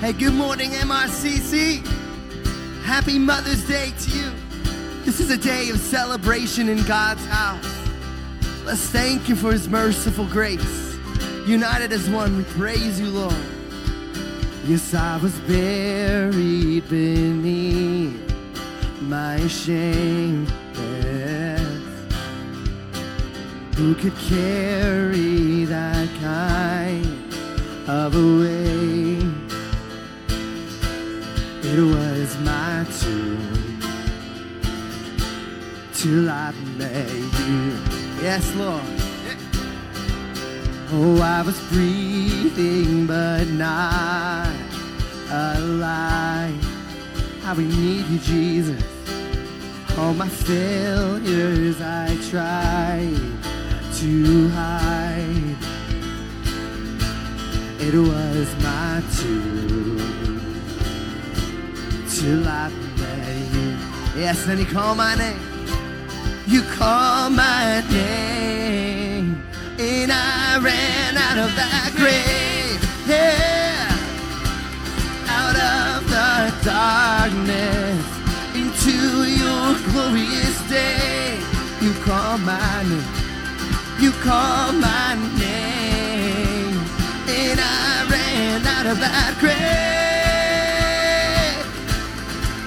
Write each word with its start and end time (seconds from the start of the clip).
Hey, 0.00 0.14
good 0.14 0.32
morning, 0.32 0.70
MRCC. 0.70 1.84
Happy 2.84 3.18
Mother's 3.18 3.62
Day 3.68 3.92
to 4.00 4.10
you. 4.10 4.30
This 5.04 5.20
is 5.20 5.30
a 5.30 5.36
day 5.36 5.68
of 5.68 5.76
celebration 5.78 6.70
in 6.70 6.82
God's 6.84 7.22
house. 7.26 7.62
Let's 8.64 8.86
thank 8.86 9.28
Him 9.28 9.36
for 9.36 9.52
His 9.52 9.68
merciful 9.68 10.24
grace. 10.24 10.96
United 11.46 11.92
as 11.92 12.08
one, 12.08 12.34
we 12.38 12.44
praise 12.44 12.98
you, 12.98 13.10
Lord. 13.10 13.36
Yes, 14.64 14.94
I 14.94 15.18
was 15.18 15.38
buried 15.40 16.88
beneath 16.88 18.32
my 19.02 19.46
shame. 19.48 20.46
Who 23.76 23.94
could 23.96 24.16
carry 24.16 25.66
that 25.66 26.08
kind 26.22 27.34
of 27.86 28.14
a 28.14 28.18
till 36.00 36.30
I 36.30 36.52
met 36.78 37.10
you. 37.10 37.76
Yes, 38.22 38.54
Lord. 38.54 38.80
Oh, 40.92 41.20
I 41.20 41.42
was 41.42 41.60
breathing 41.68 43.06
but 43.06 43.46
not 43.48 44.48
alive. 45.30 46.64
How 47.42 47.54
we 47.54 47.66
need 47.66 48.06
you, 48.06 48.18
Jesus. 48.20 48.82
All 49.98 50.14
my 50.14 50.28
failures 50.28 51.82
I 51.82 52.16
tried 52.30 53.20
to 54.00 54.48
hide. 54.48 55.56
It 57.78 57.94
was 57.94 58.48
my 58.62 59.02
tomb 59.18 59.98
till 62.08 62.48
I 62.48 62.70
met 62.96 63.54
you. 63.54 63.76
Yes, 64.18 64.46
then 64.46 64.58
you 64.58 64.64
call 64.64 64.94
my 64.94 65.14
name. 65.14 65.49
You 66.50 66.62
call 66.62 67.30
my 67.30 67.80
name, 67.92 69.40
and 69.78 70.10
I 70.10 70.58
ran 70.58 71.16
out 71.16 71.38
of 71.38 71.54
that 71.54 71.92
grave. 71.94 72.82
Yeah, 73.06 73.86
out 75.30 75.54
of 75.54 76.10
the 76.10 76.50
darkness 76.66 78.02
into 78.58 79.30
your 79.30 79.78
glorious 79.92 80.58
day. 80.68 81.38
You 81.80 81.94
call 82.02 82.36
my 82.38 82.82
name. 82.82 83.14
You 84.00 84.10
call 84.10 84.72
my 84.72 85.14
name, 85.38 86.82
and 87.30 87.60
I 87.62 88.06
ran 88.10 88.66
out 88.66 88.86
of 88.86 88.98
that 88.98 89.36
grave 89.38 89.70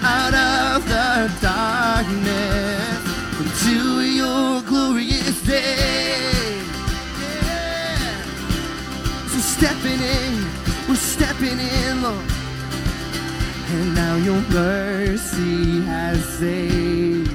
out 0.05 0.33
of 0.33 0.85
the 0.87 1.31
darkness 1.41 2.92
glorious 4.65 5.41
day. 5.43 6.61
Yeah. 7.19 8.23
So 9.27 9.39
stepping 9.39 10.01
in, 10.17 10.33
we're 10.87 10.95
stepping 10.95 11.59
in, 11.59 12.01
Lord. 12.01 12.31
And 13.73 13.95
now 13.95 14.15
your 14.17 14.41
mercy 14.49 15.81
has 15.81 16.23
saved 16.37 17.33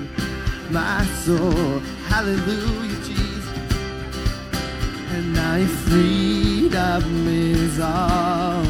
my 0.70 1.05
soul. 1.25 1.81
Hallelujah, 2.07 3.01
Jesus. 3.05 3.48
And 5.13 5.33
now 5.35 5.57
your 5.57 5.69
freedom 5.69 7.29
is 7.29 7.81
all 7.81 8.63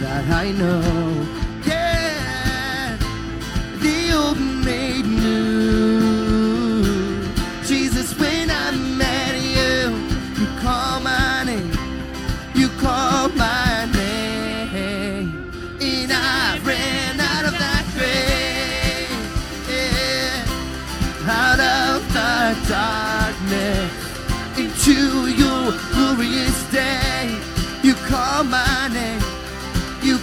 that 0.00 0.24
I 0.30 0.52
know. 0.52 1.15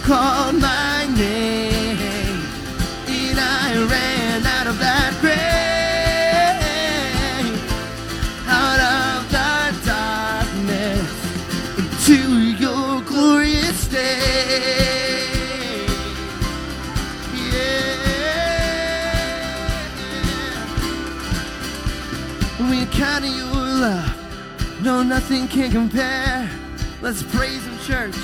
You 0.04 0.10
call 0.10 0.52
my 0.52 1.06
name. 1.16 2.42
And 3.08 3.38
I 3.40 3.86
ran 3.88 4.44
out 4.44 4.66
of 4.66 4.78
that 4.78 5.16
grave. 5.22 5.40
Out 8.46 8.80
of 8.80 9.30
the 9.32 9.72
darkness 9.86 11.08
into 11.78 12.18
your 12.62 13.00
glorious 13.00 13.86
day. 13.88 15.06
Yeah. 17.34 18.00
We 22.70 22.82
encounter 22.82 23.28
your 23.28 23.54
love. 23.54 24.12
No, 24.82 25.02
nothing 25.02 25.48
can 25.48 25.70
compare. 25.70 26.50
Let's 27.00 27.22
praise 27.22 27.64
Him, 27.64 27.78
church, 27.78 28.16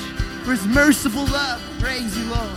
for 0.45 0.51
His 0.51 0.67
merciful 0.67 1.25
love. 1.25 1.70
You, 2.01 2.25
Lord. 2.31 2.49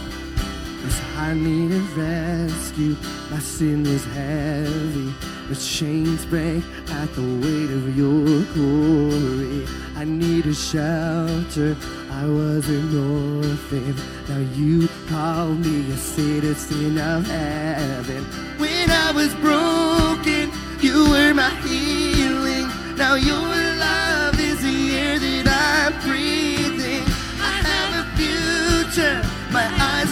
Yes, 0.84 1.02
I 1.18 1.34
needed 1.34 1.81
rescue. 1.98 2.96
My 3.30 3.40
sin 3.40 3.84
was 3.84 4.06
heavy. 4.06 5.14
The 5.50 5.56
chains 5.56 6.26
break 6.26 6.64
at 6.92 7.14
the 7.14 7.22
weight 7.22 7.70
of 7.70 7.98
your 7.98 8.46
glory. 8.54 9.68
I 9.98 10.06
needed 10.06 10.56
shelter. 10.56 11.76
I 12.09 12.26
was 12.26 12.70
an 12.70 13.42
orphan. 13.42 13.94
Now 14.30 14.40
you 14.56 14.88
call 15.09 15.48
me 15.50 15.92
a 15.92 15.98
citizen 15.98 16.98
of 16.98 17.28
heaven. 17.28 18.24
When 18.58 18.90
I 18.90 19.12
was 19.12 19.36
broken, 19.36 20.52
you 20.80 21.10
were 21.10 21.34
my 21.34 21.50
healing. 21.68 22.70
Now 22.96 23.16
your 23.16 23.72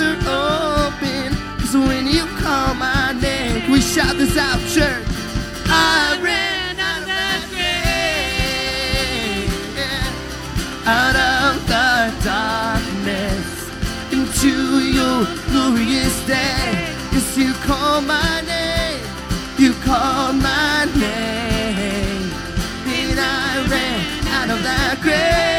are 0.02 0.18
open. 0.88 1.36
Cause 1.60 1.76
when 1.76 2.08
you 2.08 2.26
call 2.42 2.74
my 2.74 3.14
name, 3.22 3.72
we 3.72 3.80
shout 3.82 4.18
this 4.18 4.38
out, 4.38 4.60
church. 4.76 5.06
I 5.68 6.20
ran 6.22 6.80
out 6.80 7.02
of 7.02 7.06
that 7.08 7.42
grave. 7.52 7.68
Out 10.86 11.16
of 11.16 11.68
the 11.68 12.12
darkness 12.26 13.48
into 14.12 14.54
your 14.98 15.26
glorious 15.50 16.16
day. 16.26 16.88
Yes, 17.14 17.38
you 17.38 17.54
call 17.70 18.02
my 18.02 18.42
name. 18.42 19.00
You 19.58 19.74
call 19.86 20.34
my 20.34 20.86
name. 20.96 22.32
And 22.98 23.20
I 23.20 23.66
ran 23.70 24.28
out 24.28 24.50
of 24.50 24.64
that 24.64 25.00
grave 25.02 25.51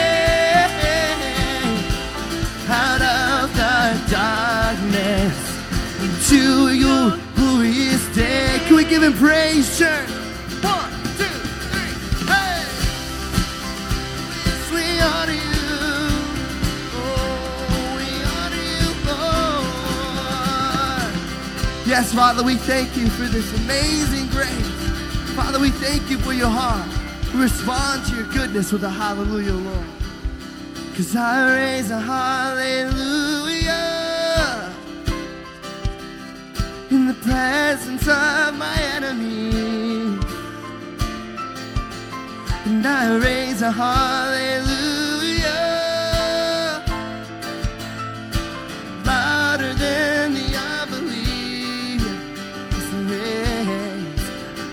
into 6.32 6.75
your 6.75 7.19
glorious 7.34 8.06
day. 8.15 8.59
Can 8.65 8.76
we 8.76 8.84
give 8.84 9.03
him 9.03 9.12
praise, 9.12 9.78
church? 9.78 10.09
One, 10.62 10.91
two, 11.18 11.24
three, 11.68 11.92
hey! 12.27 12.65
You. 14.72 15.42
Oh, 16.95 17.98
you. 18.01 18.22
Yes, 21.86 22.15
Father, 22.15 22.42
we 22.42 22.54
thank 22.56 22.97
you 22.97 23.09
for 23.09 23.24
this 23.24 23.53
amazing 23.65 24.28
grace. 24.28 24.71
Father, 25.36 25.59
we 25.59 25.68
thank 25.71 26.09
you 26.09 26.18
for 26.18 26.33
your 26.33 26.48
heart. 26.48 26.89
We 27.34 27.42
respond 27.42 28.06
to 28.06 28.16
your 28.16 28.27
goodness 28.33 28.72
with 28.72 28.84
a 28.84 28.91
hallelujah, 28.91 29.53
Lord. 29.53 29.86
Cause 30.97 31.15
I 31.16 31.54
raise 31.54 31.91
a 31.91 31.98
hallelujah 31.98 33.31
in 37.03 37.09
the 37.09 37.15
presence 37.15 38.07
of 38.07 38.54
my 38.65 38.77
enemy. 38.95 40.19
And 42.66 42.87
I 42.87 43.16
raise 43.16 43.60
a 43.63 43.72
hallelujah 43.72 45.25
louder 49.04 49.72
than 49.84 50.34
the 50.39 50.49
unbelief. 50.71 52.03
I 52.97 53.01
raise, 53.15 54.25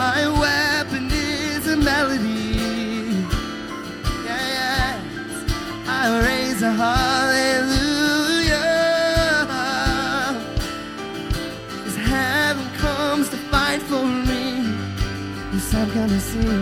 My 0.05 0.21
a 6.63 6.71
hallelujah. 6.71 8.53
as 11.87 11.97
heaven 11.97 12.69
comes 12.77 13.29
to 13.31 13.37
fight 13.51 13.83
for 13.83 14.05
me. 14.05 14.63
Yes, 15.53 15.75
I'm 15.75 15.89
gonna 15.93 16.21
sing. 16.21 16.62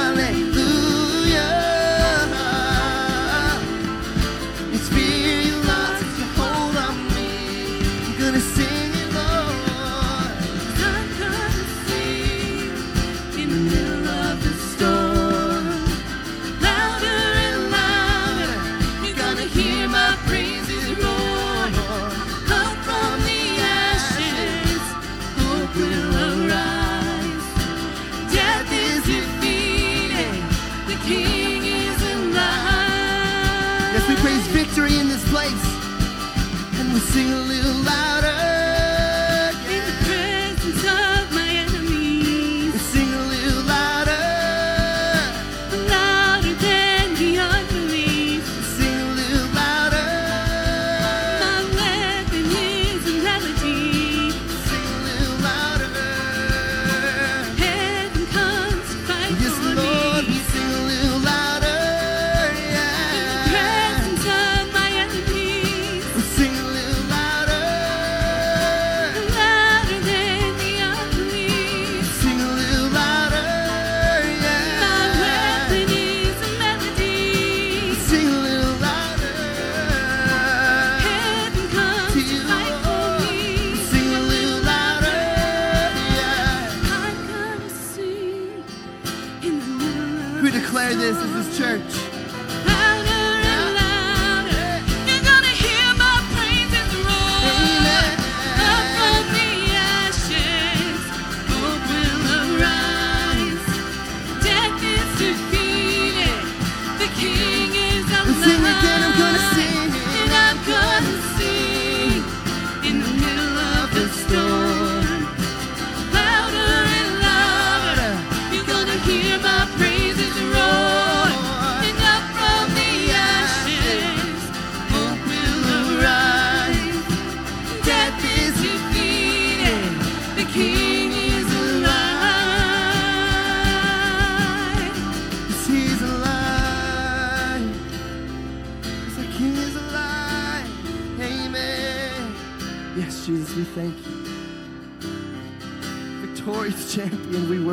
sing 37.11 37.29
a 37.33 37.41
little 37.41 37.73
louder. 37.83 38.30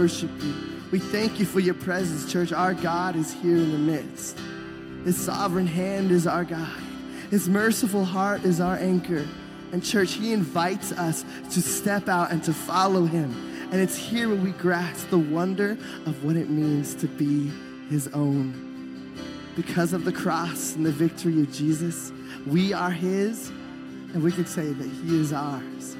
worship 0.09 0.31
you. 0.43 0.55
We 0.91 1.01
thank 1.01 1.39
you 1.39 1.45
for 1.45 1.61
your 1.61 1.75
presence, 1.75 2.33
church. 2.33 2.51
Our 2.51 2.73
God 2.73 3.15
is 3.15 3.31
here 3.31 3.57
in 3.57 3.73
the 3.73 3.79
midst. 3.79 4.39
His 5.05 5.19
sovereign 5.19 5.67
hand 5.67 6.11
is 6.11 6.27
our 6.27 6.45
guide, 6.45 6.83
His 7.31 7.47
merciful 7.47 8.07
heart 8.07 8.43
is 8.45 8.59
our 8.59 8.77
anchor. 8.77 9.27
And, 9.71 9.85
church, 9.85 10.13
He 10.13 10.33
invites 10.33 10.93
us 10.93 11.27
to 11.53 11.61
step 11.61 12.09
out 12.09 12.31
and 12.31 12.43
to 12.45 12.55
follow 12.55 13.05
Him. 13.05 13.35
And 13.71 13.83
it's 13.83 13.97
here 13.97 14.31
where 14.31 14.39
we 14.39 14.53
grasp 14.53 15.11
the 15.11 15.19
wonder 15.19 15.73
of 16.07 16.25
what 16.25 16.37
it 16.37 16.49
means 16.49 16.95
to 16.95 17.07
be 17.07 17.53
His 17.91 18.09
own. 18.15 19.13
Because 19.57 19.93
of 19.93 20.07
the 20.07 20.13
cross 20.13 20.75
and 20.75 20.87
the 20.87 20.91
victory 20.91 21.39
of 21.43 21.53
Jesus, 21.53 22.13
we 22.47 22.73
are 22.73 22.91
His, 22.91 23.51
and 24.15 24.23
we 24.23 24.33
can 24.33 24.47
say 24.47 24.73
that 24.73 24.89
He 24.89 25.21
is 25.21 25.35
ours. 25.35 25.97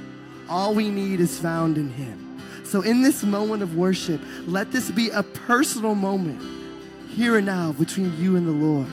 All 0.49 0.75
we 0.75 0.89
need 0.89 1.21
is 1.21 1.39
found 1.39 1.77
in 1.77 1.91
Him. 1.91 2.28
So, 2.69 2.83
in 2.83 3.01
this 3.01 3.25
moment 3.25 3.63
of 3.63 3.77
worship, 3.77 4.21
let 4.47 4.73
this 4.73 4.91
be 4.91 5.09
a 5.09 5.23
personal 5.23 5.95
moment 5.95 6.43
here 7.09 7.39
and 7.39 7.47
now 7.47 7.73
between 7.73 8.15
you 8.21 8.37
and 8.37 8.47
the 8.47 8.53
Lord. 8.53 8.89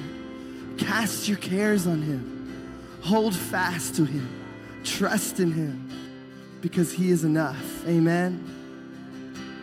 Cast 0.77 1.27
your 1.27 1.37
cares 1.37 1.85
on 1.85 2.01
Him, 2.01 2.53
hold 3.01 3.35
fast 3.35 3.95
to 3.95 4.05
Him, 4.05 4.29
trust 4.85 5.41
in 5.41 5.51
Him 5.51 5.89
because 6.61 6.93
He 6.93 7.11
is 7.11 7.25
enough. 7.25 7.85
Amen. 7.85 8.41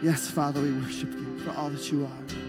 Yes, 0.02 0.30
Father, 0.30 0.60
we 0.60 0.72
worship 0.72 1.10
you 1.10 1.38
for 1.38 1.52
all 1.52 1.70
that 1.70 1.90
you 1.90 2.04
are. 2.04 2.41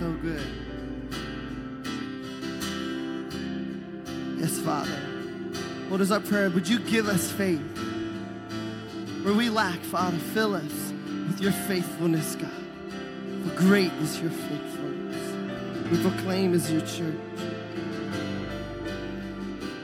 So 0.00 0.10
good. 0.22 0.46
Yes, 4.38 4.58
Father. 4.60 4.96
What 5.90 6.00
is 6.00 6.10
our 6.10 6.20
prayer? 6.20 6.48
Would 6.48 6.66
you 6.66 6.78
give 6.78 7.06
us 7.06 7.30
faith? 7.30 7.60
Where 9.22 9.34
we 9.34 9.50
lack, 9.50 9.78
Father, 9.80 10.16
fill 10.32 10.54
us 10.54 10.94
with 11.28 11.42
your 11.42 11.52
faithfulness, 11.52 12.34
God. 12.34 12.50
For 13.44 13.54
great 13.56 13.92
is 14.00 14.18
your 14.22 14.30
faithfulness. 14.30 15.90
We 15.90 16.00
proclaim 16.00 16.54
as 16.54 16.72
your 16.72 16.80
church. 16.80 17.14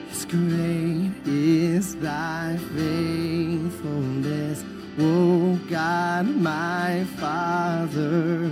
Yes, 0.09 0.25
great 0.25 1.13
is 1.27 1.95
thy 1.97 2.57
faithfulness, 2.75 4.65
O 4.99 5.61
God, 5.69 6.27
my 6.27 7.05
Father. 7.19 8.51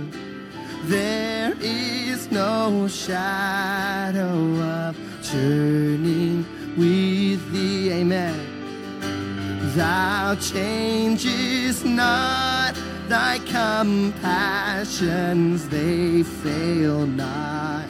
There 0.83 1.34
is 1.61 2.31
no 2.31 2.87
shadow 2.87 4.61
of 4.61 4.97
turning 5.23 6.45
with 6.77 7.51
thee. 7.51 7.91
Amen. 7.91 8.39
Thou 9.75 10.35
changest 10.35 11.85
not 11.85 12.75
thy 13.07 13.39
compassions, 13.39 15.67
they 15.69 16.23
fail 16.23 17.05
not. 17.05 17.85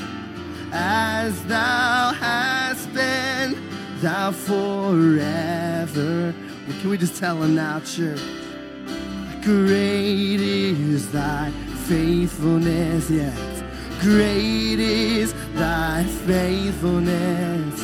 As 0.72 1.43
thou 1.45 2.12
hast 2.13 2.91
been, 2.93 3.55
thou 4.01 4.31
forever. 4.31 6.34
Can 6.81 6.89
we 6.89 6.98
just 6.98 7.17
tell 7.17 7.41
him 7.41 7.55
now, 7.55 7.79
church? 7.81 8.19
Great 9.43 10.41
is 10.41 11.12
thy 11.12 11.51
faithfulness, 11.88 13.10
yes. 13.10 13.54
Great 14.05 14.79
is 14.79 15.33
thy 15.55 16.03
faithfulness. 16.27 17.83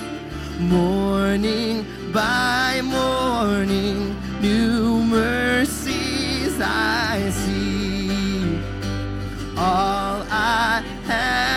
Morning 0.60 1.84
by 2.14 2.80
morning, 2.84 4.16
new 4.40 5.04
mercies 5.04 6.62
I 6.62 7.28
see. 7.32 8.60
All 9.58 10.22
I 10.30 10.84
have 11.08 11.51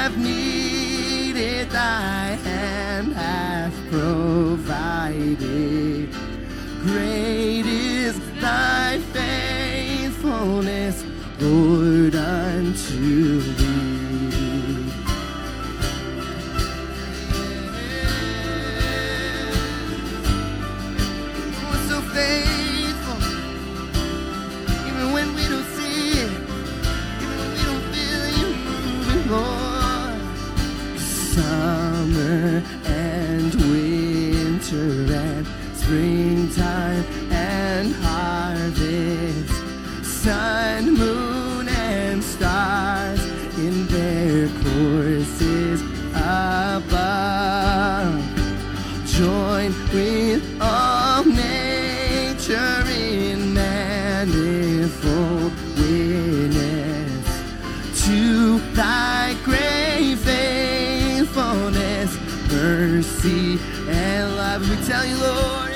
and 63.27 64.37
love. 64.37 64.69
We 64.69 64.77
tell 64.87 65.05
you, 65.07 65.17
Lord, 65.17 65.73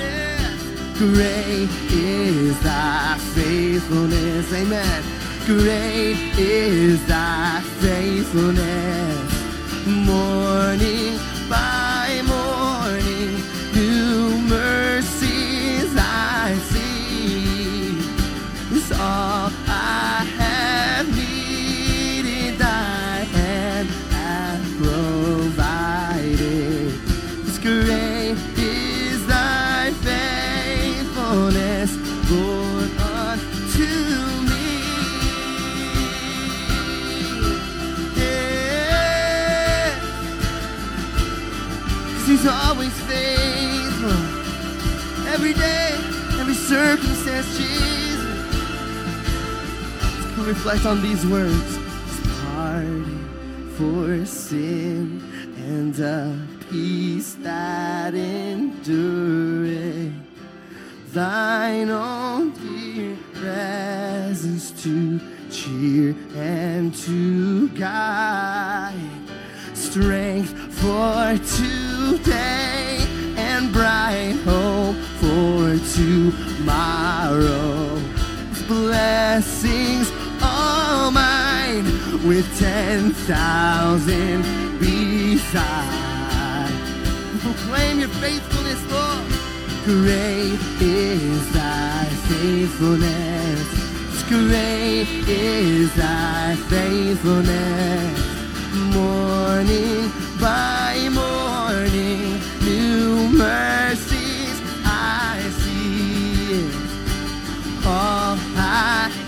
great 0.97 1.69
is 1.91 2.59
thy 2.61 3.17
faithfulness. 3.33 4.53
Amen. 4.53 5.03
Great 5.45 6.17
is 6.37 7.05
thy 7.07 7.61
faithfulness 7.79 9.39
morning 9.85 11.28
circumstance, 46.95 47.55
Jesus. 47.55 48.25
Let's 50.37 50.47
reflect 50.47 50.85
on 50.87 51.01
these 51.03 51.23
words. 51.27 51.77
It's 51.77 52.19
pardon 52.41 53.29
for 53.77 54.25
sin 54.25 55.21
and 55.57 55.99
a 55.99 56.35
peace 56.71 57.35
that 57.41 58.15
endureth. 58.15 60.13
Thine 61.13 61.91
own 61.91 62.53
dear 62.53 63.15
presence 63.35 64.71
to 64.81 65.19
cheer 65.51 66.15
and 66.35 66.95
to 67.05 67.69
guide 67.69 68.95
strength 69.75 70.53
for 70.81 71.37
today 71.55 72.98
and 73.59 73.71
bright 73.73 74.37
hope 74.45 74.95
for 75.19 75.77
tomorrow. 75.93 77.99
Blessings 78.67 80.09
all 80.41 81.11
mine 81.11 81.83
with 82.25 82.47
ten 82.57 83.11
thousand 83.11 84.43
beside. 84.79 86.71
Proclaim 87.41 87.99
your 87.99 88.07
faithfulness, 88.23 88.81
Lord. 88.89 89.27
Great 89.83 90.57
is 90.79 91.51
thy 91.51 92.05
faithfulness. 92.29 93.67
Great 94.29 95.09
is 95.27 95.93
thy 95.95 96.55
faithfulness 96.69 98.19
morning 98.93 100.11
by 100.39 101.09
morning, 101.11 101.38
mercies 103.31 104.61
I 104.85 105.39
see. 105.61 106.65
All 107.85 108.37
I 108.57 109.18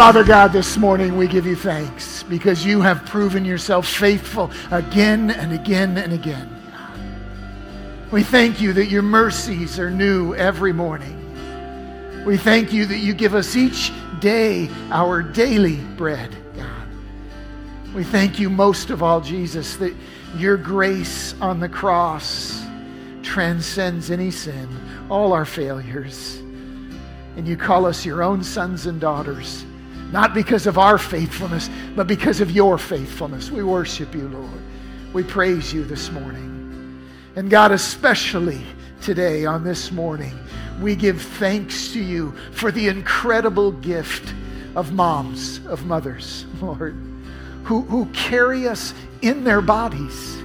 Father 0.00 0.24
God, 0.24 0.50
this 0.54 0.78
morning 0.78 1.18
we 1.18 1.28
give 1.28 1.44
you 1.44 1.54
thanks 1.54 2.22
because 2.22 2.64
you 2.64 2.80
have 2.80 3.04
proven 3.04 3.44
yourself 3.44 3.86
faithful 3.86 4.50
again 4.70 5.30
and 5.30 5.52
again 5.52 5.98
and 5.98 6.14
again. 6.14 6.48
We 8.10 8.22
thank 8.22 8.62
you 8.62 8.72
that 8.72 8.86
your 8.86 9.02
mercies 9.02 9.78
are 9.78 9.90
new 9.90 10.34
every 10.34 10.72
morning. 10.72 12.24
We 12.24 12.38
thank 12.38 12.72
you 12.72 12.86
that 12.86 12.96
you 12.96 13.12
give 13.12 13.34
us 13.34 13.56
each 13.56 13.92
day 14.20 14.70
our 14.90 15.20
daily 15.22 15.76
bread, 15.76 16.34
God. 16.56 16.88
We 17.94 18.02
thank 18.02 18.40
you 18.40 18.48
most 18.48 18.88
of 18.88 19.02
all, 19.02 19.20
Jesus, 19.20 19.76
that 19.76 19.94
your 20.34 20.56
grace 20.56 21.38
on 21.42 21.60
the 21.60 21.68
cross 21.68 22.64
transcends 23.22 24.10
any 24.10 24.30
sin, 24.30 24.66
all 25.10 25.34
our 25.34 25.44
failures. 25.44 26.38
And 27.36 27.46
you 27.46 27.58
call 27.58 27.84
us 27.84 28.06
your 28.06 28.22
own 28.22 28.42
sons 28.42 28.86
and 28.86 28.98
daughters, 28.98 29.66
not 30.10 30.34
because 30.34 30.66
of 30.66 30.78
our 30.78 30.98
faithfulness, 30.98 31.70
but 31.94 32.06
because 32.06 32.40
of 32.40 32.50
your 32.50 32.78
faithfulness. 32.78 33.50
We 33.50 33.62
worship 33.62 34.14
you, 34.14 34.28
Lord. 34.28 34.62
We 35.12 35.22
praise 35.22 35.72
you 35.72 35.84
this 35.84 36.10
morning. 36.10 37.08
And 37.36 37.50
God, 37.50 37.72
especially 37.72 38.62
today, 39.00 39.46
on 39.46 39.64
this 39.64 39.92
morning, 39.92 40.38
we 40.80 40.96
give 40.96 41.20
thanks 41.20 41.92
to 41.92 42.00
you 42.00 42.34
for 42.52 42.72
the 42.72 42.88
incredible 42.88 43.72
gift 43.72 44.34
of 44.74 44.92
moms, 44.92 45.64
of 45.66 45.86
mothers, 45.86 46.46
Lord 46.60 46.96
who, 47.64 47.82
who 47.82 48.06
carry 48.06 48.66
us 48.66 48.94
in 49.22 49.44
their 49.44 49.60
bodies 49.60 50.36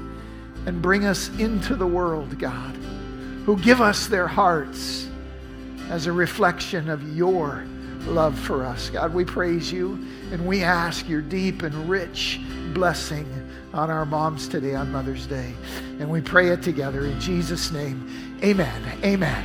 and 0.66 0.82
bring 0.82 1.06
us 1.06 1.30
into 1.40 1.76
the 1.76 1.88
world, 1.88 2.38
God, 2.38 2.76
who 3.46 3.58
give 3.58 3.82
us 3.82 4.08
their 4.08 4.28
hearts 4.28 5.08
as 5.90 6.08
a 6.08 6.12
reflection 6.12 6.90
of 6.90 7.16
your 7.16 7.66
love 8.08 8.38
for 8.38 8.64
us. 8.64 8.90
God, 8.90 9.14
we 9.14 9.26
praise 9.26 9.72
you 9.72 9.94
and 10.32 10.46
we 10.46 10.64
ask 10.64 11.08
your 11.08 11.22
deep 11.22 11.62
and 11.64 11.90
rich 11.90 12.40
blessing 12.74 13.28
on 13.74 13.90
our 13.90 14.06
moms 14.06 14.48
today 14.48 14.76
on 14.76 14.92
Mother's 14.92 15.28
Day. 15.28 15.54
And 16.00 16.10
we 16.10 16.22
pray 16.22 16.50
it 16.50 16.62
together 16.62 17.06
in 17.06 17.20
Jesus' 17.20 17.72
name. 17.72 18.40
Amen. 18.44 18.82
Amen. 19.04 19.44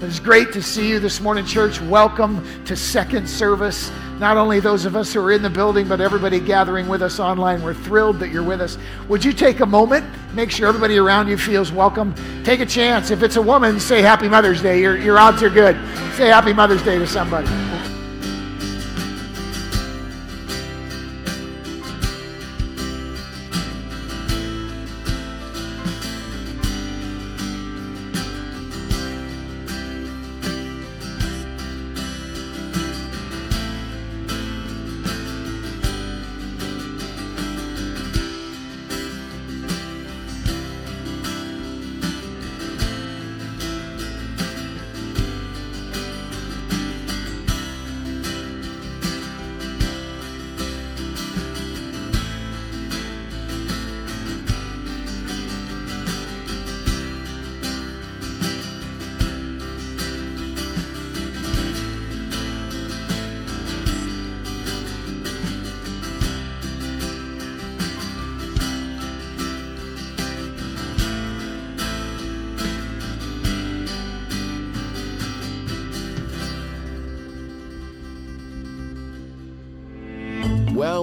It's 0.00 0.20
great 0.20 0.52
to 0.52 0.62
see 0.62 0.88
you 0.88 0.98
this 0.98 1.20
morning, 1.20 1.46
church. 1.46 1.80
Welcome 1.80 2.44
to 2.64 2.76
second 2.76 3.28
service. 3.28 3.90
Not 4.18 4.36
only 4.36 4.60
those 4.60 4.84
of 4.84 4.96
us 4.96 5.12
who 5.12 5.20
are 5.20 5.32
in 5.32 5.40
the 5.40 5.48
building, 5.48 5.88
but 5.88 6.00
everybody 6.00 6.40
gathering 6.40 6.88
with 6.88 7.00
us 7.00 7.18
online. 7.18 7.62
We're 7.62 7.74
thrilled 7.74 8.20
that 8.20 8.28
you're 8.28 8.42
with 8.42 8.60
us. 8.60 8.76
Would 9.08 9.24
you 9.24 9.32
take 9.32 9.60
a 9.60 9.66
moment, 9.66 10.04
make 10.34 10.50
sure 10.50 10.68
everybody 10.68 10.98
around 10.98 11.28
you 11.28 11.38
feels 11.38 11.72
welcome? 11.72 12.14
Take 12.44 12.60
a 12.60 12.66
chance. 12.66 13.10
If 13.10 13.22
it's 13.22 13.36
a 13.36 13.42
woman, 13.42 13.80
say 13.80 14.02
Happy 14.02 14.28
Mother's 14.28 14.60
Day. 14.60 14.80
Your, 14.80 14.96
your 14.96 15.18
odds 15.18 15.42
are 15.42 15.50
good. 15.50 15.76
Say 16.16 16.28
Happy 16.28 16.52
Mother's 16.52 16.82
Day 16.82 16.98
to 16.98 17.06
somebody. 17.06 17.48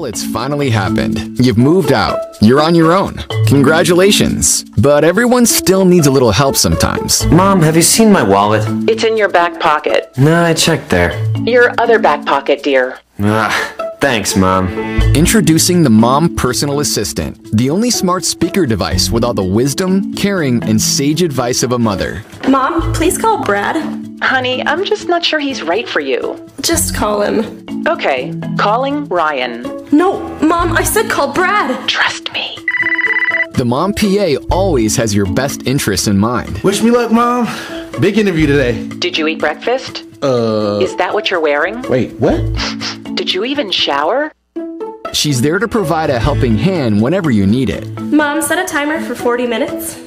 Well, 0.01 0.09
it's 0.09 0.25
finally 0.25 0.71
happened. 0.71 1.37
You've 1.45 1.59
moved 1.59 1.91
out. 1.91 2.17
You're 2.41 2.59
on 2.59 2.73
your 2.73 2.91
own. 2.91 3.17
Congratulations. 3.45 4.63
But 4.63 5.03
everyone 5.03 5.45
still 5.45 5.85
needs 5.85 6.07
a 6.07 6.11
little 6.11 6.31
help 6.31 6.55
sometimes. 6.55 7.23
Mom, 7.27 7.61
have 7.61 7.75
you 7.75 7.83
seen 7.83 8.11
my 8.11 8.23
wallet? 8.23 8.63
It's 8.89 9.03
in 9.03 9.15
your 9.15 9.29
back 9.29 9.59
pocket. 9.59 10.09
No, 10.17 10.41
I 10.41 10.55
checked 10.55 10.89
there. 10.89 11.23
Your 11.43 11.71
other 11.77 11.99
back 11.99 12.25
pocket, 12.25 12.63
dear. 12.63 12.97
Ah, 13.19 13.75
thanks, 14.01 14.35
Mom. 14.35 14.69
Introducing 15.13 15.83
the 15.83 15.91
Mom 15.91 16.35
Personal 16.35 16.79
Assistant, 16.79 17.37
the 17.55 17.69
only 17.69 17.91
smart 17.91 18.25
speaker 18.25 18.65
device 18.65 19.11
with 19.11 19.23
all 19.23 19.35
the 19.35 19.43
wisdom, 19.43 20.15
caring, 20.15 20.63
and 20.63 20.81
sage 20.81 21.21
advice 21.21 21.61
of 21.61 21.73
a 21.73 21.77
mother. 21.77 22.23
Mom, 22.49 22.91
please 22.93 23.19
call 23.19 23.43
Brad. 23.43 24.00
Honey, 24.21 24.65
I'm 24.65 24.85
just 24.85 25.07
not 25.07 25.25
sure 25.25 25.39
he's 25.39 25.61
right 25.63 25.87
for 25.87 25.99
you. 25.99 26.47
Just 26.61 26.95
call 26.95 27.21
him. 27.21 27.65
Okay, 27.87 28.33
calling 28.57 29.05
Ryan. 29.07 29.63
No, 29.91 30.19
Mom, 30.39 30.73
I 30.77 30.83
said 30.83 31.09
call 31.09 31.33
Brad. 31.33 31.87
Trust 31.89 32.31
me. 32.31 32.55
The 33.53 33.65
Mom 33.65 33.93
PA 33.93 34.35
always 34.55 34.95
has 34.97 35.13
your 35.13 35.25
best 35.25 35.65
interests 35.67 36.07
in 36.07 36.17
mind. 36.17 36.59
Wish 36.59 36.81
me 36.81 36.91
luck, 36.91 37.11
Mom. 37.11 37.47
Big 37.99 38.17
interview 38.17 38.47
today. 38.47 38.87
Did 38.99 39.17
you 39.17 39.27
eat 39.27 39.39
breakfast? 39.39 40.03
Uh, 40.23 40.79
Is 40.81 40.95
that 40.97 41.13
what 41.13 41.29
you're 41.31 41.39
wearing? 41.41 41.81
wait, 41.83 42.11
what? 42.19 42.39
Did 43.15 43.33
you 43.33 43.43
even 43.43 43.71
shower? 43.71 44.31
She's 45.13 45.41
there 45.41 45.59
to 45.59 45.67
provide 45.67 46.09
a 46.09 46.19
helping 46.19 46.57
hand 46.57 47.01
whenever 47.01 47.31
you 47.31 47.45
need 47.45 47.69
it. 47.69 47.85
Mom, 47.99 48.41
set 48.41 48.57
a 48.57 48.65
timer 48.65 49.01
for 49.01 49.13
40 49.15 49.47
minutes. 49.47 49.97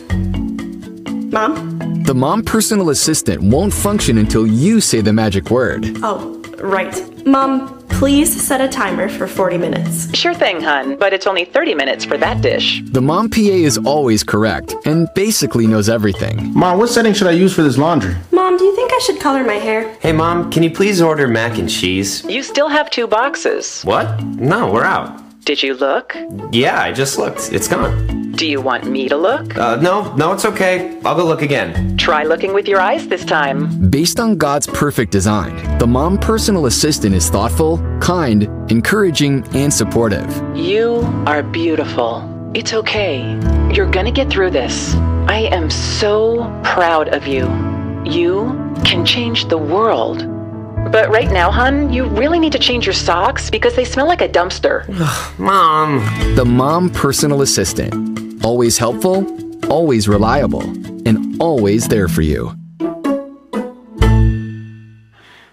Mom? 1.33 1.79
The 2.05 2.15
Mom 2.15 2.43
Personal 2.43 2.91
Assistant 2.91 3.43
won't 3.43 3.73
function 3.73 4.19
until 4.19 4.47
you 4.47 4.83
say 4.83 5.01
the 5.01 5.11
magic 5.11 5.51
word. 5.51 5.87
Oh, 6.03 6.39
right. 6.59 6.95
Mom, 7.27 7.83
please 7.89 8.29
set 8.47 8.61
a 8.61 8.69
timer 8.69 9.09
for 9.09 9.27
40 9.27 9.57
minutes. 9.57 10.15
Sure 10.15 10.35
thing, 10.35 10.61
hun, 10.61 10.99
but 10.99 11.15
it's 11.15 11.27
only 11.27 11.47
30 11.47 11.75
minutes 11.75 12.05
for 12.05 12.19
that 12.19 12.43
dish. 12.43 12.83
The 12.85 13.01
Mom 13.01 13.31
PA 13.31 13.41
is 13.41 13.79
always 13.79 14.23
correct 14.23 14.75
and 14.85 15.09
basically 15.15 15.67
knows 15.67 15.89
everything. 15.89 16.53
Mom, 16.53 16.79
what 16.79 16.91
setting 16.91 17.15
should 17.15 17.27
I 17.27 17.31
use 17.31 17.55
for 17.55 17.63
this 17.63 17.79
laundry? 17.79 18.15
Mom, 18.33 18.59
do 18.59 18.65
you 18.65 18.77
think 18.77 18.93
I 18.93 18.99
should 18.99 19.19
color 19.19 19.43
my 19.43 19.55
hair? 19.55 19.91
Hey, 20.01 20.13
Mom, 20.13 20.51
can 20.51 20.63
you 20.63 20.71
please 20.71 21.01
order 21.01 21.27
mac 21.27 21.57
and 21.57 21.71
cheese? 21.71 22.23
You 22.25 22.43
still 22.43 22.69
have 22.69 22.91
two 22.91 23.07
boxes. 23.07 23.81
What? 23.81 24.23
No, 24.23 24.71
we're 24.71 24.85
out. 24.85 25.23
Did 25.47 25.63
you 25.63 25.73
look? 25.73 26.15
Yeah, 26.53 26.79
I 26.79 26.93
just 26.93 27.17
looked. 27.17 27.51
It's 27.51 27.67
gone. 27.67 28.24
Do 28.35 28.49
you 28.49 28.61
want 28.61 28.85
me 28.85 29.09
to 29.09 29.17
look? 29.17 29.57
Uh, 29.57 29.77
no, 29.77 30.13
no, 30.17 30.33
it's 30.33 30.45
okay. 30.45 30.99
I'll 31.05 31.15
go 31.15 31.25
look 31.25 31.43
again. 31.43 31.97
Try 31.97 32.25
looking 32.25 32.53
with 32.53 32.67
your 32.67 32.81
eyes 32.81 33.07
this 33.07 33.25
time. 33.25 33.89
Based 33.91 34.19
on 34.19 34.37
God's 34.37 34.67
perfect 34.67 35.13
design, 35.13 35.79
the 35.79 35.87
Mom 35.87 36.19
Personal 36.19 36.67
Assistant 36.67 37.15
is 37.15 37.31
thoughtful, 37.31 37.79
kind, 38.01 38.49
encouraging, 38.73 39.47
and 39.55 39.73
supportive. 39.73 40.27
You 40.57 41.03
are 41.27 41.45
beautiful. 41.45 42.29
It's 42.55 42.73
okay. 42.73 43.23
You're 43.73 43.91
gonna 43.91 44.11
get 44.11 44.31
through 44.31 44.51
this. 44.51 44.95
I 45.29 45.49
am 45.53 45.71
so 45.71 46.61
proud 46.65 47.15
of 47.15 47.29
you. 47.29 47.45
You 48.05 48.75
can 48.85 49.07
change 49.07 49.47
the 49.47 49.59
world. 49.59 50.29
But 50.91 51.09
right 51.09 51.31
now, 51.31 51.51
hun, 51.51 51.93
you 51.93 52.07
really 52.07 52.39
need 52.39 52.53
to 52.53 52.59
change 52.59 52.85
your 52.85 52.95
socks 52.95 53.49
because 53.49 53.77
they 53.77 53.85
smell 53.85 54.07
like 54.07 54.23
a 54.23 54.29
dumpster. 54.29 54.89
Mom. 55.39 56.05
The 56.35 56.45
Mom 56.45 56.91
Personal 56.91 57.43
Assistant. 57.43 58.24
Always 58.45 58.77
helpful, 58.77 59.27
always 59.71 60.07
reliable, 60.07 60.63
and 61.09 61.41
always 61.41 61.89
there 61.89 62.09
for 62.09 62.21
you. 62.21 62.55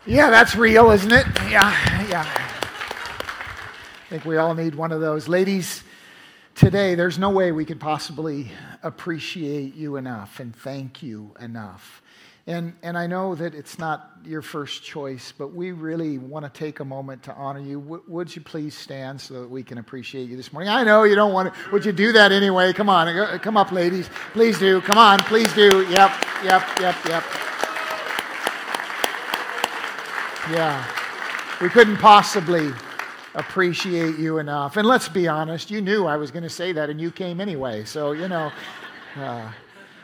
Yeah, 0.06 0.30
that's 0.30 0.58
real, 0.58 0.92
isn't 0.92 1.12
it? 1.12 1.26
Yeah, 1.50 2.10
yeah. 2.10 2.28
I 2.28 4.10
think 4.10 4.26
we 4.26 4.36
all 4.36 4.54
need 4.54 4.76
one 4.76 4.92
of 4.92 5.00
those. 5.00 5.30
Ladies, 5.30 5.86
today 6.54 6.96
there's 6.96 7.18
no 7.18 7.30
way 7.30 7.54
we 7.54 7.64
could 7.64 7.80
possibly 7.80 8.52
appreciate 8.84 9.74
you 9.74 9.96
enough 9.96 10.42
and 10.42 10.54
thank 10.54 11.02
you 11.02 11.34
enough. 11.40 12.01
And, 12.52 12.74
and 12.84 12.98
I 12.98 13.08
know 13.08 13.34
that 13.36 13.56
it's 13.56 13.80
not 13.80 14.12
your 14.26 14.42
first 14.42 14.84
choice, 14.84 15.32
but 15.38 15.54
we 15.54 15.72
really 15.72 16.18
want 16.18 16.44
to 16.44 16.52
take 16.52 16.82
a 16.82 16.86
moment 16.86 17.24
to 17.24 17.34
honor 17.34 17.62
you. 17.62 17.80
W- 17.80 18.04
would 18.08 18.36
you 18.36 18.42
please 18.42 18.78
stand 18.78 19.22
so 19.22 19.36
that 19.36 19.50
we 19.50 19.64
can 19.64 19.78
appreciate 19.78 20.30
you 20.30 20.36
this 20.36 20.52
morning? 20.52 20.70
I 20.70 20.84
know 20.84 21.04
you 21.04 21.16
don't 21.16 21.32
want 21.32 21.54
to. 21.54 21.70
Would 21.72 21.86
you 21.86 21.94
do 21.94 22.12
that 22.12 22.34
anyway? 22.34 22.74
Come 22.74 22.90
on, 22.90 23.40
come 23.40 23.56
up, 23.56 23.72
ladies. 23.72 24.10
Please 24.34 24.60
do. 24.60 24.82
Come 24.82 24.98
on, 24.98 25.20
please 25.20 25.52
do. 25.54 25.88
Yep, 25.90 26.12
yep, 26.44 26.68
yep, 26.82 26.96
yep. 27.06 27.24
Yeah. 30.52 30.86
We 31.62 31.70
couldn't 31.70 31.98
possibly 31.98 32.70
appreciate 33.34 34.18
you 34.18 34.40
enough. 34.40 34.76
And 34.76 34.86
let's 34.86 35.08
be 35.08 35.30
honest, 35.30 35.72
you 35.72 35.80
knew 35.80 36.06
I 36.06 36.18
was 36.18 36.32
going 36.32 36.44
to 36.44 36.50
say 36.50 36.74
that 36.74 36.90
and 36.90 37.00
you 37.00 37.12
came 37.12 37.40
anyway. 37.40 37.86
So, 37.86 38.12
you 38.12 38.28
know, 38.28 38.52
uh, 39.16 39.50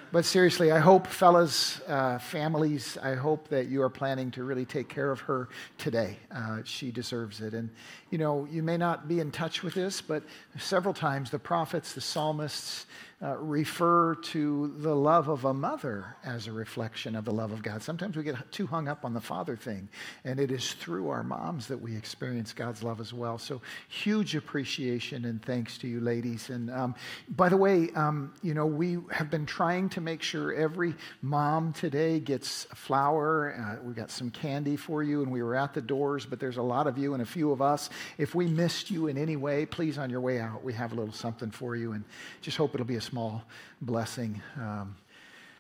But 0.10 0.24
seriously, 0.24 0.72
I 0.72 0.80
hope, 0.80 1.06
fellas, 1.06 1.82
uh, 1.82 2.18
families, 2.18 2.98
I 3.04 3.16
hope 3.16 3.50
that 3.50 3.68
you 3.68 3.82
are 3.82 3.90
planning 3.90 4.32
to 4.32 4.44
really 4.46 4.64
take 4.64 4.88
care 4.88 5.12
of 5.12 5.20
her 5.22 5.50
today. 5.78 6.18
Uh, 6.34 6.60
she 6.64 6.92
deserves 6.92 7.42
it. 7.42 7.54
And, 7.54 7.70
you 8.10 8.18
know, 8.18 8.48
you 8.50 8.64
may 8.64 8.78
not 8.78 9.10
be 9.10 9.20
in 9.20 9.32
touch 9.32 9.64
with 9.64 9.74
this, 9.74 10.00
but 10.00 10.24
several 10.58 10.94
times 10.94 11.30
the 11.30 11.40
prophets, 11.40 11.92
the 11.92 12.00
psalmists, 12.00 12.86
uh, 13.20 13.36
refer 13.38 14.14
to 14.14 14.76
the 14.78 14.94
love 14.94 15.28
of 15.28 15.44
a 15.44 15.54
mother 15.54 16.16
as 16.24 16.46
a 16.46 16.52
reflection 16.52 17.16
of 17.16 17.26
the 17.26 17.32
love 17.32 17.52
of 17.52 17.64
God. 17.64 17.82
Sometimes 17.82 18.16
we 18.16 18.22
get 18.22 18.52
too 18.52 18.68
hung 18.68 18.88
up 18.88 19.04
on 19.04 19.16
the 19.16 19.22
father 19.22 19.56
thing, 19.56 19.90
and 20.24 20.40
it 20.40 20.52
is 20.52 20.74
through 20.74 21.10
our 21.10 21.24
moms 21.24 21.66
that 21.66 21.82
we 21.82 21.96
experience 21.98 22.54
God's 22.54 22.84
love 22.84 23.00
as 23.00 23.14
well. 23.14 23.40
So, 23.40 23.60
huge 23.88 24.36
appreciation 24.36 25.26
and 25.26 25.42
thanks 25.42 25.80
to 25.80 25.88
you, 25.88 26.00
ladies. 26.00 26.52
And 26.52 26.70
um, 26.70 26.94
by 27.30 27.50
the 27.50 27.58
way, 27.58 27.90
um, 27.96 28.36
you 28.44 28.54
know, 28.54 28.68
we 28.68 29.00
have 29.10 29.32
been 29.32 29.48
trying 29.48 29.90
to 29.90 30.02
make 30.02 30.22
sure 30.22 30.54
every 30.54 30.94
mom 31.24 31.74
today 31.74 32.20
gets 32.20 32.68
a 32.72 32.76
flower. 32.76 33.80
Uh, 33.82 33.84
we 33.84 33.96
got 33.96 34.12
some 34.12 34.30
candy 34.30 34.76
for 34.76 35.02
you, 35.02 35.24
and 35.24 35.32
we 35.32 35.42
were 35.42 35.56
at 35.56 35.74
the 35.74 35.82
doors, 35.82 36.24
but 36.24 36.40
there's 36.40 36.58
a 36.58 36.62
lot 36.62 36.86
of 36.86 37.00
you 37.00 37.14
and 37.14 37.24
a 37.24 37.26
few 37.26 37.52
of 37.52 37.64
us. 37.64 37.90
If 38.20 38.36
we 38.36 38.46
missed 38.46 38.92
you 38.92 39.08
in 39.08 39.18
any 39.18 39.38
way, 39.38 39.66
please, 39.66 39.98
on 39.98 40.12
your 40.12 40.22
way 40.22 40.40
out, 40.40 40.64
we 40.64 40.74
have 40.74 40.92
a 40.92 40.96
little 40.96 41.16
something 41.16 41.50
for 41.50 41.76
you, 41.76 41.94
and 41.94 42.04
just 42.42 42.58
hope 42.58 42.76
it'll 42.76 42.86
be 42.86 42.98
a 42.98 43.07
small 43.08 43.42
blessing. 43.82 44.42
Um, 44.58 44.98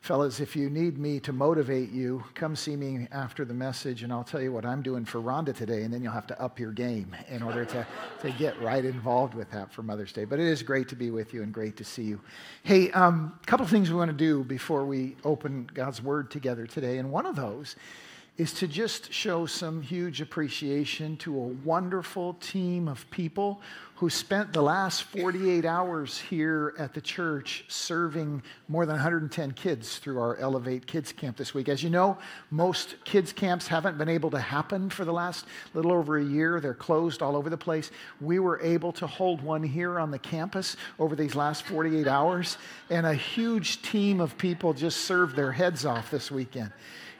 fellas, 0.01 0.41
if 0.41 0.53
you 0.53 0.69
need 0.69 0.97
me 0.97 1.17
to 1.21 1.31
motivate 1.31 1.91
you, 1.91 2.21
come 2.33 2.57
see 2.57 2.75
me 2.75 3.07
after 3.13 3.45
the 3.45 3.53
message, 3.53 4.03
and 4.03 4.11
I'll 4.11 4.25
tell 4.25 4.41
you 4.41 4.51
what 4.51 4.65
I'm 4.65 4.81
doing 4.81 5.05
for 5.05 5.21
Rhonda 5.21 5.55
today, 5.55 5.83
and 5.83 5.93
then 5.93 6.03
you'll 6.03 6.11
have 6.11 6.27
to 6.27 6.41
up 6.41 6.59
your 6.59 6.73
game 6.73 7.15
in 7.29 7.41
order 7.41 7.63
to, 7.63 7.87
to 8.21 8.31
get 8.31 8.61
right 8.61 8.83
involved 8.83 9.33
with 9.33 9.49
that 9.51 9.71
for 9.71 9.81
Mother's 9.81 10.11
Day. 10.11 10.25
But 10.25 10.39
it 10.39 10.47
is 10.47 10.61
great 10.61 10.89
to 10.89 10.95
be 10.97 11.09
with 11.09 11.33
you 11.33 11.41
and 11.41 11.53
great 11.53 11.77
to 11.77 11.85
see 11.85 12.03
you. 12.03 12.19
Hey, 12.63 12.89
a 12.89 13.01
um, 13.01 13.39
couple 13.45 13.63
of 13.63 13.69
things 13.69 13.89
we 13.89 13.95
want 13.95 14.11
to 14.11 14.17
do 14.17 14.43
before 14.43 14.85
we 14.85 15.15
open 15.23 15.69
God's 15.73 16.03
Word 16.03 16.29
together 16.29 16.67
today, 16.67 16.97
and 16.97 17.09
one 17.09 17.25
of 17.25 17.37
those 17.37 17.77
is 18.37 18.53
to 18.53 18.67
just 18.67 19.11
show 19.11 19.47
some 19.47 19.81
huge 19.81 20.21
appreciation 20.21 21.17
to 21.17 21.35
a 21.35 21.47
wonderful 21.65 22.33
team 22.35 22.87
of 22.87 23.09
people 23.09 23.59
who 23.95 24.11
spent 24.11 24.53
the 24.53 24.61
last 24.61 25.01
48 25.05 25.65
hours 25.65 26.19
here 26.19 26.75
at 26.77 26.93
the 26.93 27.01
church 27.01 27.65
serving 27.67 28.43
more 28.67 28.85
than 28.85 28.93
110 28.93 29.53
kids 29.53 29.97
through 29.97 30.19
our 30.19 30.37
Elevate 30.37 30.85
Kids 30.85 31.11
Camp 31.11 31.35
this 31.35 31.55
week. 31.55 31.67
As 31.67 31.81
you 31.81 31.89
know, 31.89 32.15
most 32.51 33.03
kids 33.05 33.33
camps 33.33 33.67
haven't 33.67 33.97
been 33.97 34.07
able 34.07 34.29
to 34.29 34.39
happen 34.39 34.91
for 34.91 35.03
the 35.03 35.11
last 35.11 35.47
little 35.73 35.91
over 35.91 36.19
a 36.19 36.23
year. 36.23 36.59
They're 36.59 36.75
closed 36.75 37.23
all 37.23 37.35
over 37.35 37.49
the 37.49 37.57
place. 37.57 37.89
We 38.21 38.37
were 38.37 38.61
able 38.61 38.91
to 38.93 39.07
hold 39.07 39.41
one 39.41 39.63
here 39.63 39.99
on 39.99 40.11
the 40.11 40.19
campus 40.19 40.77
over 40.99 41.15
these 41.15 41.33
last 41.33 41.63
48 41.63 42.05
hours, 42.05 42.59
and 42.91 43.07
a 43.07 43.15
huge 43.15 43.81
team 43.81 44.21
of 44.21 44.37
people 44.37 44.73
just 44.73 45.05
served 45.05 45.35
their 45.35 45.51
heads 45.51 45.87
off 45.87 46.11
this 46.11 46.29
weekend. 46.29 46.71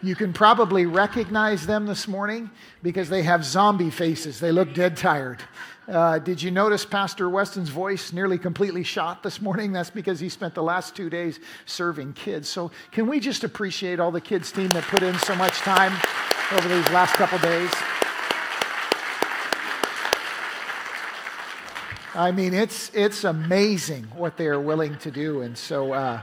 You 0.03 0.15
can 0.15 0.31
probably 0.31 0.85
recognize 0.85 1.65
them 1.65 1.87
this 1.87 2.07
morning 2.07 2.51
because 2.83 3.09
they 3.09 3.23
have 3.23 3.43
zombie 3.43 3.89
faces. 3.89 4.39
They 4.39 4.51
look 4.51 4.75
dead 4.75 4.95
tired. 4.95 5.41
Uh, 5.87 6.19
did 6.19 6.39
you 6.41 6.51
notice 6.51 6.85
Pastor 6.85 7.29
Weston's 7.29 7.69
voice 7.69 8.13
nearly 8.13 8.37
completely 8.37 8.83
shot 8.83 9.23
this 9.23 9.41
morning? 9.41 9.71
That's 9.71 9.89
because 9.89 10.19
he 10.19 10.29
spent 10.29 10.53
the 10.53 10.61
last 10.61 10.95
two 10.95 11.09
days 11.09 11.39
serving 11.65 12.13
kids. 12.13 12.47
So, 12.47 12.71
can 12.91 13.07
we 13.07 13.19
just 13.19 13.43
appreciate 13.43 13.99
all 13.99 14.11
the 14.11 14.21
kids' 14.21 14.51
team 14.51 14.67
that 14.69 14.83
put 14.83 15.01
in 15.01 15.17
so 15.19 15.35
much 15.35 15.53
time 15.59 15.93
over 16.51 16.67
these 16.67 16.89
last 16.91 17.13
couple 17.13 17.39
days? 17.39 17.71
I 22.13 22.31
mean, 22.31 22.53
it's, 22.53 22.91
it's 22.93 23.23
amazing 23.23 24.03
what 24.15 24.37
they 24.37 24.47
are 24.47 24.59
willing 24.59 24.97
to 24.97 25.11
do. 25.11 25.41
And 25.41 25.57
so, 25.57 25.93
uh, 25.93 26.21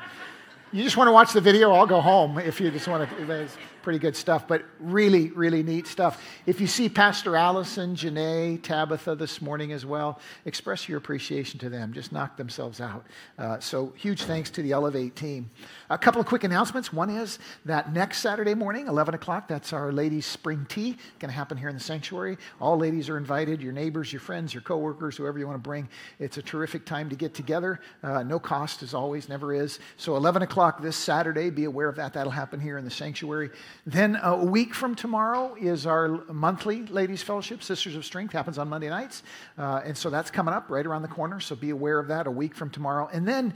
you 0.75 0.83
just 0.83 0.97
want 0.97 1.07
to 1.07 1.13
watch 1.13 1.33
the 1.33 1.41
video, 1.41 1.71
I'll 1.71 1.87
go 1.87 2.01
home 2.01 2.37
if 2.37 2.61
you 2.61 2.69
just 2.69 2.89
want 2.89 3.09
to. 3.09 3.43
It's 3.43 3.57
pretty 3.83 4.01
good 4.01 4.17
stuff, 4.17 4.49
but 4.49 4.65
really, 4.81 5.29
really 5.31 5.63
neat 5.63 5.87
stuff. 5.87 6.21
If 6.47 6.61
you 6.61 6.67
see 6.67 6.89
Pastor 6.89 7.37
Allison, 7.37 7.95
Janae, 7.95 8.61
Tabitha 8.61 9.15
this 9.15 9.41
morning 9.41 9.71
as 9.71 9.87
well, 9.87 10.19
express 10.47 10.89
your 10.89 10.99
appreciation 10.99 11.61
to 11.61 11.69
them. 11.69 11.93
Just 11.93 12.11
knock 12.11 12.37
themselves 12.37 12.81
out. 12.81 13.07
Uh, 13.39 13.61
so, 13.61 13.93
huge 13.95 14.25
thanks 14.25 14.51
to 14.51 14.63
the 14.63 14.73
Elevate 14.73 15.15
team. 15.15 15.49
A 15.91 15.99
couple 15.99 16.19
of 16.19 16.27
quick 16.27 16.45
announcements. 16.45 16.93
One 16.95 17.11
is 17.11 17.39
that 17.67 17.93
next 17.93 18.19
Saturday 18.19 18.55
morning, 18.55 18.87
11 18.87 19.15
o'clock, 19.15 19.49
that's 19.49 19.75
our 19.75 19.93
ladies' 19.93 20.25
spring 20.25 20.65
tea. 20.67 20.97
Going 21.19 21.29
to 21.29 21.37
happen 21.37 21.59
here 21.59 21.69
in 21.69 21.75
the 21.75 21.81
sanctuary. 21.81 22.39
All 22.59 22.79
ladies 22.79 23.11
are 23.11 23.19
invited 23.19 23.61
your 23.61 23.73
neighbors, 23.73 24.11
your 24.11 24.21
friends, 24.21 24.55
your 24.55 24.63
coworkers, 24.63 25.19
whoever 25.19 25.39
you 25.39 25.47
want 25.47 25.57
to 25.57 25.69
bring. 25.69 25.87
It's 26.19 26.39
a 26.39 26.43
terrific 26.43 26.87
time 26.87 27.11
to 27.11 27.17
get 27.17 27.35
together. 27.35 27.81
Uh, 28.03 28.23
no 28.23 28.39
cost, 28.39 28.83
as 28.83 28.95
always, 28.95 29.29
never 29.29 29.53
is. 29.53 29.79
So, 29.99 30.17
11 30.17 30.41
o'clock 30.41 30.81
this 30.81 30.97
Saturday, 30.97 31.51
be 31.51 31.65
aware 31.65 31.89
of 31.89 31.97
that. 31.97 32.15
That'll 32.15 32.33
happen 32.33 32.61
here 32.61 32.79
in 32.79 32.85
the 32.85 32.91
sanctuary. 32.91 33.51
Then, 33.85 34.19
a 34.23 34.43
week 34.43 34.75
from 34.75 34.95
tomorrow 34.95 35.55
is 35.61 35.87
our 35.87 36.09
monthly 36.33 36.87
ladies' 36.87 37.23
fellowship, 37.23 37.63
Sisters 37.63 37.95
of 37.95 38.07
Strength, 38.07 38.33
happens 38.33 38.57
on 38.57 38.71
Monday 38.71 38.89
nights. 38.89 39.23
Uh, 39.59 39.83
and 39.85 39.97
so 39.97 40.09
that's 40.09 40.31
coming 40.31 40.55
up 40.55 40.71
right 40.71 40.87
around 40.87 41.03
the 41.03 41.09
corner. 41.09 41.41
So, 41.41 41.55
be 41.55 41.71
aware 41.71 41.99
of 41.99 42.09
that 42.09 42.27
a 42.27 42.31
week 42.31 42.55
from 42.55 42.71
tomorrow. 42.71 43.11
And 43.13 43.29
then, 43.29 43.53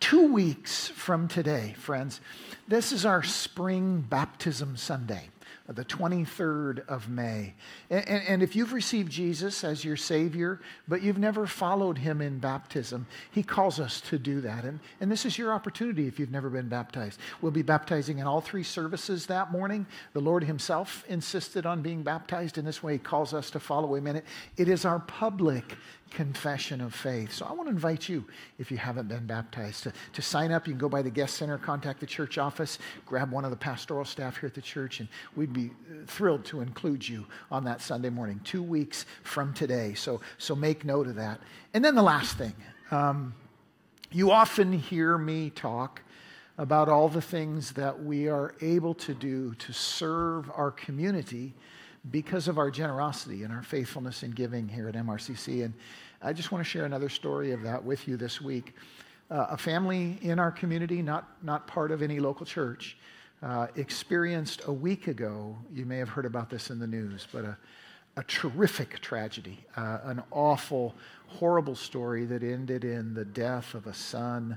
Two 0.00 0.32
weeks 0.32 0.88
from 0.88 1.26
today, 1.26 1.74
friends, 1.76 2.20
this 2.68 2.92
is 2.92 3.04
our 3.04 3.22
spring 3.22 4.00
baptism 4.00 4.76
Sunday, 4.76 5.28
the 5.66 5.84
23rd 5.84 6.86
of 6.86 7.08
May. 7.08 7.54
And, 7.90 8.06
and, 8.08 8.42
if 8.42 8.54
you've 8.54 8.72
received 8.72 9.10
Jesus 9.10 9.64
as 9.64 9.84
your 9.84 9.96
Savior, 9.96 10.60
but 10.86 11.02
you've 11.02 11.18
never 11.18 11.46
followed 11.46 11.98
Him 11.98 12.20
in 12.20 12.38
baptism, 12.38 13.06
He 13.32 13.42
calls 13.42 13.80
us 13.80 14.00
to 14.02 14.18
do 14.18 14.40
that. 14.42 14.64
And, 14.64 14.78
and 15.00 15.10
this 15.10 15.26
is 15.26 15.36
your 15.36 15.52
opportunity 15.52 16.06
if 16.06 16.20
you've 16.20 16.30
never 16.30 16.48
been 16.48 16.68
baptized. 16.68 17.18
We'll 17.42 17.52
be 17.52 17.62
baptizing 17.62 18.18
in 18.18 18.26
all 18.26 18.40
three 18.40 18.62
services 18.62 19.26
that 19.26 19.50
morning. 19.50 19.84
The 20.12 20.20
Lord 20.20 20.44
Himself 20.44 21.04
insisted 21.08 21.66
on 21.66 21.82
being 21.82 22.02
baptized 22.02 22.56
in 22.56 22.64
this 22.64 22.82
way. 22.82 22.92
He 22.94 22.98
calls 22.98 23.34
us 23.34 23.50
to 23.50 23.60
follow 23.60 23.94
Him 23.96 24.06
in 24.06 24.16
it. 24.16 24.24
It 24.56 24.68
is 24.68 24.84
our 24.84 25.00
public 25.00 25.76
confession 26.10 26.80
of 26.80 26.94
faith. 26.94 27.32
So 27.32 27.46
I 27.46 27.52
want 27.52 27.68
to 27.68 27.70
invite 27.70 28.08
you, 28.08 28.24
if 28.58 28.70
you 28.70 28.76
haven't 28.76 29.08
been 29.08 29.26
baptized, 29.26 29.84
to, 29.84 29.92
to 30.12 30.22
sign 30.22 30.52
up. 30.52 30.66
You 30.66 30.72
can 30.72 30.78
go 30.78 30.88
by 30.88 31.02
the 31.02 31.10
guest 31.10 31.36
center, 31.36 31.58
contact 31.58 32.00
the 32.00 32.06
church 32.06 32.38
office, 32.38 32.78
grab 33.06 33.30
one 33.30 33.44
of 33.44 33.50
the 33.50 33.56
pastoral 33.56 34.04
staff 34.04 34.38
here 34.38 34.46
at 34.46 34.54
the 34.54 34.62
church, 34.62 35.00
and 35.00 35.08
we'd 35.36 35.52
be 35.52 35.66
uh, 35.90 36.06
thrilled 36.06 36.44
to 36.46 36.60
include 36.60 37.08
you 37.08 37.26
on 37.50 37.64
that 37.64 37.80
Sunday 37.80 38.10
morning, 38.10 38.40
two 38.44 38.62
weeks 38.62 39.06
from 39.22 39.52
today. 39.54 39.94
So, 39.94 40.20
so 40.38 40.54
make 40.54 40.84
note 40.84 41.06
of 41.06 41.16
that. 41.16 41.40
And 41.74 41.84
then 41.84 41.94
the 41.94 42.02
last 42.02 42.36
thing 42.38 42.54
um, 42.90 43.34
you 44.10 44.30
often 44.30 44.72
hear 44.72 45.18
me 45.18 45.50
talk 45.50 46.02
about 46.56 46.88
all 46.88 47.08
the 47.08 47.22
things 47.22 47.72
that 47.72 48.02
we 48.02 48.28
are 48.28 48.54
able 48.60 48.94
to 48.94 49.14
do 49.14 49.54
to 49.54 49.72
serve 49.72 50.50
our 50.54 50.70
community 50.70 51.54
because 52.10 52.48
of 52.48 52.58
our 52.58 52.70
generosity 52.70 53.42
and 53.42 53.52
our 53.52 53.62
faithfulness 53.62 54.22
in 54.22 54.30
giving 54.30 54.68
here 54.68 54.88
at 54.88 54.94
MRCC. 54.94 55.64
And 55.64 55.74
I 56.22 56.32
just 56.32 56.52
want 56.52 56.64
to 56.64 56.68
share 56.68 56.84
another 56.84 57.08
story 57.08 57.52
of 57.52 57.62
that 57.62 57.84
with 57.84 58.08
you 58.08 58.16
this 58.16 58.40
week. 58.40 58.74
Uh, 59.30 59.48
a 59.50 59.56
family 59.56 60.18
in 60.22 60.38
our 60.38 60.50
community, 60.50 61.02
not, 61.02 61.28
not 61.42 61.66
part 61.66 61.90
of 61.90 62.02
any 62.02 62.18
local 62.18 62.46
church, 62.46 62.96
uh, 63.42 63.68
experienced 63.76 64.62
a 64.66 64.72
week 64.72 65.06
ago, 65.06 65.56
you 65.72 65.84
may 65.84 65.98
have 65.98 66.08
heard 66.08 66.24
about 66.24 66.50
this 66.50 66.70
in 66.70 66.78
the 66.78 66.86
news, 66.86 67.28
but 67.30 67.44
a, 67.44 67.56
a 68.16 68.22
terrific 68.24 68.98
tragedy, 69.00 69.64
uh, 69.76 69.98
an 70.04 70.22
awful, 70.32 70.94
horrible 71.28 71.76
story 71.76 72.24
that 72.24 72.42
ended 72.42 72.84
in 72.84 73.14
the 73.14 73.24
death 73.24 73.74
of 73.74 73.86
a 73.86 73.94
son 73.94 74.56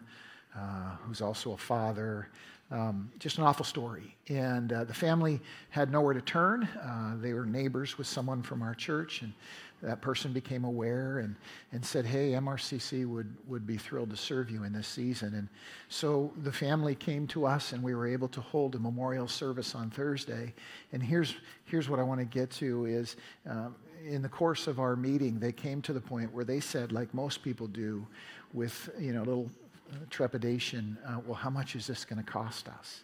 uh, 0.55 0.95
who's 1.03 1.21
also 1.21 1.51
a 1.51 1.57
father. 1.57 2.29
Um, 2.71 3.11
just 3.19 3.37
an 3.37 3.43
awful 3.43 3.65
story. 3.65 4.15
And 4.29 4.71
uh, 4.71 4.85
the 4.85 4.93
family 4.93 5.41
had 5.71 5.91
nowhere 5.91 6.13
to 6.13 6.21
turn. 6.21 6.63
Uh, 6.63 7.15
they 7.19 7.33
were 7.33 7.45
neighbors 7.45 7.97
with 7.97 8.07
someone 8.07 8.41
from 8.41 8.61
our 8.61 8.73
church, 8.73 9.23
and 9.23 9.33
that 9.81 10.01
person 10.01 10.31
became 10.31 10.63
aware 10.63 11.19
and, 11.19 11.35
and 11.73 11.83
said, 11.83 12.05
Hey, 12.05 12.31
MRCC 12.31 13.05
would, 13.05 13.35
would 13.47 13.67
be 13.67 13.75
thrilled 13.75 14.09
to 14.11 14.15
serve 14.15 14.49
you 14.49 14.63
in 14.63 14.71
this 14.71 14.87
season. 14.87 15.33
And 15.33 15.49
so 15.89 16.31
the 16.43 16.51
family 16.51 16.95
came 16.95 17.27
to 17.27 17.45
us, 17.45 17.73
and 17.73 17.83
we 17.83 17.93
were 17.93 18.07
able 18.07 18.29
to 18.29 18.39
hold 18.39 18.75
a 18.75 18.79
memorial 18.79 19.27
service 19.27 19.75
on 19.75 19.89
Thursday. 19.89 20.53
And 20.93 21.03
here's, 21.03 21.35
here's 21.65 21.89
what 21.89 21.99
I 21.99 22.03
want 22.03 22.21
to 22.21 22.25
get 22.25 22.51
to 22.51 22.85
is 22.85 23.17
um, 23.49 23.75
in 24.07 24.21
the 24.21 24.29
course 24.29 24.67
of 24.67 24.79
our 24.79 24.95
meeting, 24.95 25.39
they 25.39 25.51
came 25.51 25.81
to 25.81 25.93
the 25.93 26.01
point 26.01 26.31
where 26.33 26.45
they 26.45 26.59
said, 26.59 26.91
like 26.91 27.13
most 27.13 27.43
people 27.43 27.67
do, 27.67 28.05
with 28.53 28.89
you 28.99 29.13
know, 29.13 29.23
little 29.23 29.49
trepidation 30.09 30.97
uh, 31.07 31.19
well, 31.25 31.35
how 31.35 31.49
much 31.49 31.75
is 31.75 31.87
this 31.87 32.05
going 32.05 32.23
to 32.23 32.29
cost 32.29 32.67
us? 32.67 33.03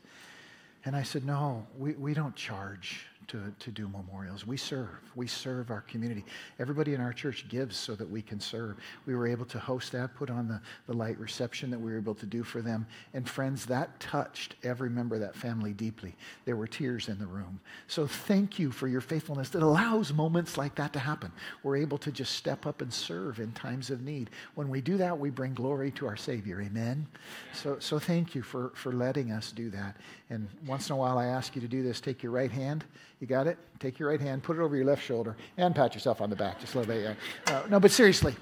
And 0.85 0.95
I 0.95 1.03
said, 1.03 1.25
no, 1.25 1.67
we, 1.77 1.93
we 1.93 2.13
don't 2.13 2.35
charge 2.35 3.07
to, 3.27 3.53
to 3.59 3.71
do 3.71 3.89
memorials. 3.89 4.47
We 4.47 4.57
serve. 4.57 4.89
We 5.15 5.27
serve 5.27 5.69
our 5.69 5.81
community. 5.81 6.23
Everybody 6.59 6.93
in 6.93 7.01
our 7.01 7.11
church 7.11 7.47
gives 7.49 7.75
so 7.75 7.93
that 7.95 8.09
we 8.09 8.21
can 8.21 8.39
serve. 8.39 8.77
We 9.05 9.15
were 9.15 9.27
able 9.27 9.45
to 9.45 9.59
host 9.59 9.91
that, 9.91 10.15
put 10.15 10.29
on 10.29 10.47
the, 10.47 10.61
the 10.87 10.93
light 10.93 11.19
reception 11.19 11.69
that 11.71 11.79
we 11.79 11.91
were 11.91 11.97
able 11.97 12.15
to 12.15 12.25
do 12.25 12.43
for 12.43 12.61
them. 12.61 12.85
And 13.13 13.27
friends, 13.27 13.65
that 13.65 13.99
touched 13.99 14.55
every 14.63 14.89
member 14.89 15.15
of 15.15 15.21
that 15.21 15.35
family 15.35 15.73
deeply. 15.73 16.15
There 16.45 16.55
were 16.55 16.67
tears 16.67 17.09
in 17.09 17.19
the 17.19 17.27
room. 17.27 17.59
So 17.87 18.07
thank 18.07 18.59
you 18.59 18.71
for 18.71 18.87
your 18.87 19.01
faithfulness 19.01 19.49
that 19.49 19.63
allows 19.63 20.13
moments 20.13 20.57
like 20.57 20.75
that 20.75 20.93
to 20.93 20.99
happen. 20.99 21.31
We're 21.63 21.77
able 21.77 21.97
to 21.99 22.11
just 22.11 22.35
step 22.35 22.65
up 22.65 22.81
and 22.81 22.93
serve 22.93 23.39
in 23.39 23.51
times 23.51 23.89
of 23.89 24.01
need. 24.01 24.29
When 24.55 24.69
we 24.69 24.79
do 24.79 24.97
that, 24.97 25.17
we 25.17 25.29
bring 25.29 25.53
glory 25.53 25.91
to 25.91 26.07
our 26.07 26.17
Savior. 26.17 26.61
Amen. 26.61 27.05
So, 27.53 27.77
so 27.79 27.99
thank 27.99 28.35
you 28.35 28.41
for, 28.41 28.71
for 28.73 28.93
letting 28.93 29.31
us 29.31 29.51
do 29.51 29.69
that. 29.71 29.97
And 30.29 30.47
once 30.65 30.89
in 30.89 30.93
a 30.93 30.97
while, 30.97 31.17
I 31.17 31.25
ask 31.25 31.55
you 31.55 31.61
to 31.61 31.67
do 31.67 31.83
this. 31.83 32.01
Take 32.01 32.23
your 32.23 32.31
right 32.31 32.51
hand. 32.51 32.85
You 33.19 33.25
got 33.27 33.47
it? 33.47 33.57
Take 33.79 33.97
your 33.97 34.09
right 34.09 34.21
hand, 34.21 34.43
put 34.43 34.57
it 34.57 34.61
over 34.61 34.75
your 34.75 34.85
left 34.85 35.03
shoulder, 35.03 35.35
and 35.57 35.73
pat 35.75 35.95
yourself 35.95 36.21
on 36.21 36.29
the 36.29 36.35
back 36.35 36.59
just 36.59 36.75
a 36.75 36.79
little 36.79 36.93
bit. 36.93 37.17
Uh, 37.47 37.63
no, 37.69 37.79
but 37.79 37.91
seriously, 37.91 38.35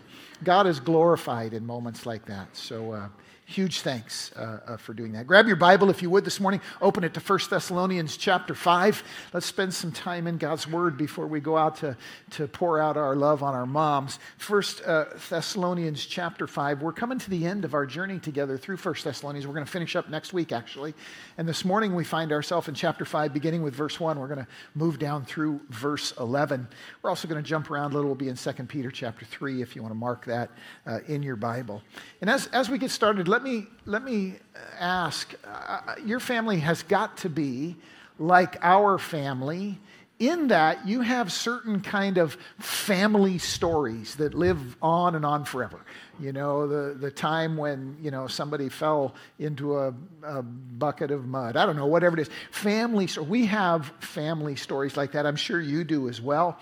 God 0.43 0.67
is 0.67 0.79
glorified 0.79 1.53
in 1.53 1.65
moments 1.65 2.05
like 2.05 2.25
that. 2.25 2.55
So, 2.55 2.91
uh, 2.91 3.07
huge 3.45 3.81
thanks 3.81 4.31
uh, 4.35 4.59
uh, 4.65 4.77
for 4.77 4.93
doing 4.93 5.11
that. 5.13 5.27
Grab 5.27 5.45
your 5.45 5.55
Bible 5.55 5.91
if 5.91 6.01
you 6.01 6.09
would 6.09 6.25
this 6.25 6.39
morning. 6.39 6.59
Open 6.81 7.03
it 7.03 7.13
to 7.13 7.19
1 7.19 7.39
Thessalonians 7.49 8.17
chapter 8.17 8.55
5. 8.55 9.03
Let's 9.33 9.45
spend 9.45 9.71
some 9.71 9.91
time 9.91 10.25
in 10.25 10.37
God's 10.37 10.67
Word 10.67 10.97
before 10.97 11.27
we 11.27 11.39
go 11.39 11.55
out 11.55 11.77
to, 11.77 11.95
to 12.31 12.47
pour 12.47 12.79
out 12.79 12.97
our 12.97 13.15
love 13.15 13.43
on 13.43 13.53
our 13.53 13.67
moms. 13.67 14.17
1 14.47 14.63
uh, 14.85 15.05
Thessalonians 15.29 16.03
chapter 16.07 16.47
5. 16.47 16.81
We're 16.81 16.91
coming 16.91 17.19
to 17.19 17.29
the 17.29 17.45
end 17.45 17.65
of 17.65 17.75
our 17.75 17.85
journey 17.85 18.17
together 18.17 18.57
through 18.57 18.77
1 18.77 18.95
Thessalonians. 19.03 19.45
We're 19.45 19.53
going 19.53 19.65
to 19.65 19.71
finish 19.71 19.95
up 19.95 20.09
next 20.09 20.33
week, 20.33 20.51
actually. 20.51 20.95
And 21.37 21.47
this 21.47 21.63
morning 21.63 21.93
we 21.93 22.03
find 22.03 22.31
ourselves 22.31 22.67
in 22.67 22.73
chapter 22.73 23.05
5, 23.05 23.31
beginning 23.31 23.61
with 23.61 23.75
verse 23.75 23.99
1. 23.99 24.19
We're 24.19 24.27
going 24.27 24.39
to 24.39 24.47
move 24.73 24.97
down 24.97 25.23
through 25.23 25.61
verse 25.69 26.13
11. 26.19 26.67
We're 27.03 27.11
also 27.11 27.27
going 27.27 27.41
to 27.41 27.47
jump 27.47 27.69
around 27.69 27.91
a 27.91 27.95
little. 27.95 28.09
We'll 28.09 28.15
be 28.15 28.29
in 28.29 28.35
2 28.35 28.51
Peter 28.63 28.89
chapter 28.89 29.23
3 29.23 29.61
if 29.61 29.75
you 29.75 29.83
want 29.83 29.91
to 29.91 29.99
mark 29.99 30.25
that 30.25 30.49
uh, 30.87 30.99
in 31.07 31.21
your 31.21 31.35
Bible. 31.35 31.83
And 32.21 32.29
as, 32.29 32.47
as 32.47 32.71
we 32.71 32.79
get 32.79 32.89
started, 32.89 33.27
let 33.35 33.43
me, 33.43 33.67
let 33.85 34.01
me 34.01 34.35
ask 34.79 35.33
uh, 35.45 35.95
your 36.05 36.21
family 36.21 36.57
has 36.59 36.83
got 36.83 37.17
to 37.17 37.29
be 37.29 37.75
like 38.17 38.55
our 38.61 38.97
family 38.97 39.77
in 40.19 40.47
that 40.47 40.87
you 40.87 41.01
have 41.01 41.33
certain 41.33 41.81
kind 41.81 42.17
of 42.17 42.37
family 42.59 43.37
stories 43.37 44.15
that 44.15 44.33
live 44.33 44.77
on 44.81 45.15
and 45.15 45.25
on 45.25 45.43
forever. 45.43 45.81
You 46.17 46.31
know 46.31 46.65
the, 46.65 46.93
the 46.93 47.11
time 47.11 47.57
when 47.57 47.97
you 48.01 48.09
know 48.09 48.25
somebody 48.27 48.69
fell 48.69 49.15
into 49.37 49.77
a, 49.79 49.93
a 50.23 50.41
bucket 50.41 51.11
of 51.11 51.25
mud. 51.25 51.57
I 51.57 51.65
don't 51.65 51.75
know 51.75 51.87
whatever 51.87 52.17
it 52.17 52.21
is. 52.21 52.29
Family 52.51 53.05
so 53.05 53.21
we 53.21 53.47
have 53.47 53.87
family 53.99 54.55
stories 54.55 54.95
like 54.95 55.11
that. 55.11 55.25
I'm 55.25 55.35
sure 55.35 55.59
you 55.59 55.83
do 55.83 56.07
as 56.07 56.21
well. 56.21 56.57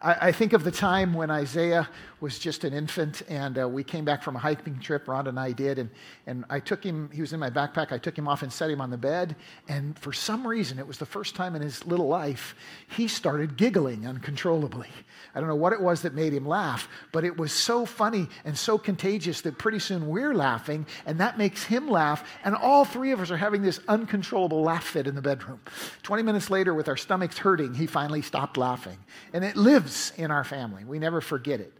I, 0.00 0.28
I 0.28 0.32
think 0.32 0.52
of 0.52 0.62
the 0.62 0.70
time 0.70 1.14
when 1.14 1.32
Isaiah 1.32 1.88
was 2.22 2.38
just 2.38 2.62
an 2.62 2.72
infant 2.72 3.22
and 3.28 3.58
uh, 3.58 3.68
we 3.68 3.82
came 3.82 4.04
back 4.04 4.22
from 4.22 4.36
a 4.36 4.38
hiking 4.38 4.78
trip, 4.78 5.06
Rhonda 5.06 5.26
and 5.26 5.40
I 5.40 5.50
did, 5.50 5.80
and, 5.80 5.90
and 6.28 6.44
I 6.48 6.60
took 6.60 6.84
him, 6.84 7.10
he 7.12 7.20
was 7.20 7.32
in 7.32 7.40
my 7.40 7.50
backpack, 7.50 7.90
I 7.90 7.98
took 7.98 8.16
him 8.16 8.28
off 8.28 8.44
and 8.44 8.52
set 8.52 8.70
him 8.70 8.80
on 8.80 8.90
the 8.90 8.96
bed. 8.96 9.34
And 9.68 9.98
for 9.98 10.12
some 10.12 10.46
reason, 10.46 10.78
it 10.78 10.86
was 10.86 10.98
the 10.98 11.06
first 11.06 11.34
time 11.34 11.56
in 11.56 11.62
his 11.62 11.84
little 11.84 12.06
life, 12.06 12.54
he 12.88 13.08
started 13.08 13.56
giggling 13.56 14.06
uncontrollably. 14.06 14.86
I 15.34 15.40
don't 15.40 15.48
know 15.48 15.56
what 15.56 15.72
it 15.72 15.80
was 15.80 16.02
that 16.02 16.14
made 16.14 16.32
him 16.32 16.46
laugh, 16.46 16.88
but 17.10 17.24
it 17.24 17.36
was 17.36 17.52
so 17.52 17.84
funny 17.84 18.28
and 18.44 18.56
so 18.56 18.78
contagious 18.78 19.40
that 19.40 19.58
pretty 19.58 19.80
soon 19.80 20.06
we're 20.06 20.34
laughing, 20.34 20.86
and 21.06 21.18
that 21.18 21.38
makes 21.38 21.64
him 21.64 21.88
laugh, 21.88 22.24
and 22.44 22.54
all 22.54 22.84
three 22.84 23.10
of 23.10 23.20
us 23.20 23.32
are 23.32 23.36
having 23.36 23.62
this 23.62 23.80
uncontrollable 23.88 24.62
laugh 24.62 24.84
fit 24.84 25.08
in 25.08 25.16
the 25.16 25.22
bedroom. 25.22 25.60
20 26.04 26.22
minutes 26.22 26.50
later, 26.50 26.72
with 26.72 26.88
our 26.88 26.96
stomachs 26.96 27.38
hurting, 27.38 27.74
he 27.74 27.88
finally 27.88 28.22
stopped 28.22 28.56
laughing. 28.56 28.98
And 29.32 29.44
it 29.44 29.56
lives 29.56 30.12
in 30.16 30.30
our 30.30 30.44
family. 30.44 30.84
We 30.84 31.00
never 31.00 31.20
forget 31.20 31.58
it. 31.58 31.72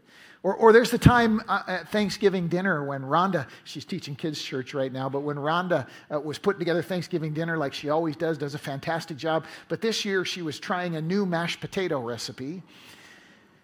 Or, 0.43 0.53
or 0.55 0.73
there's 0.73 0.91
the 0.91 0.97
time 0.97 1.41
uh, 1.47 1.63
at 1.67 1.89
Thanksgiving 1.89 2.49
dinner 2.49 2.83
when 2.83 3.01
Rhonda, 3.01 3.47
she's 3.63 3.85
teaching 3.85 4.13
kids' 4.13 4.41
church 4.41 4.73
right 4.73 4.91
now, 4.91 5.07
but 5.07 5.21
when 5.21 5.37
Rhonda 5.37 5.87
uh, 6.13 6.19
was 6.19 6.37
putting 6.37 6.59
together 6.59 6.81
Thanksgiving 6.81 7.33
dinner 7.33 7.57
like 7.57 7.73
she 7.73 7.89
always 7.89 8.17
does, 8.17 8.37
does 8.37 8.53
a 8.53 8.59
fantastic 8.59 9.15
job. 9.15 9.45
But 9.69 9.79
this 9.79 10.03
year 10.03 10.25
she 10.25 10.41
was 10.41 10.59
trying 10.59 10.97
a 10.97 11.01
new 11.01 11.25
mashed 11.25 11.61
potato 11.61 12.01
recipe, 12.01 12.61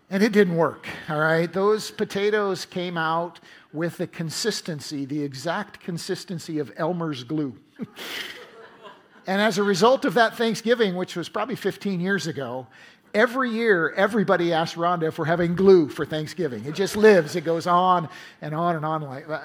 and 0.09 0.23
it 0.23 0.31
didn't 0.31 0.55
work, 0.55 0.87
all 1.09 1.19
right? 1.19 1.51
Those 1.51 1.91
potatoes 1.91 2.63
came 2.63 2.97
out 2.97 3.41
with 3.73 3.97
the 3.97 4.07
consistency, 4.07 5.03
the 5.03 5.21
exact 5.21 5.81
consistency 5.81 6.59
of 6.59 6.71
Elmer's 6.77 7.25
glue. 7.25 7.55
and 9.27 9.41
as 9.41 9.57
a 9.57 9.63
result 9.63 10.05
of 10.05 10.13
that 10.13 10.37
Thanksgiving, 10.37 10.95
which 10.95 11.17
was 11.17 11.27
probably 11.27 11.57
15 11.57 11.99
years 11.99 12.25
ago, 12.25 12.67
Every 13.13 13.51
year, 13.51 13.89
everybody 13.89 14.53
asks 14.53 14.77
Rhonda 14.77 15.03
if 15.03 15.17
we're 15.17 15.25
having 15.25 15.55
glue 15.55 15.89
for 15.89 16.05
Thanksgiving. 16.05 16.65
It 16.65 16.75
just 16.75 16.95
lives. 16.95 17.35
It 17.35 17.41
goes 17.41 17.67
on 17.67 18.09
and 18.41 18.53
on 18.53 18.75
and 18.75 18.85
on. 18.85 19.01
Like 19.01 19.29
uh, 19.29 19.39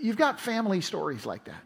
you've 0.00 0.16
got 0.16 0.40
family 0.40 0.80
stories 0.80 1.24
like 1.24 1.44
that. 1.44 1.62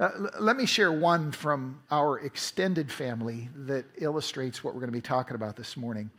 Uh, 0.00 0.10
let 0.40 0.56
me 0.56 0.66
share 0.66 0.90
one 0.90 1.30
from 1.30 1.78
our 1.90 2.18
extended 2.20 2.90
family 2.90 3.50
that 3.54 3.84
illustrates 3.98 4.64
what 4.64 4.74
we're 4.74 4.80
going 4.80 4.88
to 4.88 4.96
be 4.96 5.00
talking 5.02 5.34
about 5.34 5.56
this 5.56 5.76
morning. 5.76 6.10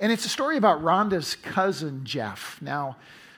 And 0.00 0.10
it's 0.10 0.24
a 0.24 0.28
story 0.28 0.56
about 0.56 0.82
Rhonda's 0.82 1.36
cousin 1.36 2.00
Jeff. 2.04 2.60
Now, 2.60 2.96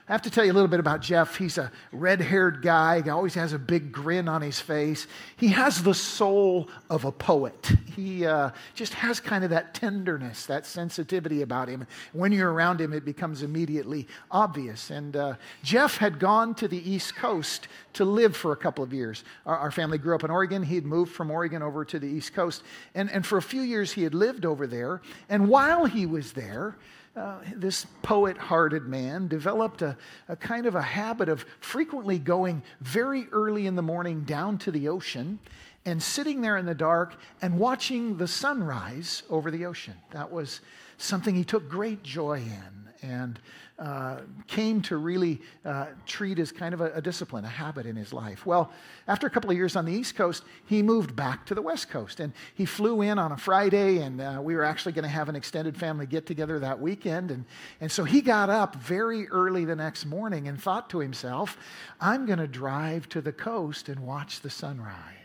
I 0.08 0.12
have 0.12 0.22
to 0.22 0.30
tell 0.30 0.44
you 0.44 0.50
a 0.50 0.54
little 0.54 0.68
bit 0.68 0.80
about 0.80 1.00
Jeff. 1.00 1.36
He's 1.36 1.58
a 1.58 1.70
red 1.92 2.20
haired 2.20 2.60
guy, 2.60 3.02
he 3.02 3.08
always 3.08 3.34
has 3.34 3.52
a 3.52 3.58
big 3.58 3.92
grin 3.92 4.28
on 4.28 4.42
his 4.42 4.58
face. 4.58 5.06
He 5.36 5.48
has 5.48 5.82
the 5.82 5.94
soul 5.94 6.68
of 6.90 7.04
a 7.04 7.12
poet. 7.12 7.70
He 7.94 8.26
uh, 8.26 8.50
just 8.74 8.94
has 8.94 9.20
kind 9.20 9.44
of 9.44 9.50
that 9.50 9.74
tenderness, 9.74 10.46
that 10.46 10.66
sensitivity 10.66 11.42
about 11.42 11.68
him. 11.68 11.86
When 12.12 12.32
you're 12.32 12.52
around 12.52 12.80
him, 12.80 12.92
it 12.92 13.04
becomes 13.04 13.42
immediately 13.42 14.08
obvious. 14.30 14.90
And 14.90 15.14
uh, 15.14 15.34
Jeff 15.62 15.98
had 15.98 16.18
gone 16.18 16.54
to 16.56 16.66
the 16.66 16.90
East 16.90 17.14
Coast 17.14 17.68
to 17.92 18.04
live 18.04 18.36
for 18.36 18.52
a 18.52 18.56
couple 18.56 18.82
of 18.82 18.92
years. 18.92 19.22
Our, 19.46 19.56
our 19.56 19.70
family 19.70 19.98
grew 19.98 20.14
up 20.14 20.24
in 20.24 20.30
Oregon. 20.30 20.62
He 20.64 20.74
had 20.74 20.86
moved 20.86 21.12
from 21.12 21.30
Oregon 21.30 21.62
over 21.62 21.84
to 21.84 21.98
the 21.98 22.08
East 22.08 22.34
Coast. 22.34 22.64
And, 22.94 23.10
and 23.10 23.24
for 23.24 23.38
a 23.38 23.42
few 23.42 23.62
years, 23.62 23.92
he 23.92 24.02
had 24.02 24.14
lived 24.14 24.44
over 24.46 24.66
there. 24.66 25.00
And 25.28 25.48
while 25.48 25.84
he 25.84 26.06
was 26.06 26.32
there, 26.32 26.76
uh, 27.14 27.38
this 27.54 27.86
poet 28.02 28.38
hearted 28.38 28.84
man 28.84 29.28
developed 29.28 29.82
a, 29.82 29.96
a 30.28 30.36
kind 30.36 30.66
of 30.66 30.74
a 30.74 30.82
habit 30.82 31.28
of 31.28 31.44
frequently 31.60 32.18
going 32.18 32.62
very 32.80 33.26
early 33.32 33.66
in 33.66 33.76
the 33.76 33.82
morning 33.82 34.22
down 34.22 34.56
to 34.58 34.70
the 34.70 34.88
ocean 34.88 35.38
and 35.84 36.02
sitting 36.02 36.40
there 36.40 36.56
in 36.56 36.64
the 36.64 36.74
dark 36.74 37.14
and 37.42 37.58
watching 37.58 38.16
the 38.16 38.28
sunrise 38.28 39.24
over 39.28 39.50
the 39.50 39.66
ocean. 39.66 39.94
That 40.12 40.30
was 40.30 40.60
something 40.96 41.34
he 41.34 41.44
took 41.44 41.68
great 41.68 42.02
joy 42.02 42.38
in 42.38 42.82
and 43.02 43.38
uh, 43.78 44.18
came 44.46 44.80
to 44.82 44.96
really 44.96 45.40
uh, 45.64 45.86
treat 46.06 46.38
as 46.38 46.52
kind 46.52 46.74
of 46.74 46.80
a, 46.80 46.92
a, 46.92 47.02
discipline, 47.02 47.44
a 47.44 47.48
habit 47.48 47.86
in 47.86 47.96
his 47.96 48.12
life. 48.12 48.46
Well, 48.46 48.70
after 49.08 49.26
a 49.26 49.30
couple 49.30 49.50
of 49.50 49.56
years 49.56 49.76
on 49.76 49.84
the 49.84 49.92
East 49.92 50.14
Coast, 50.14 50.44
he 50.66 50.82
moved 50.82 51.16
back 51.16 51.46
to 51.46 51.54
the 51.54 51.62
West 51.62 51.90
Coast. 51.90 52.20
And 52.20 52.32
he 52.54 52.64
flew 52.64 53.02
in 53.02 53.18
on 53.18 53.32
a 53.32 53.36
Friday, 53.36 53.98
and 53.98 54.20
uh, 54.20 54.40
we 54.42 54.54
were 54.54 54.64
actually 54.64 54.92
going 54.92 55.04
to 55.04 55.08
have 55.08 55.28
an 55.28 55.36
extended 55.36 55.76
family 55.76 56.06
get 56.06 56.26
together 56.26 56.58
that 56.60 56.80
weekend. 56.80 57.30
And, 57.30 57.44
and 57.80 57.90
so 57.90 58.04
he 58.04 58.20
got 58.20 58.50
up 58.50 58.76
very 58.76 59.26
early 59.28 59.64
the 59.64 59.76
next 59.76 60.04
morning 60.04 60.48
and 60.48 60.60
thought 60.60 60.90
to 60.90 60.98
himself, 60.98 61.56
I'm 62.00 62.26
going 62.26 62.38
to 62.38 62.46
drive 62.46 63.08
to 63.10 63.20
the 63.20 63.32
coast 63.32 63.88
and 63.88 64.00
watch 64.00 64.40
the 64.40 64.50
sunrise. 64.50 65.22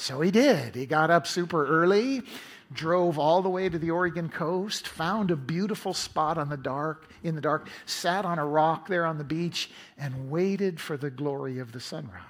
So 0.00 0.20
he 0.22 0.30
did. 0.30 0.74
He 0.74 0.86
got 0.86 1.10
up 1.10 1.26
super 1.26 1.66
early, 1.66 2.22
drove 2.72 3.18
all 3.18 3.42
the 3.42 3.48
way 3.48 3.68
to 3.68 3.78
the 3.78 3.90
Oregon 3.90 4.28
coast, 4.28 4.86
found 4.86 5.30
a 5.30 5.36
beautiful 5.36 5.92
spot 5.92 6.38
on 6.38 6.48
the 6.48 6.56
dark, 6.56 7.10
in 7.22 7.34
the 7.34 7.40
dark, 7.40 7.68
sat 7.86 8.24
on 8.24 8.38
a 8.38 8.46
rock 8.46 8.86
there 8.86 9.04
on 9.06 9.18
the 9.18 9.24
beach, 9.24 9.70
and 9.98 10.30
waited 10.30 10.80
for 10.80 10.96
the 10.96 11.10
glory 11.10 11.58
of 11.58 11.72
the 11.72 11.80
sunrise. 11.80 12.20